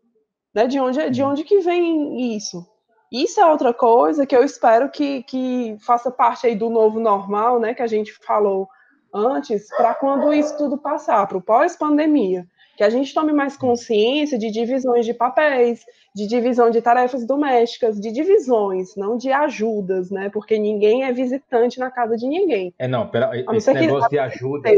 [0.54, 0.66] Né?
[0.66, 2.66] De, onde, de onde que vem isso?
[3.12, 7.60] Isso é outra coisa que eu espero que, que faça parte aí do novo normal,
[7.60, 7.74] né?
[7.74, 8.68] Que a gente falou
[9.14, 12.46] antes, para quando isso tudo passar, para o pós-pandemia
[12.76, 15.84] que a gente tome mais consciência de divisões de papéis,
[16.14, 20.28] de divisão de tarefas domésticas, de divisões, não de ajudas, né?
[20.28, 22.74] Porque ninguém é visitante na casa de ninguém.
[22.78, 24.70] É, não, pera, esse negócio de ajuda,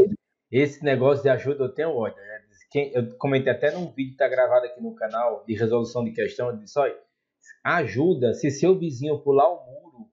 [0.49, 2.17] esse negócio de ajuda eu tenho ódio.
[2.17, 2.91] Né?
[2.93, 6.49] Eu comentei até num vídeo que está gravado aqui no canal de resolução de questão,
[6.49, 6.95] eu disse, olha,
[7.63, 10.09] ajuda se seu vizinho pular o muro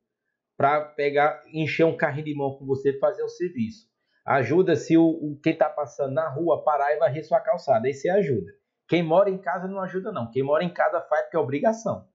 [0.57, 3.87] para pegar, encher um carrinho de mão com você e fazer o serviço.
[4.25, 7.87] Ajuda se o, o quem está passando na rua parar e varrer sua calçada.
[7.87, 8.51] Aí você ajuda.
[8.89, 10.31] Quem mora em casa não ajuda, não.
[10.31, 12.09] Quem mora em casa faz porque é obrigação.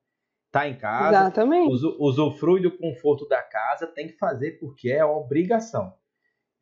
[0.51, 1.71] Tá em casa, Exatamente.
[1.97, 5.93] usufrui do conforto da casa, tem que fazer porque é obrigação.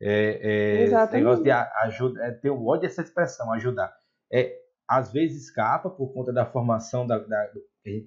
[0.00, 1.24] É, é, Exatamente.
[1.24, 3.92] negócio de ajuda, é, tem ódio essa expressão, ajudar.
[4.32, 4.56] É,
[4.90, 7.48] às vezes escapa por conta da formação, da, da,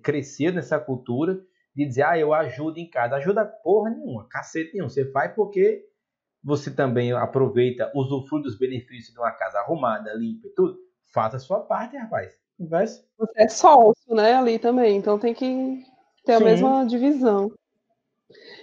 [0.03, 1.39] crescer nessa cultura
[1.73, 3.15] de dizer, ah, eu ajudo em casa.
[3.15, 4.89] Ajuda porra nenhuma, cacete nenhum.
[4.89, 5.85] Você faz porque
[6.43, 10.77] você também aproveita, usufrui dos benefícios de uma casa arrumada, limpa e tudo,
[11.13, 12.37] faça a sua parte, rapaz.
[13.17, 15.81] Você é sócio, né, ali também, então tem que
[16.25, 16.43] ter Sim.
[16.43, 17.49] a mesma divisão.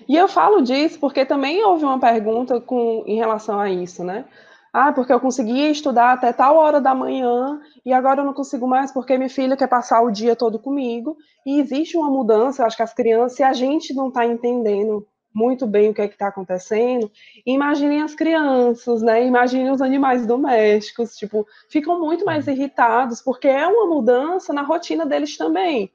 [0.07, 4.27] E eu falo disso porque também houve uma pergunta com, em relação a isso, né?
[4.73, 8.69] Ah, porque eu conseguia estudar até tal hora da manhã e agora eu não consigo
[8.69, 11.17] mais porque minha filha quer passar o dia todo comigo.
[11.45, 15.67] E existe uma mudança, acho que as crianças, se a gente não está entendendo muito
[15.67, 17.11] bem o que é está acontecendo.
[17.47, 19.25] Imaginem as crianças, né?
[19.25, 25.07] Imaginem os animais domésticos, tipo, ficam muito mais irritados porque é uma mudança na rotina
[25.07, 25.91] deles também.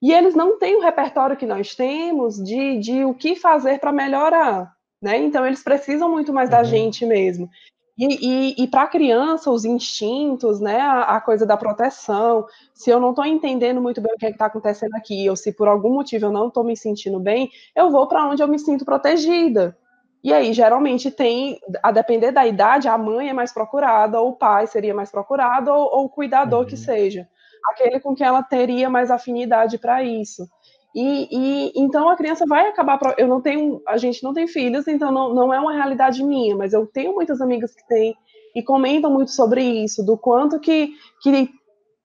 [0.00, 3.92] E eles não têm o repertório que nós temos de, de o que fazer para
[3.92, 4.72] melhorar,
[5.02, 5.18] né?
[5.18, 6.56] Então eles precisam muito mais uhum.
[6.56, 7.50] da gente mesmo.
[7.98, 12.90] E, e, e para a criança, os instintos, né, a, a, coisa da proteção, se
[12.90, 15.66] eu não estou entendendo muito bem o que é está acontecendo aqui, ou se por
[15.66, 18.84] algum motivo eu não estou me sentindo bem, eu vou para onde eu me sinto
[18.84, 19.76] protegida.
[20.22, 24.36] E aí, geralmente, tem, a depender da idade, a mãe é mais procurada, ou o
[24.36, 26.66] pai seria mais procurado, ou, ou o cuidador uhum.
[26.66, 27.28] que seja.
[27.70, 30.48] Aquele com quem ela teria mais afinidade para isso.
[30.94, 32.98] E, e, então a criança vai acabar.
[33.18, 36.56] Eu não tenho, a gente não tem filhos, então não, não é uma realidade minha,
[36.56, 38.16] mas eu tenho muitas amigas que têm
[38.54, 40.92] e comentam muito sobre isso, do quanto que,
[41.22, 41.50] que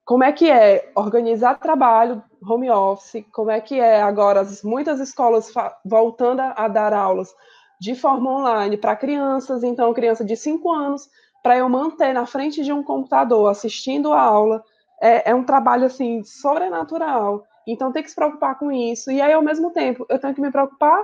[0.06, 5.00] como é que é organizar trabalho home office, como é que é agora as, muitas
[5.00, 5.52] escolas
[5.86, 7.34] voltando a, a, dar aulas
[7.80, 11.10] de forma online para crianças, então criança de 5 anos,
[11.42, 14.64] para eu manter na frente de um computador assistindo a aula,
[15.02, 17.44] é, é um trabalho assim sobrenatural.
[17.68, 19.12] Então tem que se preocupar com isso.
[19.12, 21.04] E aí, ao mesmo tempo, eu tenho que me preocupar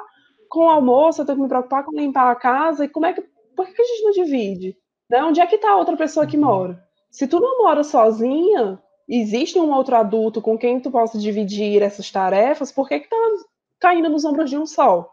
[0.49, 2.85] com o almoço, eu tenho que me preocupar com limpar a casa.
[2.85, 3.21] E como é que.
[3.55, 4.77] Por que a gente não divide?
[5.09, 5.23] Né?
[5.23, 6.45] Onde é que está a outra pessoa que uhum.
[6.45, 6.83] mora?
[7.11, 12.11] Se tu não mora sozinha, existe um outro adulto com quem tu possa dividir essas
[12.11, 13.17] tarefas, por que, que tá
[13.79, 15.11] caindo nos ombros de um só?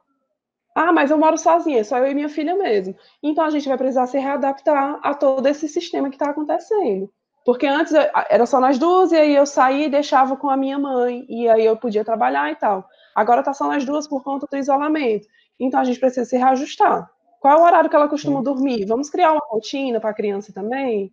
[0.74, 2.94] Ah, mas eu moro sozinha, só eu e minha filha mesmo.
[3.22, 7.10] Então a gente vai precisar se readaptar a todo esse sistema que está acontecendo.
[7.46, 7.94] Porque antes
[8.28, 11.48] era só nós duas, e aí eu saía e deixava com a minha mãe, e
[11.48, 12.84] aí eu podia trabalhar e tal.
[13.14, 15.28] Agora tá só nós duas por conta do isolamento.
[15.58, 17.08] Então a gente precisa se reajustar.
[17.38, 18.84] Qual é o horário que ela costuma dormir?
[18.84, 21.12] Vamos criar uma rotina para a criança também?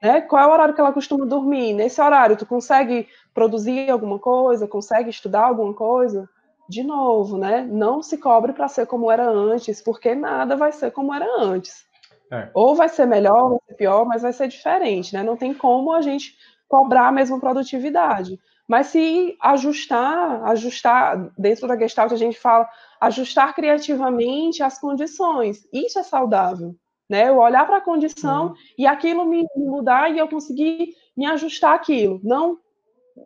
[0.00, 0.20] Né?
[0.20, 1.72] Qual é o horário que ela costuma dormir?
[1.72, 4.68] Nesse horário, tu consegue produzir alguma coisa?
[4.68, 6.28] Consegue estudar alguma coisa?
[6.68, 7.66] De novo, né?
[7.68, 11.84] Não se cobre para ser como era antes, porque nada vai ser como era antes.
[12.32, 12.50] É.
[12.54, 15.22] Ou vai ser melhor, vai ser pior, mas vai ser diferente, né?
[15.22, 16.34] Não tem como a gente
[16.66, 18.40] cobrar a mesma produtividade.
[18.66, 22.66] Mas se ajustar, ajustar, dentro da Gestalt a gente fala,
[23.02, 25.68] ajustar criativamente as condições.
[25.70, 26.74] Isso é saudável,
[27.06, 27.28] né?
[27.28, 28.54] Eu olhar para a condição uhum.
[28.78, 32.56] e aquilo me mudar e eu conseguir me ajustar aquilo, não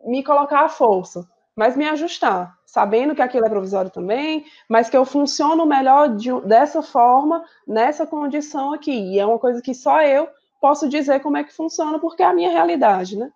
[0.05, 1.25] me colocar à força
[1.57, 6.29] mas me ajustar, sabendo que aquilo é provisório também, mas que eu funciono melhor de,
[6.41, 8.91] dessa forma, nessa condição aqui.
[8.91, 10.29] E é uma coisa que só eu
[10.61, 13.31] posso dizer como é que funciona, porque é a minha realidade, né?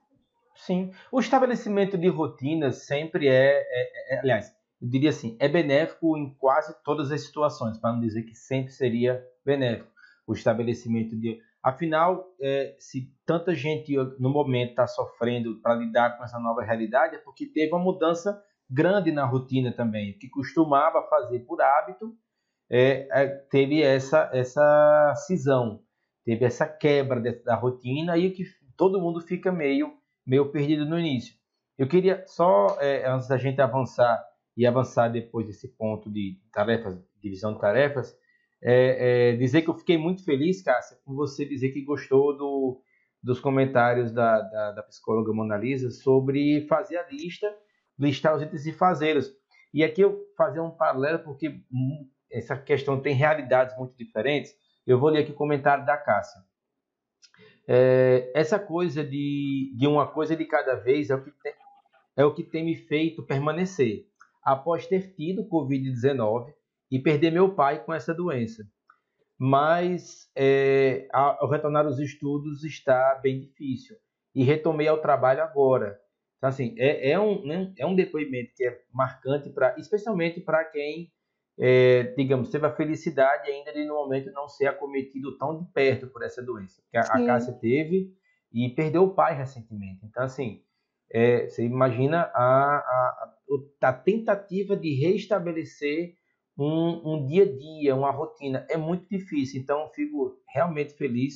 [0.55, 0.91] Sim.
[1.11, 6.35] O estabelecimento de rotinas sempre é, é, é aliás, eu diria assim, é benéfico em
[6.35, 9.89] quase todas as situações, para não dizer que sempre seria benéfico.
[10.27, 16.23] O estabelecimento de Afinal, é, se tanta gente no momento está sofrendo para lidar com
[16.23, 20.11] essa nova realidade, é porque teve uma mudança grande na rotina também.
[20.11, 22.15] O que costumava fazer por hábito
[22.69, 25.83] é, é, teve essa, essa cisão,
[26.25, 28.43] teve essa quebra de, da rotina e que
[28.77, 29.93] todo mundo fica meio,
[30.25, 31.35] meio perdido no início.
[31.77, 34.23] Eu queria só, é, antes da gente avançar
[34.55, 38.15] e avançar depois desse ponto de tarefas, divisão de tarefas,
[38.63, 42.81] é, é, dizer que eu fiquei muito feliz, Cássia, com você dizer que gostou do,
[43.21, 47.51] dos comentários da, da, da psicóloga Mona Lisa sobre fazer a lista,
[47.97, 49.31] listar os itens e fazê-los.
[49.73, 51.61] E aqui eu fazer um paralelo, porque
[52.31, 54.53] essa questão tem realidades muito diferentes.
[54.85, 56.41] Eu vou ler aqui o comentário da Cássia.
[57.67, 61.53] É, essa coisa de, de uma coisa de cada vez é o que tem,
[62.17, 64.05] é o que tem me feito permanecer.
[64.43, 66.51] Após ter tido Covid-19,
[66.91, 68.63] e perder meu pai com essa doença.
[69.39, 73.95] Mas é, ao retornar aos estudos está bem difícil.
[74.35, 75.99] E retomei ao trabalho agora.
[76.37, 80.63] Então, assim, é, é, um, né, é um depoimento que é marcante, pra, especialmente para
[80.65, 81.11] quem,
[81.59, 86.07] é, digamos, teve a felicidade ainda de, no momento, não ser acometido tão de perto
[86.07, 86.81] por essa doença.
[86.91, 88.13] Que a, a Cássia teve
[88.51, 90.05] e perdeu o pai recentemente.
[90.05, 90.63] Então, assim,
[91.11, 93.33] é, você imagina a, a,
[93.81, 96.15] a, tentativa de restabelecer
[96.57, 98.65] um, um dia a dia, uma rotina.
[98.69, 99.61] É muito difícil.
[99.61, 101.35] Então, fico realmente feliz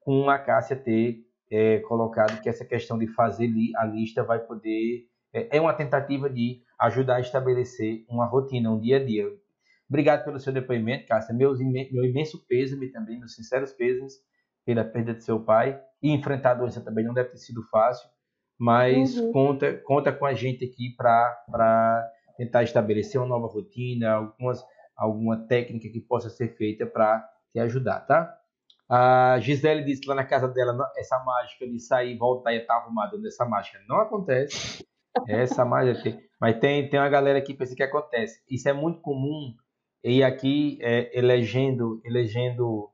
[0.00, 5.06] com a Cássia ter é, colocado que essa questão de fazer a lista vai poder.
[5.32, 9.26] É, é uma tentativa de ajudar a estabelecer uma rotina, um dia a dia.
[9.88, 11.34] Obrigado pelo seu depoimento, Cássia.
[11.34, 14.14] Meus, meu imenso pêsame também, meus sinceros pêsames
[14.64, 15.80] pela perda de seu pai.
[16.02, 18.08] E enfrentar a doença também não deve ter sido fácil,
[18.58, 19.32] mas uhum.
[19.32, 24.64] conta, conta com a gente aqui para tentar estabelecer uma nova rotina, algumas,
[24.96, 28.38] alguma técnica que possa ser feita para te ajudar, tá?
[28.88, 32.74] A Gisele disse que lá na casa dela, essa mágica de sair voltar e estar
[32.74, 34.84] tá arrumada nessa mágica não acontece.
[35.26, 38.42] Essa mágica tem, mas tem, tem uma galera que pensa que acontece.
[38.50, 39.54] Isso é muito comum
[40.04, 42.90] e aqui é, elegendo, elegendo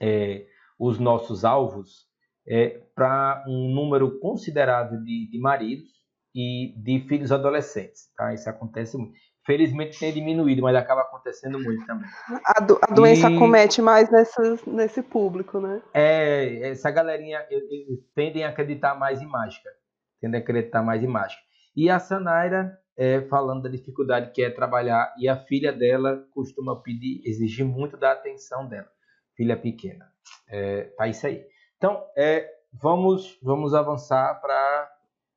[0.00, 0.44] é,
[0.78, 2.06] os nossos alvos
[2.46, 5.95] é, para um número considerável de, de maridos
[6.36, 8.12] e de filhos adolescentes.
[8.14, 8.34] Tá?
[8.34, 9.14] Isso acontece muito.
[9.46, 12.08] Felizmente tem diminuído, mas acaba acontecendo muito também.
[12.44, 15.80] A, do, a doença e, acomete mais nessa, nesse público, né?
[15.94, 19.70] É, essa galerinha eles tendem a acreditar mais em mágica.
[20.20, 21.40] Tendem a acreditar mais em mágica.
[21.76, 26.82] E a Sanaira, é, falando da dificuldade que é trabalhar, e a filha dela costuma
[26.82, 28.88] pedir, exigir muito da atenção dela.
[29.36, 30.06] Filha pequena.
[30.48, 31.46] É, tá isso aí.
[31.76, 34.90] Então, é, vamos, vamos avançar para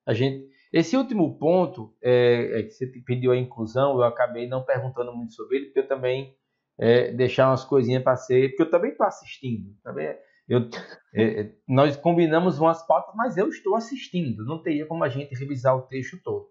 [0.05, 4.63] a gente esse último ponto, é, é, que você pediu a inclusão, eu acabei não
[4.63, 6.35] perguntando muito sobre ele, porque eu também
[6.77, 9.75] é, deixar umas coisinhas para ser, porque eu também estou assistindo.
[9.83, 10.15] Também,
[10.47, 10.69] eu,
[11.13, 15.35] é, é, nós combinamos umas pautas, mas eu estou assistindo, não teria como a gente
[15.35, 16.47] revisar o texto todo.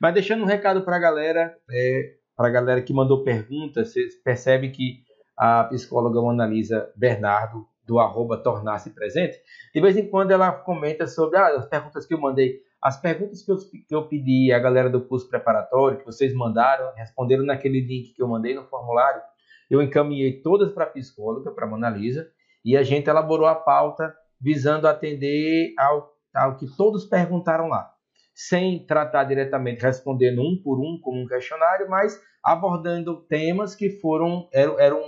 [0.00, 4.06] Mas deixando um recado para a galera, é, para a galera que mandou perguntas, você
[4.22, 5.02] percebe que
[5.36, 9.38] a psicóloga Mona Lisa Bernardo, do arroba tornar-se presente,
[9.72, 13.42] de vez em quando ela comenta sobre ah, as perguntas que eu mandei as perguntas
[13.42, 13.56] que eu,
[13.88, 18.22] que eu pedi à galera do curso preparatório, que vocês mandaram, responderam naquele link que
[18.22, 19.22] eu mandei no formulário,
[19.70, 22.28] eu encaminhei todas para a psicóloga, para a Mona Lisa,
[22.64, 27.90] e a gente elaborou a pauta visando atender ao, ao que todos perguntaram lá.
[28.34, 34.48] Sem tratar diretamente, respondendo um por um, como um questionário, mas abordando temas que foram
[34.52, 35.02] eram, eram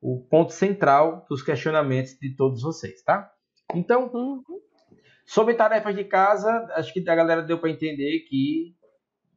[0.00, 3.30] o ponto central dos questionamentos de todos vocês, tá?
[3.74, 4.42] Então, uhum.
[5.30, 8.74] Sobre tarefas de casa, acho que a galera deu para entender que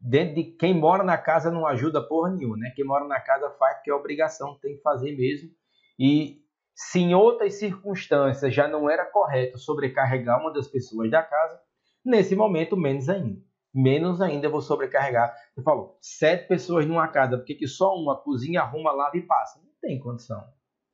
[0.01, 2.73] dentro de quem mora na casa não ajuda porra nenhuma, né?
[2.75, 5.51] Quem mora na casa faz porque é obrigação, tem que fazer mesmo.
[5.99, 6.41] E
[6.73, 11.61] se em outras circunstâncias já não era correto sobrecarregar uma das pessoas da casa,
[12.03, 13.39] nesse momento menos ainda.
[13.71, 15.31] Menos ainda eu vou sobrecarregar.
[15.53, 19.59] Você falou, sete pessoas numa casa, por que só uma cozinha, arruma, lava e passa?
[19.59, 20.43] Não tem condição.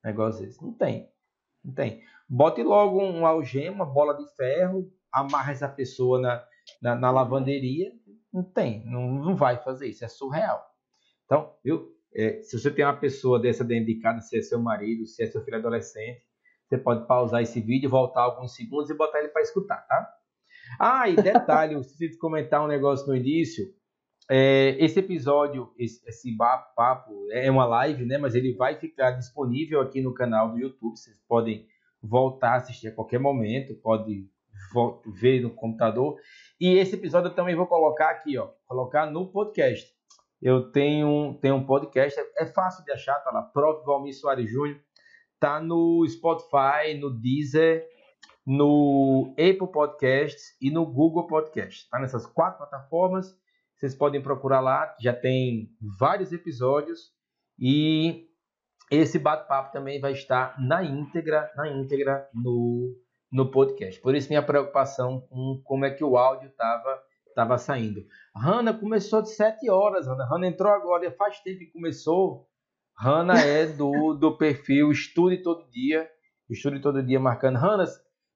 [0.04, 0.62] Negócio desse.
[0.62, 1.10] Não tem.
[1.64, 2.04] Não tem.
[2.30, 6.46] Bote logo um algema, bola de ferro, amarra essa pessoa na,
[6.80, 7.92] na, na lavanderia.
[8.32, 10.64] Não tem, não, não vai fazer isso, é surreal.
[11.26, 14.60] Então, eu, é, se você tem uma pessoa dessa dentro de casa, se é seu
[14.62, 16.22] marido, se é seu filho adolescente,
[16.68, 20.14] você pode pausar esse vídeo, voltar alguns segundos e botar ele para escutar, tá?
[20.80, 23.66] Ah, e detalhe, eu preciso comentar um negócio no início.
[24.30, 28.20] É, esse episódio, esse, esse papo, é uma live, né?
[28.20, 30.96] Mas ele vai ficar disponível aqui no canal do YouTube.
[30.96, 31.68] Vocês podem
[32.02, 34.28] voltar a assistir a qualquer momento, pode
[35.20, 36.18] ver no computador.
[36.60, 39.88] E esse episódio eu também vou colocar aqui, ó, colocar no podcast.
[40.42, 43.86] Eu tenho, tenho um podcast, é, é fácil de achar, tá lá, Prof.
[43.86, 44.80] Valmir Soares Júnior,
[45.40, 47.86] tá no Spotify, no Deezer,
[48.46, 51.90] no Apple Podcasts e no Google Podcasts.
[51.90, 53.38] Tá nessas quatro plataformas.
[53.76, 55.70] vocês podem procurar lá, já tem
[56.00, 57.12] vários episódios
[57.58, 58.29] e
[58.90, 62.96] esse bate-papo também vai estar na íntegra, na íntegra no,
[63.32, 64.00] no podcast.
[64.02, 67.02] Por isso minha preocupação com como é que o áudio estava
[67.36, 68.04] tava saindo.
[68.36, 70.26] Hanna começou de 7 horas, Hanna.
[70.26, 72.48] Hanna entrou agora, faz tempo que começou.
[72.98, 76.10] Hanna é do, do perfil Estude Todo Dia.
[76.50, 77.58] Estude Todo Dia marcando.
[77.58, 77.86] Hanna,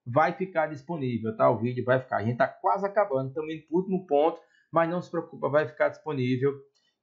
[0.05, 1.49] vai ficar disponível, tá?
[1.49, 2.17] O vídeo vai ficar.
[2.17, 4.39] A gente tá quase acabando, estamos indo para o último ponto,
[4.71, 6.53] mas não se preocupa, vai ficar disponível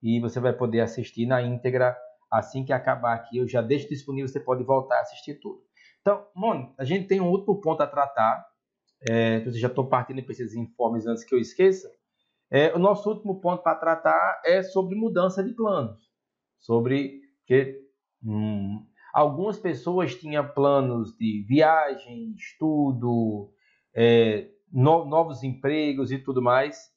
[0.02, 1.96] e você vai poder assistir na íntegra
[2.30, 3.38] assim que acabar aqui.
[3.38, 5.62] Eu já deixo disponível, você pode voltar a assistir tudo.
[6.00, 8.46] Então, Moni, a gente tem um último ponto a tratar.
[9.08, 11.90] É, eu já estou partindo para esses informes antes que eu esqueça.
[12.50, 16.10] É, o nosso último ponto para tratar é sobre mudança de planos.
[16.58, 17.80] Sobre que
[18.22, 23.52] hum, algumas pessoas tinham planos de viagem, estudo,
[23.94, 26.90] é, no, novos empregos e tudo mais.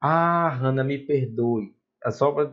[0.00, 1.74] Ah, Hanna, me perdoe.
[2.04, 2.50] A sobra,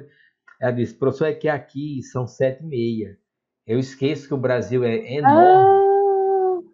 [0.59, 3.17] ela disse, professor, é que aqui são sete e meia.
[3.65, 5.83] Eu esqueço que o Brasil é enorme.
[5.83, 5.87] Ah.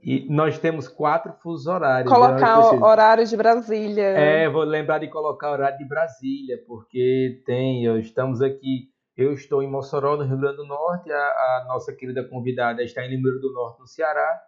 [0.03, 2.11] E nós temos quatro fusos horários.
[2.11, 2.18] Né?
[2.18, 4.03] Colocar o horário de Brasília.
[4.03, 9.64] É, vou lembrar de colocar o horário de Brasília, porque tem, estamos aqui, eu estou
[9.64, 13.39] em Mossoró, no Rio Grande do Norte, a, a nossa querida convidada está em Limeiro
[13.39, 14.41] do Norte, no Ceará,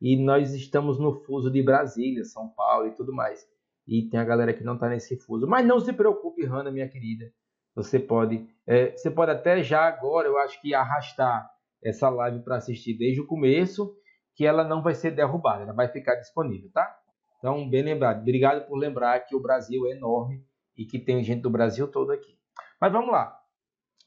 [0.00, 3.44] e nós estamos no fuso de Brasília, São Paulo e tudo mais.
[3.86, 5.48] E tem a galera que não está nesse fuso.
[5.48, 7.24] Mas não se preocupe, Hanna, minha querida.
[7.74, 11.50] Você pode, é, você pode até já agora, eu acho que arrastar
[11.82, 13.94] essa live para assistir desde o começo
[14.34, 16.98] que ela não vai ser derrubada, ela vai ficar disponível, tá?
[17.38, 18.20] Então, bem lembrado.
[18.20, 20.44] Obrigado por lembrar que o Brasil é enorme
[20.76, 22.38] e que tem gente do Brasil todo aqui.
[22.80, 23.36] Mas vamos lá.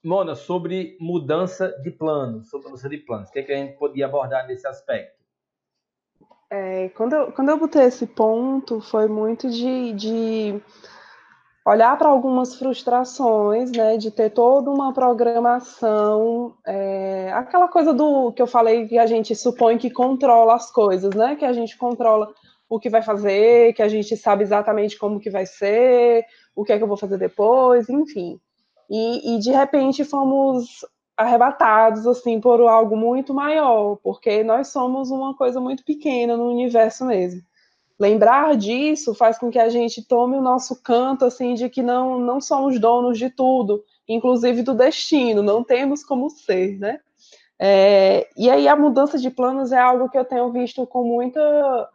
[0.03, 3.77] Mona, sobre mudança de planos, sobre mudança de planos, o que, é que a gente
[3.77, 5.15] podia abordar nesse aspecto?
[6.49, 10.61] É, quando, eu, quando eu botei esse ponto, foi muito de, de
[11.65, 18.41] olhar para algumas frustrações, né, de ter toda uma programação, é, aquela coisa do que
[18.41, 22.31] eu falei que a gente supõe que controla as coisas, né, que a gente controla
[22.69, 26.23] o que vai fazer, que a gente sabe exatamente como que vai ser,
[26.55, 28.39] o que é que eu vou fazer depois, enfim.
[28.89, 30.85] E, e de repente fomos
[31.17, 37.05] arrebatados assim por algo muito maior, porque nós somos uma coisa muito pequena no universo
[37.05, 37.41] mesmo
[37.99, 42.19] lembrar disso faz com que a gente tome o nosso canto assim de que não
[42.19, 46.99] não somos donos de tudo, inclusive do destino, não temos como ser, né?
[47.57, 51.89] É, e aí a mudança de planos é algo que eu tenho visto com muita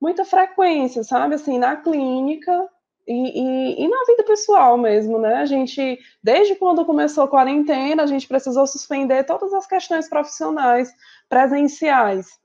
[0.00, 1.34] muita frequência, sabe?
[1.34, 2.68] Assim, na clínica
[3.06, 5.36] e, e, e, na vida pessoal mesmo, né?
[5.36, 10.92] A gente, desde quando começou a quarentena, a gente precisou suspender todas as questões profissionais
[11.28, 12.38] presenciais.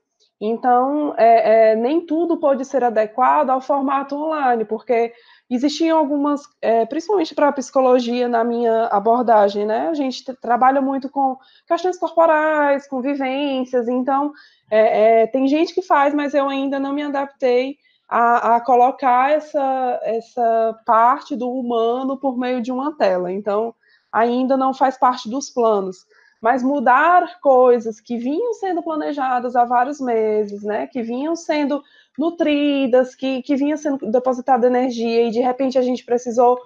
[0.46, 5.10] Então, é, é, nem tudo pode ser adequado ao formato online, porque
[5.48, 9.88] existiam algumas, é, principalmente para a psicologia, na minha abordagem, né?
[9.88, 14.34] A gente trabalha muito com questões corporais, com vivências, então
[14.70, 19.30] é, é, tem gente que faz, mas eu ainda não me adaptei a, a, colocar
[19.30, 23.32] essa, essa parte do humano por meio de uma tela.
[23.32, 23.74] Então,
[24.12, 26.04] ainda não faz parte dos planos
[26.44, 31.82] mas mudar coisas que vinham sendo planejadas há vários meses, né, que vinham sendo
[32.18, 36.58] nutridas, que, que vinha sendo depositada energia e de repente a gente precisou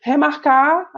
[0.00, 0.90] remarcar.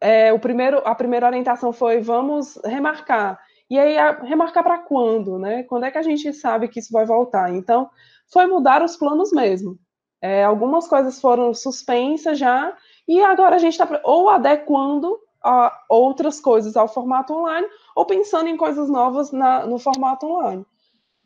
[0.00, 3.38] É, o primeiro, a primeira orientação foi vamos remarcar.
[3.68, 5.62] E aí, a, remarcar para quando, né?
[5.64, 7.52] Quando é que a gente sabe que isso vai voltar?
[7.52, 7.90] Então,
[8.32, 9.78] foi mudar os planos mesmo.
[10.22, 12.74] É, algumas coisas foram suspensas já,
[13.06, 18.48] e agora a gente está ou adequando a outras coisas ao formato online ou pensando
[18.48, 20.66] em coisas novas na, no formato online.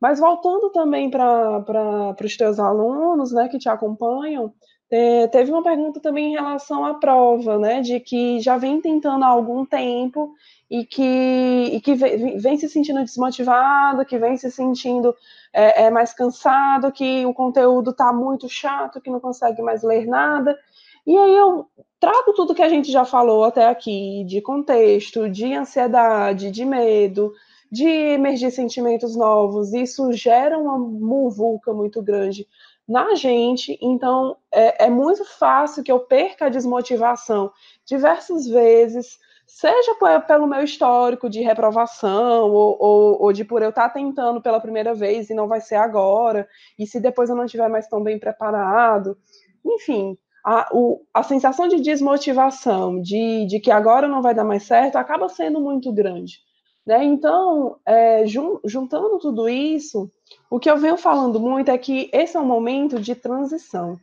[0.01, 4.53] Mas voltando também para os teus alunos, né, que te acompanham,
[4.91, 9.25] é, teve uma pergunta também em relação à prova, né, de que já vem tentando
[9.25, 10.35] há algum tempo
[10.71, 15.15] e que, e que vem, vem se sentindo desmotivado, que vem se sentindo
[15.53, 20.07] é, é mais cansado, que o conteúdo está muito chato, que não consegue mais ler
[20.07, 20.59] nada.
[21.07, 21.67] E aí eu
[22.01, 27.33] trago tudo que a gente já falou até aqui, de contexto, de ansiedade, de medo,
[27.71, 29.75] de emergir sentimentos novos.
[29.75, 32.49] Isso gera uma muvuca muito grande
[32.89, 37.53] na gente, então é, é muito fácil que eu perca a desmotivação
[37.87, 39.17] diversas vezes,
[39.47, 39.95] seja
[40.27, 44.93] pelo meu histórico de reprovação, ou, ou, ou, de por eu estar tentando pela primeira
[44.93, 48.19] vez e não vai ser agora, e se depois eu não estiver mais tão bem
[48.19, 49.17] preparado.
[49.65, 54.65] Enfim, a, o, a sensação de desmotivação, de, de que agora não vai dar mais
[54.65, 56.39] certo, acaba sendo muito grande.
[56.87, 57.05] Né?
[57.05, 60.11] Então, é, jun, juntando tudo isso,
[60.51, 63.99] o que eu venho falando muito é que esse é um momento de transição.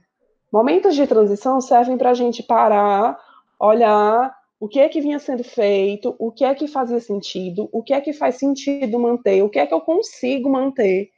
[0.51, 3.19] Momentos de transição servem para a gente parar,
[3.59, 7.83] olhar o que é que vinha sendo feito, o que é que fazia sentido, o
[7.83, 11.09] que é que faz sentido manter, o que é que eu consigo manter,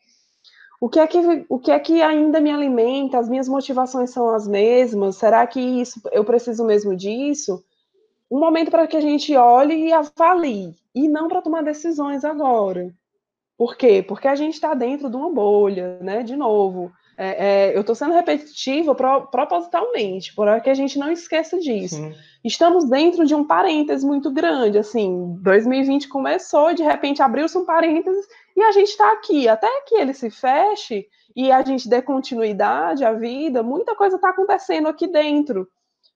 [0.79, 1.17] o que é que,
[1.49, 5.59] o que, é que ainda me alimenta, as minhas motivações são as mesmas, será que
[5.59, 7.63] isso eu preciso mesmo disso?
[8.31, 12.93] Um momento para que a gente olhe e avalie, e não para tomar decisões agora.
[13.57, 14.01] Por quê?
[14.07, 16.23] Porque a gente está dentro de uma bolha, né?
[16.23, 21.11] De novo, é, é, eu estou sendo repetitiva pro, propositalmente, para que a gente não
[21.11, 21.95] esqueça disso.
[21.95, 22.13] Sim.
[22.43, 28.25] Estamos dentro de um parêntese muito grande, assim, 2020 começou, de repente abriu-se um parêntese
[28.55, 29.47] e a gente está aqui.
[29.47, 31.05] Até que ele se feche
[31.35, 35.67] e a gente dê continuidade à vida, muita coisa está acontecendo aqui dentro.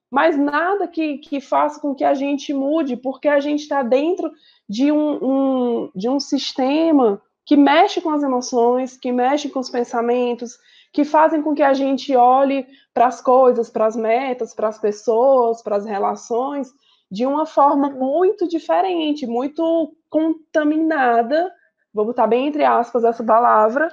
[0.10, 4.32] Mas nada que, que faça com que a gente mude, porque a gente está dentro
[4.70, 9.70] de um, um, de um sistema que mexe com as emoções, que mexe com os
[9.70, 10.58] pensamentos,
[10.94, 14.78] que fazem com que a gente olhe para as coisas, para as metas, para as
[14.78, 16.72] pessoas, para as relações,
[17.11, 21.52] de uma forma muito diferente, muito contaminada,
[21.91, 23.91] vou botar bem entre aspas essa palavra,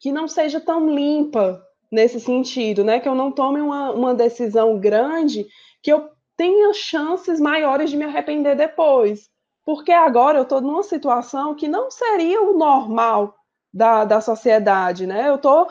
[0.00, 2.98] que não seja tão limpa nesse sentido, né?
[2.98, 5.46] Que eu não tome uma, uma decisão grande
[5.80, 9.30] que eu tenha chances maiores de me arrepender depois.
[9.64, 13.34] Porque agora eu estou numa situação que não seria o normal
[13.76, 15.28] da, da sociedade, né?
[15.28, 15.68] Eu estou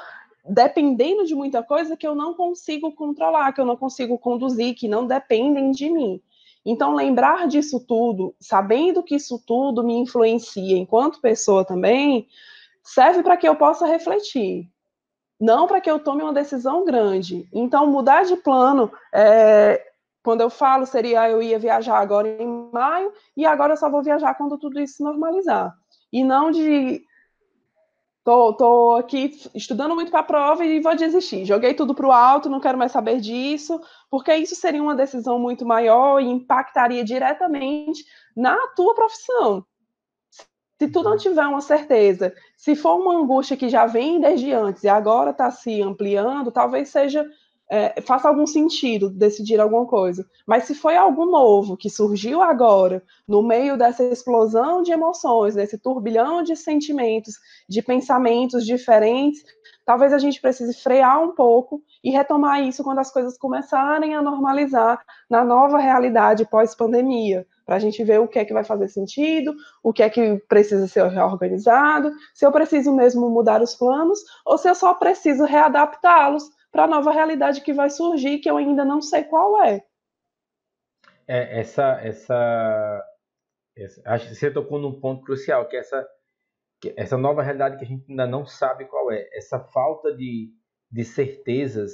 [0.47, 4.87] dependendo de muita coisa que eu não consigo controlar, que eu não consigo conduzir, que
[4.87, 6.21] não dependem de mim.
[6.63, 12.27] Então, lembrar disso tudo, sabendo que isso tudo me influencia enquanto pessoa também,
[12.83, 14.69] serve para que eu possa refletir,
[15.41, 17.49] não para que eu tome uma decisão grande.
[17.51, 19.83] Então, mudar de plano, é,
[20.23, 23.89] quando eu falo, seria ah, eu ia viajar agora em maio, e agora eu só
[23.89, 25.75] vou viajar quando tudo isso normalizar.
[26.13, 27.03] E não de
[28.25, 31.45] Tô, tô aqui estudando muito para a prova e vou desistir.
[31.45, 33.79] Joguei tudo para o alto, não quero mais saber disso,
[34.09, 38.03] porque isso seria uma decisão muito maior e impactaria diretamente
[38.35, 39.63] na tua profissão.
[40.81, 44.83] Se tu não tiver uma certeza, se for uma angústia que já vem desde antes
[44.83, 47.23] e agora está se ampliando, talvez seja
[47.69, 50.25] é, faça algum sentido decidir alguma coisa.
[50.45, 55.77] Mas se foi algo novo que surgiu agora, no meio dessa explosão de emoções, desse
[55.77, 57.35] turbilhão de sentimentos,
[57.67, 59.43] de pensamentos diferentes,
[59.85, 64.21] talvez a gente precise frear um pouco e retomar isso quando as coisas começarem a
[64.21, 68.87] normalizar na nova realidade pós-pandemia, para a gente ver o que é que vai fazer
[68.89, 74.19] sentido, o que é que precisa ser reorganizado, se eu preciso mesmo mudar os planos
[74.45, 78.57] ou se eu só preciso readaptá-los para a nova realidade que vai surgir, que eu
[78.57, 79.81] ainda não sei qual é.
[81.25, 83.05] é essa, essa,
[83.77, 86.05] essa, acho que você tocou num ponto crucial, que é essa,
[86.81, 90.51] que essa nova realidade que a gente ainda não sabe qual é, essa falta de,
[90.91, 91.93] de certezas,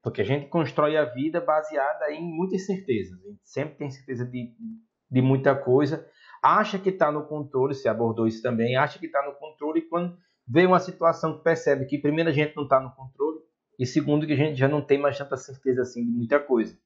[0.00, 4.24] porque a gente constrói a vida baseada em muitas certezas, a gente sempre tem certeza
[4.24, 4.54] de,
[5.10, 6.08] de muita coisa,
[6.40, 10.16] acha que está no controle, se abordou isso também, acha que está no controle quando
[10.46, 13.31] vê uma situação que percebe que primeiro a gente não está no controle,
[13.78, 16.76] e segundo, que a gente já não tem mais tanta certeza assim de muita coisa.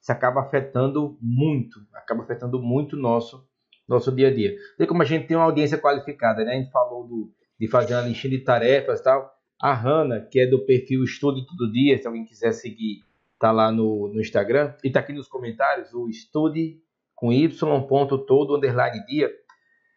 [0.00, 3.48] Isso acaba afetando muito, acaba afetando muito o nosso,
[3.88, 4.54] nosso dia a dia.
[4.78, 6.52] Vê como a gente tem uma audiência qualificada, né?
[6.52, 9.32] A gente falou do, de fazer uma listinha de tarefas e tal.
[9.60, 13.02] A Hanna, que é do perfil Estude Todo Dia, se alguém quiser seguir,
[13.38, 14.74] tá lá no, no Instagram.
[14.84, 16.78] E tá aqui nos comentários, o Estude
[17.14, 19.30] com Y, ponto todo, underline dia.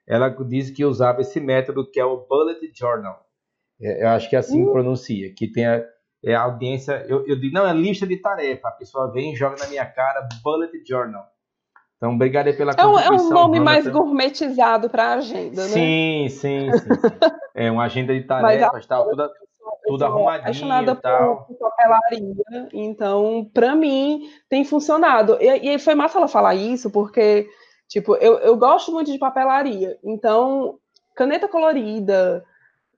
[0.08, 3.26] Ela diz que usava esse método que é o Bullet Journal.
[3.82, 4.72] É, eu acho que é assim que uh.
[4.72, 5.84] pronuncia, que tem a,
[6.24, 8.70] é a audiência, eu, eu digo, não, é lista de tarefa.
[8.70, 11.26] A pessoa vem e joga na minha cara Bullet Journal.
[11.98, 15.68] Então, obrigado pela é um, é um nome mais gourmetizado para a agenda, né?
[15.70, 16.90] Sim, sim, sim.
[17.56, 19.32] É uma agenda de tarefas, tal, toda,
[19.88, 21.46] tudo arrumadinho e tal.
[21.46, 22.36] Por, papelaria,
[22.72, 25.38] então, para mim, tem funcionado.
[25.42, 27.50] E, e foi massa ela falar isso, porque,
[27.88, 29.98] tipo, eu, eu gosto muito de papelaria.
[30.04, 30.78] Então,
[31.16, 32.46] caneta colorida,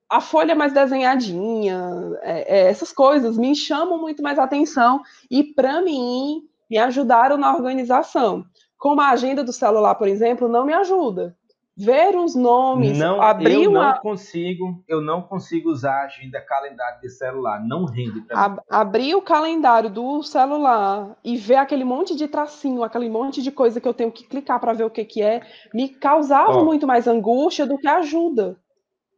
[0.10, 5.81] a folha mais desenhadinha, é, é, essas coisas me chamam muito mais atenção e, para
[5.81, 8.44] mim, me ajudaram na organização.
[8.77, 11.36] Como a agenda do celular, por exemplo, não me ajuda.
[11.77, 13.94] Ver os nomes, não, abrir eu uma...
[13.94, 18.57] não consigo, eu não consigo usar a agenda calendário de celular, não rende para mim.
[18.69, 23.80] Abrir o calendário do celular e ver aquele monte de tracinho, aquele monte de coisa
[23.80, 25.41] que eu tenho que clicar para ver o que que é,
[25.73, 28.57] me causava muito mais angústia do que ajuda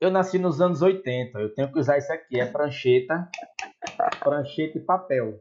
[0.02, 3.30] eu nasci nos anos 80, eu tenho que usar isso aqui, é prancheta,
[4.20, 5.40] prancheta e papel.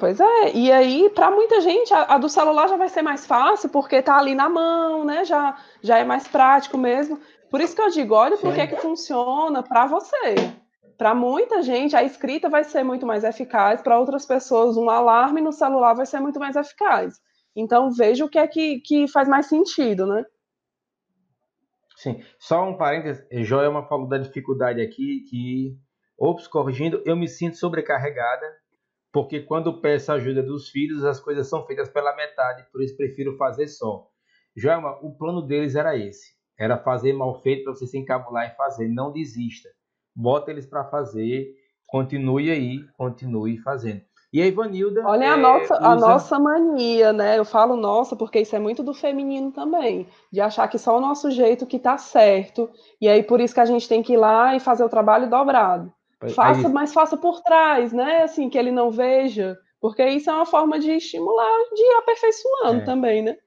[0.00, 3.26] Pois é, e aí, para muita gente, a, a, do celular já vai ser mais
[3.26, 5.24] fácil, porque tá ali na mão, né?
[5.24, 7.20] Já, já é mais prático mesmo.
[7.50, 10.34] Por isso que eu digo, olha por que que funciona para você.
[10.96, 15.40] para muita gente, a escrita vai ser muito mais eficaz, para outras pessoas, um alarme
[15.40, 17.20] no celular vai ser muito mais eficaz.
[17.54, 20.24] Então, veja o que é que, que faz mais sentido, né?
[22.06, 25.76] Sim, só um parênteses, Joelma falou da dificuldade aqui, que,
[26.16, 28.46] ops, corrigindo, eu me sinto sobrecarregada,
[29.12, 33.36] porque quando peço ajuda dos filhos, as coisas são feitas pela metade, por isso prefiro
[33.36, 34.06] fazer só.
[34.56, 38.56] Joelma, o plano deles era esse, era fazer mal feito para você se encabular e
[38.56, 39.68] fazer, não desista
[40.16, 41.54] bota eles para fazer,
[41.86, 44.00] continue aí, continue fazendo.
[44.36, 45.00] E a Ivanilda.
[45.06, 45.86] Olha é, a, nossa, usa...
[45.86, 47.38] a nossa mania, né?
[47.38, 51.00] Eu falo nossa, porque isso é muito do feminino também, de achar que só o
[51.00, 52.68] nosso jeito que tá certo,
[53.00, 55.30] e aí por isso que a gente tem que ir lá e fazer o trabalho
[55.30, 55.90] dobrado.
[56.34, 56.72] Faça, aí...
[56.74, 58.24] mas faça por trás, né?
[58.24, 62.82] Assim, que ele não veja, porque isso é uma forma de estimular, de ir aperfeiçoando
[62.82, 62.84] é.
[62.84, 63.38] também, né?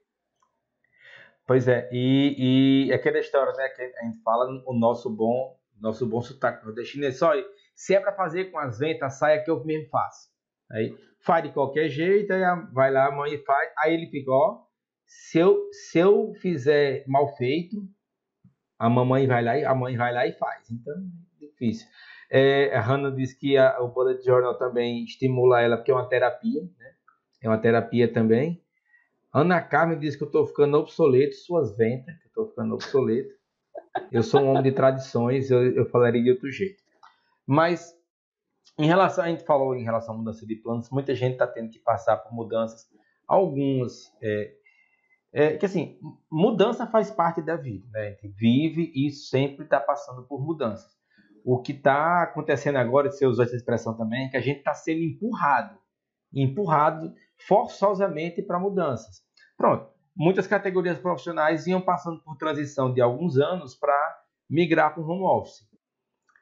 [1.45, 6.07] Pois é, e, e aquela história, né, que a gente fala, o nosso bom nosso
[6.07, 7.31] bom sotaque nordestino é só
[7.75, 10.29] se é para fazer com as ventas, saia que eu mesmo faço.
[10.71, 12.41] Aí faz de qualquer jeito, aí
[12.71, 14.63] vai lá, a mãe faz, aí ele fica, ó,
[15.05, 17.77] se eu, se eu fizer mal feito,
[18.77, 20.69] a mamãe vai lá e a mãe vai lá e faz.
[20.71, 20.93] Então,
[21.39, 21.87] difícil.
[22.31, 26.07] É, a Hannah diz que a, o bullet journal também estimula ela porque é uma
[26.07, 26.93] terapia, né?
[27.41, 28.61] É uma terapia também.
[29.33, 33.33] Ana Carmen diz que eu estou ficando obsoleto, suas ventas, que eu estou ficando obsoleto.
[34.11, 36.81] Eu sou um homem de tradições, eu, eu falaria de outro jeito.
[37.45, 37.93] Mas,
[38.79, 41.69] em relação, a gente falou em relação à mudança de planos, muita gente está tendo
[41.69, 42.87] que passar por mudanças.
[43.27, 44.53] Algumas, é,
[45.33, 45.99] é, que assim,
[46.31, 48.07] mudança faz parte da vida, né?
[48.07, 50.97] A gente vive e sempre está passando por mudanças.
[51.43, 54.73] O que está acontecendo agora, você usou essa expressão também, é que a gente está
[54.73, 55.77] sendo empurrado,
[56.33, 57.13] empurrado
[57.47, 59.21] forçosamente para mudanças.
[59.57, 65.05] Pronto, muitas categorias profissionais iam passando por transição de alguns anos para migrar para o
[65.05, 65.67] home office.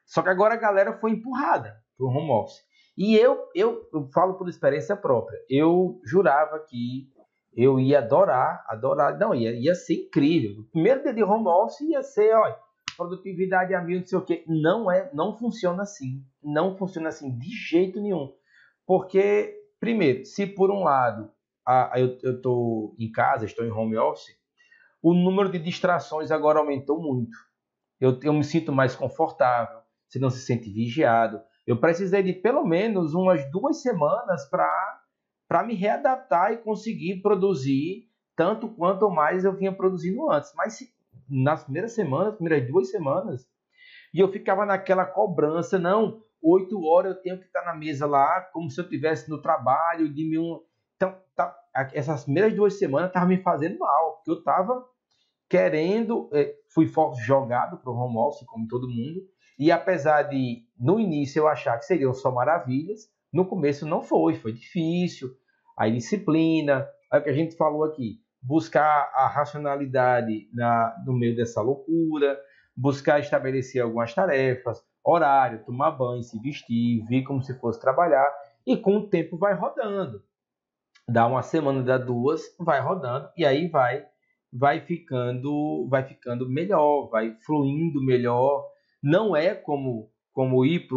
[0.05, 2.65] Só que agora a galera foi empurrada para o home office.
[2.97, 5.37] E eu, eu, eu falo por experiência própria.
[5.49, 7.09] Eu jurava que
[7.55, 10.61] eu ia adorar, adorar, não, ia, ia ser incrível.
[10.61, 12.57] O primeiro dia de home office ia ser, olha,
[12.95, 14.43] produtividade a mil, não sei o quê.
[14.47, 16.23] Não é, não funciona assim.
[16.43, 18.33] Não funciona assim de jeito nenhum.
[18.85, 21.31] Porque, primeiro, se por um lado
[21.65, 24.35] a, eu estou em casa, estou em home office,
[25.01, 27.37] o número de distrações agora aumentou muito.
[27.99, 31.41] Eu, eu me sinto mais confortável, você não se sente vigiado.
[31.67, 38.07] Eu precisei de pelo menos umas duas semanas para me readaptar e conseguir produzir
[38.37, 40.53] tanto quanto mais eu vinha produzindo antes.
[40.55, 40.79] Mas
[41.29, 43.45] nas primeiras semanas, primeiras duas semanas,
[44.13, 48.41] e eu ficava naquela cobrança, não, oito horas eu tenho que estar na mesa lá,
[48.53, 50.63] como se eu estivesse no trabalho, de mil,
[50.95, 51.53] então, tá,
[51.93, 54.85] essas primeiras duas semanas estavam me fazendo mal, porque eu estava
[55.49, 56.89] querendo, é, fui
[57.25, 59.21] jogado para o home office, como todo mundo,
[59.57, 64.35] e apesar de, no início, eu achar que seriam só maravilhas, no começo não foi,
[64.35, 65.29] foi difícil.
[65.77, 71.35] A disciplina, é o que a gente falou aqui, buscar a racionalidade na, no meio
[71.35, 72.39] dessa loucura,
[72.75, 78.27] buscar estabelecer algumas tarefas, horário, tomar banho, se vestir, vir como se fosse trabalhar,
[78.65, 80.21] e com o tempo vai rodando
[81.07, 84.05] dá uma semana, dá duas, vai rodando e aí vai
[84.51, 88.65] vai ficando vai ficando melhor, vai fluindo melhor.
[89.01, 90.87] Não é como como ir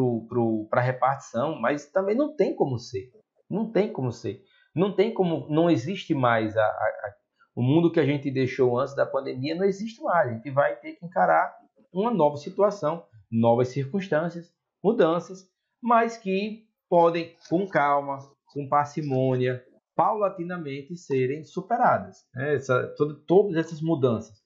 [0.69, 3.11] para a repartição, mas também não tem como ser.
[3.49, 4.45] Não tem como ser.
[4.75, 5.49] Não tem como.
[5.49, 7.15] Não existe mais a, a,
[7.57, 10.29] o mundo que a gente deixou antes da pandemia, não existe mais.
[10.29, 11.57] A gente vai ter que encarar
[11.91, 14.53] uma nova situação, novas circunstâncias,
[14.85, 15.49] mudanças,
[15.83, 18.19] mas que podem, com calma,
[18.53, 19.65] com parcimônia,
[19.97, 22.27] paulatinamente serem superadas.
[22.35, 22.57] Né?
[22.57, 22.95] Essa,
[23.27, 24.40] todas essas mudanças.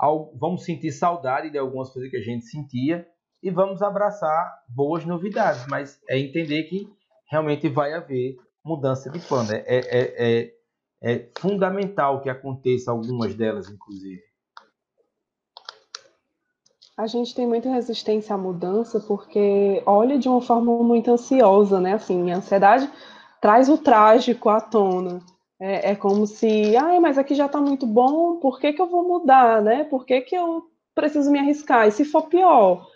[0.00, 3.06] Vamos sentir saudade de algumas coisas que a gente sentia
[3.42, 6.88] e vamos abraçar boas novidades, mas é entender que
[7.30, 9.52] realmente vai haver mudança de plano.
[9.52, 10.52] É, é, é,
[11.02, 14.22] é, é fundamental que aconteça algumas delas, inclusive.
[16.96, 21.92] A gente tem muita resistência à mudança porque olha de uma forma muito ansiosa, né?
[21.92, 22.90] Assim, a ansiedade
[23.40, 25.20] traz o trágico à tona.
[25.60, 28.86] É, é como se, ai, mas aqui já está muito bom, por que, que eu
[28.86, 29.84] vou mudar, né?
[29.84, 31.86] Por que, que eu preciso me arriscar?
[31.88, 32.86] E se for pior?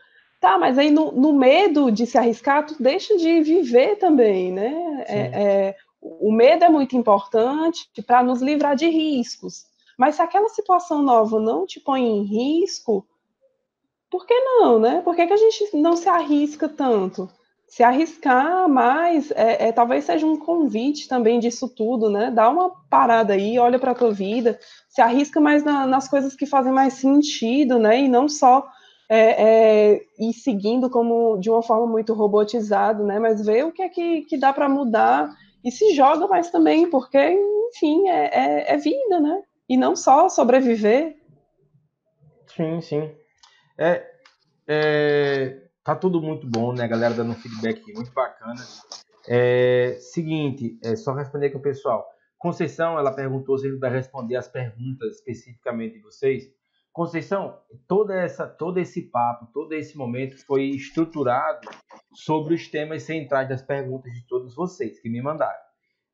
[0.41, 5.05] Tá, mas aí no, no medo de se arriscar, tu deixa de viver também, né?
[5.07, 9.67] É, é, o medo é muito importante para nos livrar de riscos.
[9.97, 13.07] Mas se aquela situação nova não te põe em risco,
[14.11, 15.01] por que não, né?
[15.01, 17.31] Por que, que a gente não se arrisca tanto?
[17.73, 22.31] Se arriscar mais, é, é, talvez seja um convite também disso tudo, né?
[22.31, 26.37] Dá uma parada aí, olha para a tua vida, se arrisca mais na, nas coisas
[26.37, 27.99] que fazem mais sentido, né?
[27.99, 28.69] E não só
[29.09, 33.19] é, é, ir seguindo como de uma forma muito robotizada, né?
[33.19, 35.35] Mas ver o que é que, que dá para mudar
[35.65, 37.19] e se joga mais também, porque,
[37.71, 39.43] enfim, é, é, é, vida, né?
[39.67, 41.17] E não só sobreviver.
[42.55, 43.11] Sim, sim.
[43.79, 44.07] É,
[44.69, 46.85] é, tá tudo muito bom, né?
[46.85, 48.63] A galera dando um feedback muito bacana.
[49.29, 52.07] É, seguinte, é só responder aqui o pessoal.
[52.39, 56.45] Conceição, ela perguntou se ele vai responder as perguntas especificamente de vocês.
[56.93, 61.69] Conceição, toda essa, todo esse papo, todo esse momento foi estruturado
[62.13, 65.63] sobre os temas centrais das perguntas de todos vocês que me mandaram.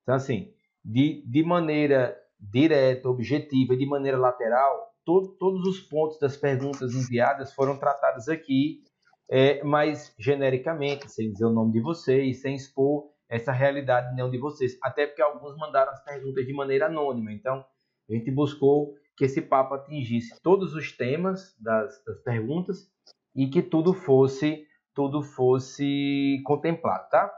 [0.03, 0.53] Então, assim,
[0.85, 6.95] de, de maneira direta, objetiva e de maneira lateral, to, todos os pontos das perguntas
[6.95, 8.85] enviadas foram tratados aqui,
[9.31, 14.39] é, mas genericamente, sem dizer o nome de vocês, sem expor essa realidade não de
[14.39, 14.79] vocês.
[14.83, 17.33] Até porque alguns mandaram as perguntas de maneira anônima.
[17.33, 17.65] Então,
[18.09, 22.91] a gente buscou que esse papo atingisse todos os temas das, das perguntas
[23.35, 24.67] e que tudo fosse
[24.99, 27.33] tudo fosse contemplado, tá?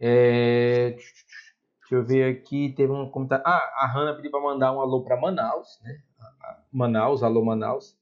[0.00, 3.44] É, deixa eu ver aqui, teve um comentário.
[3.46, 6.00] Ah, a Hanna pediu para mandar um alô para Manaus, né?
[6.72, 7.97] Manaus, alô Manaus.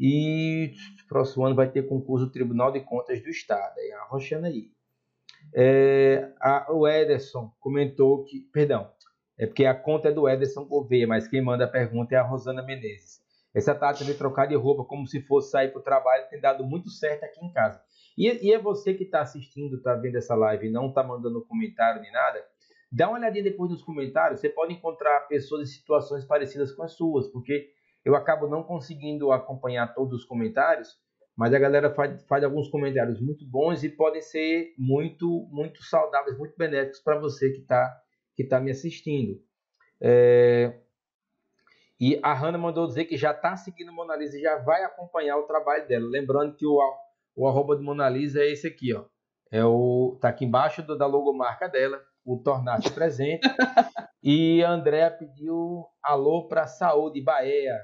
[0.00, 0.72] E
[1.06, 3.78] próximo ano vai ter concurso do Tribunal de Contas do Estado.
[3.78, 4.70] Aí, arrochando aí.
[5.52, 8.40] É, a, o Ederson comentou que.
[8.52, 8.90] Perdão,
[9.36, 12.22] é porque a conta é do Ederson Gouveia, mas quem manda a pergunta é a
[12.22, 13.20] Rosana Menezes.
[13.52, 16.64] Essa tática de trocar de roupa como se fosse sair para o trabalho tem dado
[16.64, 17.82] muito certo aqui em casa.
[18.16, 21.44] E, e é você que está assistindo, está vendo essa live e não está mandando
[21.44, 22.44] comentário nem nada,
[22.90, 24.40] dá uma olhadinha depois nos comentários.
[24.40, 27.70] Você pode encontrar pessoas em situações parecidas com as suas, porque
[28.04, 30.98] eu acabo não conseguindo acompanhar todos os comentários,
[31.36, 36.36] mas a galera faz, faz alguns comentários muito bons e podem ser muito, muito saudáveis,
[36.36, 38.00] muito benéficos para você que está
[38.34, 39.38] que está me assistindo.
[40.00, 40.80] É...
[42.00, 45.36] E a Hanna mandou dizer que já está seguindo Mona Lisa e já vai acompanhar
[45.36, 46.08] o trabalho dela.
[46.08, 46.78] Lembrando que o,
[47.36, 49.04] o arroba de Mona Lisa é esse aqui, ó.
[49.52, 53.46] É o, tá aqui embaixo do, da logomarca dela, o tornar-se presente.
[54.22, 57.78] e a Andrea pediu alô para saúde, Bahia.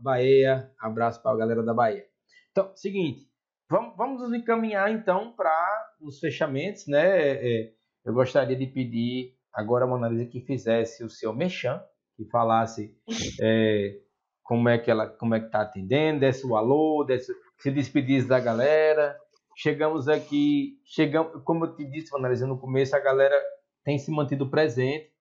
[0.00, 2.04] Bahia, abraço para a galera da Bahia.
[2.50, 3.26] Então, seguinte,
[3.70, 5.52] vamos, vamos nos encaminhar então para
[6.00, 7.20] os fechamentos, né?
[7.20, 7.72] É, é
[8.04, 11.80] eu gostaria de pedir agora a Mona Lisa que fizesse o seu mechan,
[12.16, 12.96] que falasse
[13.40, 14.00] é,
[14.42, 18.26] como é que ela como é que está atendendo, desse o alô, desse, se despedisse
[18.26, 19.16] da galera.
[19.56, 23.38] Chegamos aqui, chegamos, como eu te disse, Mona Lisa, no começo a galera
[23.84, 25.11] tem se mantido presente.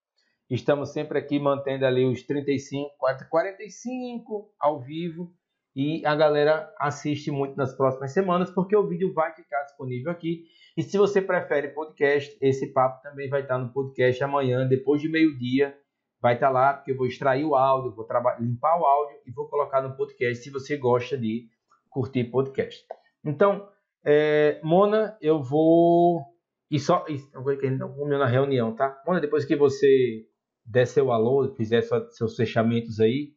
[0.51, 2.91] Estamos sempre aqui mantendo ali os 35,
[3.29, 5.33] 45 ao vivo
[5.73, 10.43] e a galera assiste muito nas próximas semanas porque o vídeo vai ficar disponível aqui
[10.75, 15.09] e se você prefere podcast, esse papo também vai estar no podcast amanhã, depois de
[15.09, 15.77] meio-dia.
[16.21, 18.07] Vai estar lá, porque eu vou extrair o áudio, vou
[18.39, 21.47] limpar o áudio e vou colocar no podcast se você gosta de
[21.89, 22.85] curtir podcast.
[23.25, 23.67] Então,
[24.05, 26.21] é, Mona, eu vou.
[26.69, 27.05] E só.
[27.33, 29.01] Eu vou na reunião, tá?
[29.05, 30.25] Mona, depois que você
[30.65, 33.33] der seu alô, fizer seus fechamentos aí,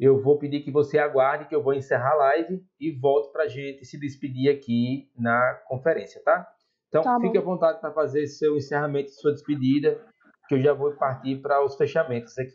[0.00, 3.44] eu vou pedir que você aguarde que eu vou encerrar a live e volto para
[3.44, 6.46] a gente se despedir aqui na conferência, tá?
[6.88, 10.00] Então, tá fique à vontade para fazer seu encerramento, sua despedida,
[10.48, 12.54] que eu já vou partir para os fechamentos aqui.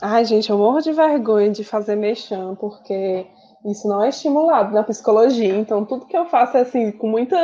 [0.00, 3.26] Ai, gente, eu morro de vergonha de fazer mexão, porque
[3.66, 5.54] isso não é estimulado na psicologia.
[5.56, 7.36] Então, tudo que eu faço é assim, com muita.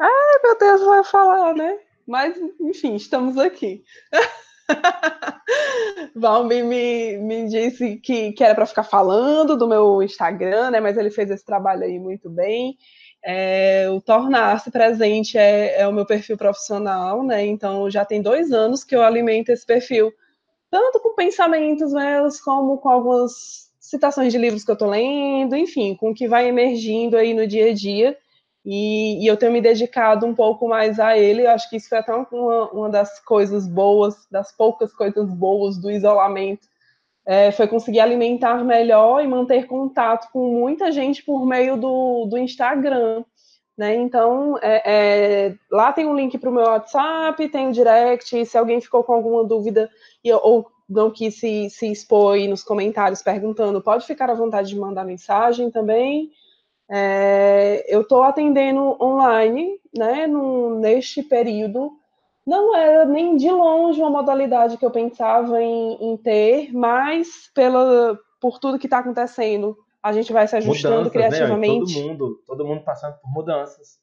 [0.00, 1.78] Ai, meu Deus, vai falar, né?
[2.06, 3.84] Mas, enfim, estamos aqui.
[6.14, 10.80] Valmir me, me disse que, que era para ficar falando do meu Instagram, né?
[10.80, 12.76] Mas ele fez esse trabalho aí muito bem
[13.24, 17.44] é, o tornar-se presente é, é, o meu perfil profissional, né?
[17.46, 20.12] Então já tem dois anos que eu alimento esse perfil,
[20.70, 25.94] tanto com pensamentos meus, como com algumas citações de livros que eu estou lendo, enfim,
[25.96, 28.16] com o que vai emergindo aí no dia a dia.
[28.70, 31.46] E, e, eu tenho me dedicado um pouco mais a ele.
[31.46, 35.78] Eu acho que isso foi até uma, uma das coisas boas, das poucas coisas boas
[35.78, 36.68] do isolamento,
[37.26, 42.36] é, foi conseguir alimentar melhor e manter contato com muita gente por meio do, do
[42.36, 43.24] Instagram.
[43.74, 43.94] Né?
[43.94, 48.58] Então, é, é, lá tem um link para o meu WhatsApp, tem o direct, se
[48.58, 49.88] alguém ficou com alguma dúvida
[50.42, 55.06] ou não quis se, se expor nos comentários perguntando, pode ficar à vontade de mandar
[55.06, 56.30] mensagem também.
[56.90, 61.92] É, eu estou atendendo online, né, no, neste período,
[62.46, 68.18] não era nem de longe uma modalidade que eu pensava em, em ter, mas pela,
[68.40, 71.28] por tudo que está acontecendo, a gente vai se ajustando mudanças, né?
[71.28, 71.94] criativamente.
[71.94, 72.00] Né?
[72.00, 73.98] Todo mundo, todo mundo passando por mudanças.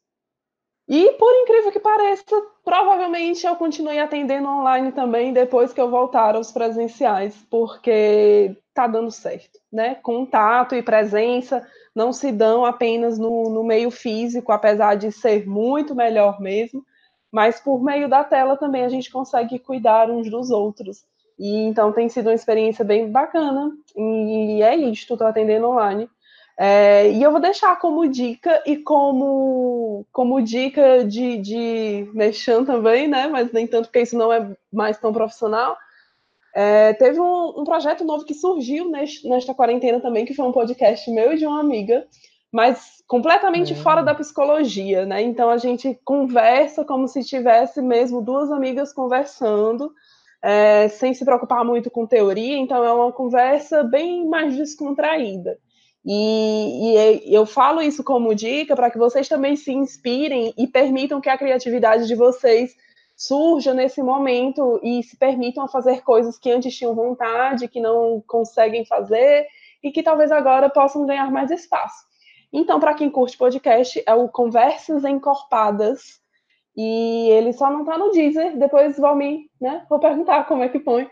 [0.88, 2.24] E por incrível que pareça,
[2.64, 9.10] provavelmente eu continuei atendendo online também depois que eu voltar aos presenciais, porque está dando
[9.10, 9.96] certo, né?
[9.96, 15.96] Contato e presença não se dão apenas no, no meio físico, apesar de ser muito
[15.96, 16.86] melhor mesmo,
[17.32, 21.06] mas por meio da tela também a gente consegue cuidar uns dos outros.
[21.40, 23.72] E então tem sido uma experiência bem bacana.
[23.96, 26.10] E é isso, estou atendendo online.
[26.58, 33.08] É, e eu vou deixar como dica e como, como dica de, de mexan também,
[33.08, 33.28] né?
[33.28, 35.78] Mas nem tanto porque isso não é mais tão profissional.
[36.56, 40.54] É, teve um, um, projeto novo que surgiu neste, nesta quarentena também, que foi um
[40.54, 42.08] podcast meu e de uma amiga,
[42.50, 43.76] mas completamente é.
[43.76, 45.22] fora da psicologia, né?
[45.22, 49.92] Então a gente conversa como se tivesse mesmo duas amigas conversando,
[50.42, 55.58] é, sem se preocupar muito com teoria, então é uma conversa bem mais descontraída.
[56.06, 60.68] E, e é, eu falo isso como dica para que vocês também se inspirem e
[60.68, 62.78] permitam que a criatividade de vocês
[63.16, 68.86] surja nesse momento e se permitam fazer coisas que antes tinham vontade, que não conseguem
[68.86, 69.48] fazer
[69.84, 72.06] e que talvez agora possam ganhar mais espaço.
[72.52, 76.24] Então, para quem curte podcast, é o Conversas Encorpadas.
[76.76, 79.86] E ele só não está no Deezer, depois vou me, né?
[79.90, 81.08] Vou perguntar como é que põe.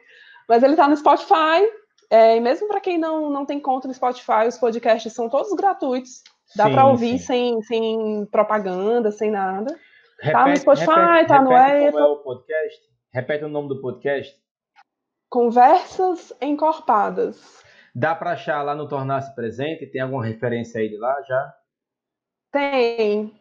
[0.48, 1.66] Mas ele está no Spotify,
[2.10, 5.54] é, e mesmo para quem não, não tem conta no Spotify, os podcasts são todos
[5.54, 6.22] gratuitos.
[6.56, 9.76] Dá para ouvir sem, sem propaganda, sem nada.
[10.24, 11.92] Repete, tá no Spotify, repete, tá no Apple.
[11.92, 12.82] Como é o podcast?
[13.14, 14.42] Repete o nome do podcast.
[15.30, 17.62] Conversas Encorpadas.
[17.94, 19.86] Dá para achar lá no Tornar-se Presente?
[19.86, 21.54] Tem alguma referência aí de lá já?
[22.54, 23.38] Tem.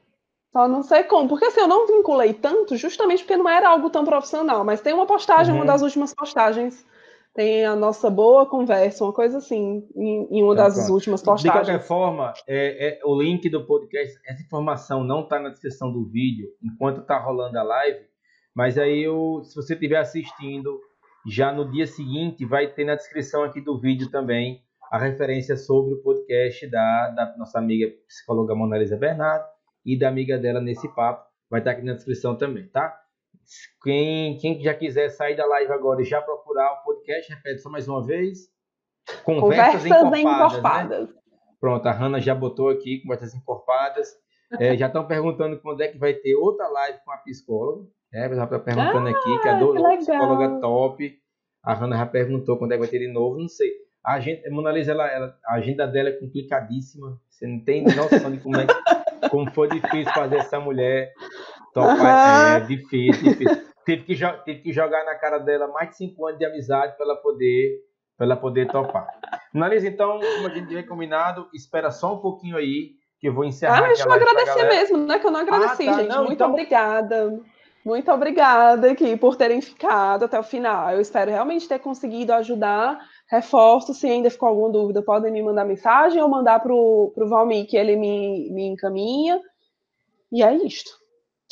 [0.51, 1.29] Só não sei como.
[1.29, 4.65] Porque assim, eu não vinculei tanto, justamente porque não era algo tão profissional.
[4.65, 5.61] Mas tem uma postagem, uhum.
[5.61, 6.85] uma das últimas postagens
[7.35, 11.67] tem a nossa boa conversa, uma coisa assim, em, em uma das últimas postagens.
[11.67, 15.91] De qualquer forma, é, é, o link do podcast, essa informação não está na descrição
[15.91, 18.05] do vídeo, enquanto está rolando a live,
[18.55, 20.79] mas aí eu, se você estiver assistindo,
[21.27, 25.95] já no dia seguinte vai ter na descrição aqui do vídeo também a referência sobre
[25.95, 29.47] o podcast da, da nossa amiga psicóloga Mona Lisa Bernardo
[29.87, 33.02] e da amiga dela nesse papo, vai estar aqui na descrição também, tá?
[33.83, 37.71] Quem, quem já quiser sair da live agora e já procurar o podcast, repete só
[37.71, 38.51] mais uma vez.
[39.25, 40.53] Conversas, conversas encorpadas.
[40.53, 41.09] encorpadas.
[41.09, 41.15] Né?
[41.61, 44.09] Pronto, a Hanna já botou aqui, conversas encorpadas.
[44.59, 47.89] É, já estão perguntando quando é que vai ter outra live com a psicóloga.
[48.13, 51.19] É, já está perguntando ah, aqui, que a que psicóloga top.
[51.63, 53.71] A Hanna já perguntou quando é que vai ter de novo, não sei.
[54.05, 57.19] A, gente, a Mona Lisa, ela, ela, a agenda dela é complicadíssima.
[57.31, 58.67] Você não tem noção de como, é,
[59.31, 61.13] como foi difícil fazer essa mulher
[61.73, 63.63] Topa, é difícil, difícil.
[63.85, 67.07] tive, que tive que jogar na cara dela mais de cinco anos de amizade para
[67.07, 67.81] ela poder,
[68.17, 69.09] para ela poder topar.
[69.55, 73.45] Analisa, então, como a gente tinha combinado, espera só um pouquinho aí, que eu vou
[73.45, 73.79] encerrar.
[73.79, 75.19] Ah, deixa eu agradecer mesmo, né?
[75.19, 76.09] Que eu não agradeci, ah, tá, gente.
[76.11, 76.51] Não, Muito então...
[76.51, 77.41] obrigada.
[77.85, 80.91] Muito obrigada aqui por terem ficado até o final.
[80.91, 83.01] Eu espero realmente ter conseguido ajudar.
[83.29, 87.67] Reforço, se ainda ficou alguma dúvida, podem me mandar mensagem ou mandar para o Valmir,
[87.67, 89.41] que ele me, me encaminha.
[90.31, 91.02] E é isto.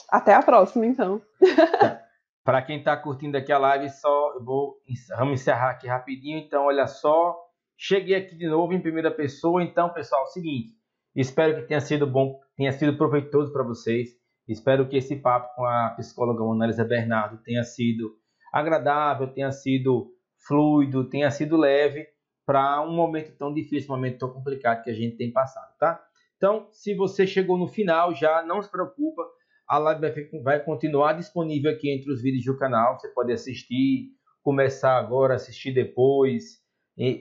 [0.09, 1.20] Até a próxima, então.
[2.44, 4.77] Para quem está curtindo aqui a live, só vou
[5.16, 6.39] vamos encerrar aqui rapidinho.
[6.39, 7.39] Então, olha só,
[7.77, 9.62] cheguei aqui de novo em primeira pessoa.
[9.62, 10.72] Então, pessoal, é o seguinte,
[11.14, 14.10] espero que tenha sido bom, tenha sido proveitoso para vocês.
[14.48, 18.16] Espero que esse papo com a psicóloga Monalisa Bernardo tenha sido
[18.52, 20.12] agradável, tenha sido
[20.47, 22.06] fluido, tenha sido leve
[22.44, 26.02] para um momento tão difícil, um momento tão complicado que a gente tem passado, tá?
[26.36, 29.22] Então, se você chegou no final já, não se preocupa,
[29.70, 32.98] a live vai continuar disponível aqui entre os vídeos do canal.
[32.98, 34.09] Você pode assistir,
[34.42, 36.60] começar agora, assistir depois,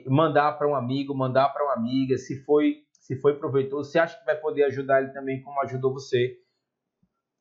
[0.08, 2.18] mandar para um amigo, mandar para uma amiga.
[2.18, 5.92] Se foi, se foi proveitoso, você acha que vai poder ajudar ele também, como ajudou
[5.92, 6.38] você?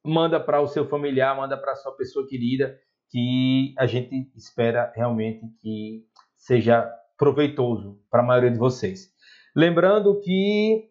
[0.05, 2.79] Manda para o seu familiar, manda para a sua pessoa querida,
[3.09, 6.05] que a gente espera realmente que
[6.37, 6.87] seja
[7.17, 9.11] proveitoso para a maioria de vocês.
[9.55, 10.87] Lembrando que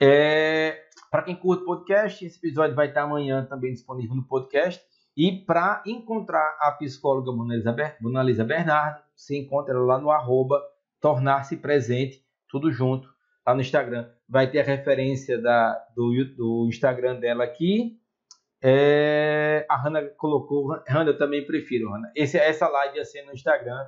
[0.00, 0.85] é,
[1.16, 4.84] para quem curte podcast, esse episódio vai estar amanhã também disponível no podcast.
[5.16, 10.62] E para encontrar a psicóloga Mona Lisa Bernardo, se encontra ela lá no arroba
[11.00, 13.08] tornar-se presente, tudo junto,
[13.46, 14.10] lá no Instagram.
[14.28, 17.98] Vai ter a referência da, do, do Instagram dela aqui.
[18.62, 22.12] É, a Hanna colocou, Hanna, eu também prefiro, Hanna.
[22.14, 23.86] Esse, essa live ia ser no Instagram,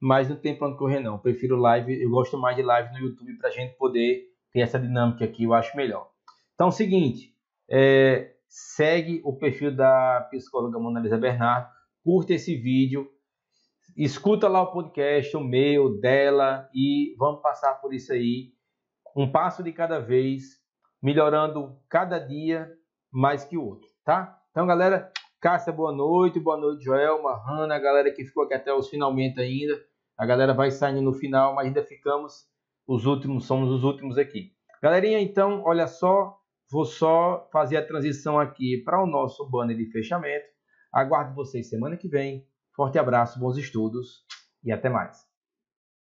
[0.00, 1.14] mas não tem para onde correr não.
[1.14, 4.60] Eu prefiro live, eu gosto mais de live no YouTube para a gente poder ter
[4.60, 6.16] essa dinâmica aqui, eu acho melhor.
[6.58, 7.32] Então, é seguinte,
[7.70, 11.68] é, segue o perfil da psicóloga Mona Lisa Bernardo,
[12.02, 13.08] curta esse vídeo,
[13.96, 18.54] escuta lá o podcast, o meu, dela, e vamos passar por isso aí,
[19.16, 20.60] um passo de cada vez,
[21.00, 22.68] melhorando cada dia
[23.08, 24.36] mais que o outro, tá?
[24.50, 28.74] Então, galera, Cássia, boa noite, boa noite, Joelma, Hanna, a galera que ficou aqui até
[28.74, 29.80] os finalmente ainda.
[30.18, 32.48] A galera vai saindo no final, mas ainda ficamos
[32.84, 34.50] os últimos, somos os últimos aqui.
[34.82, 36.37] Galerinha, então, olha só,
[36.70, 40.46] vou só fazer a transição aqui para o nosso banner de fechamento.
[40.92, 42.46] Aguardo vocês semana que vem.
[42.74, 44.24] Forte abraço, bons estudos
[44.62, 45.27] e até mais.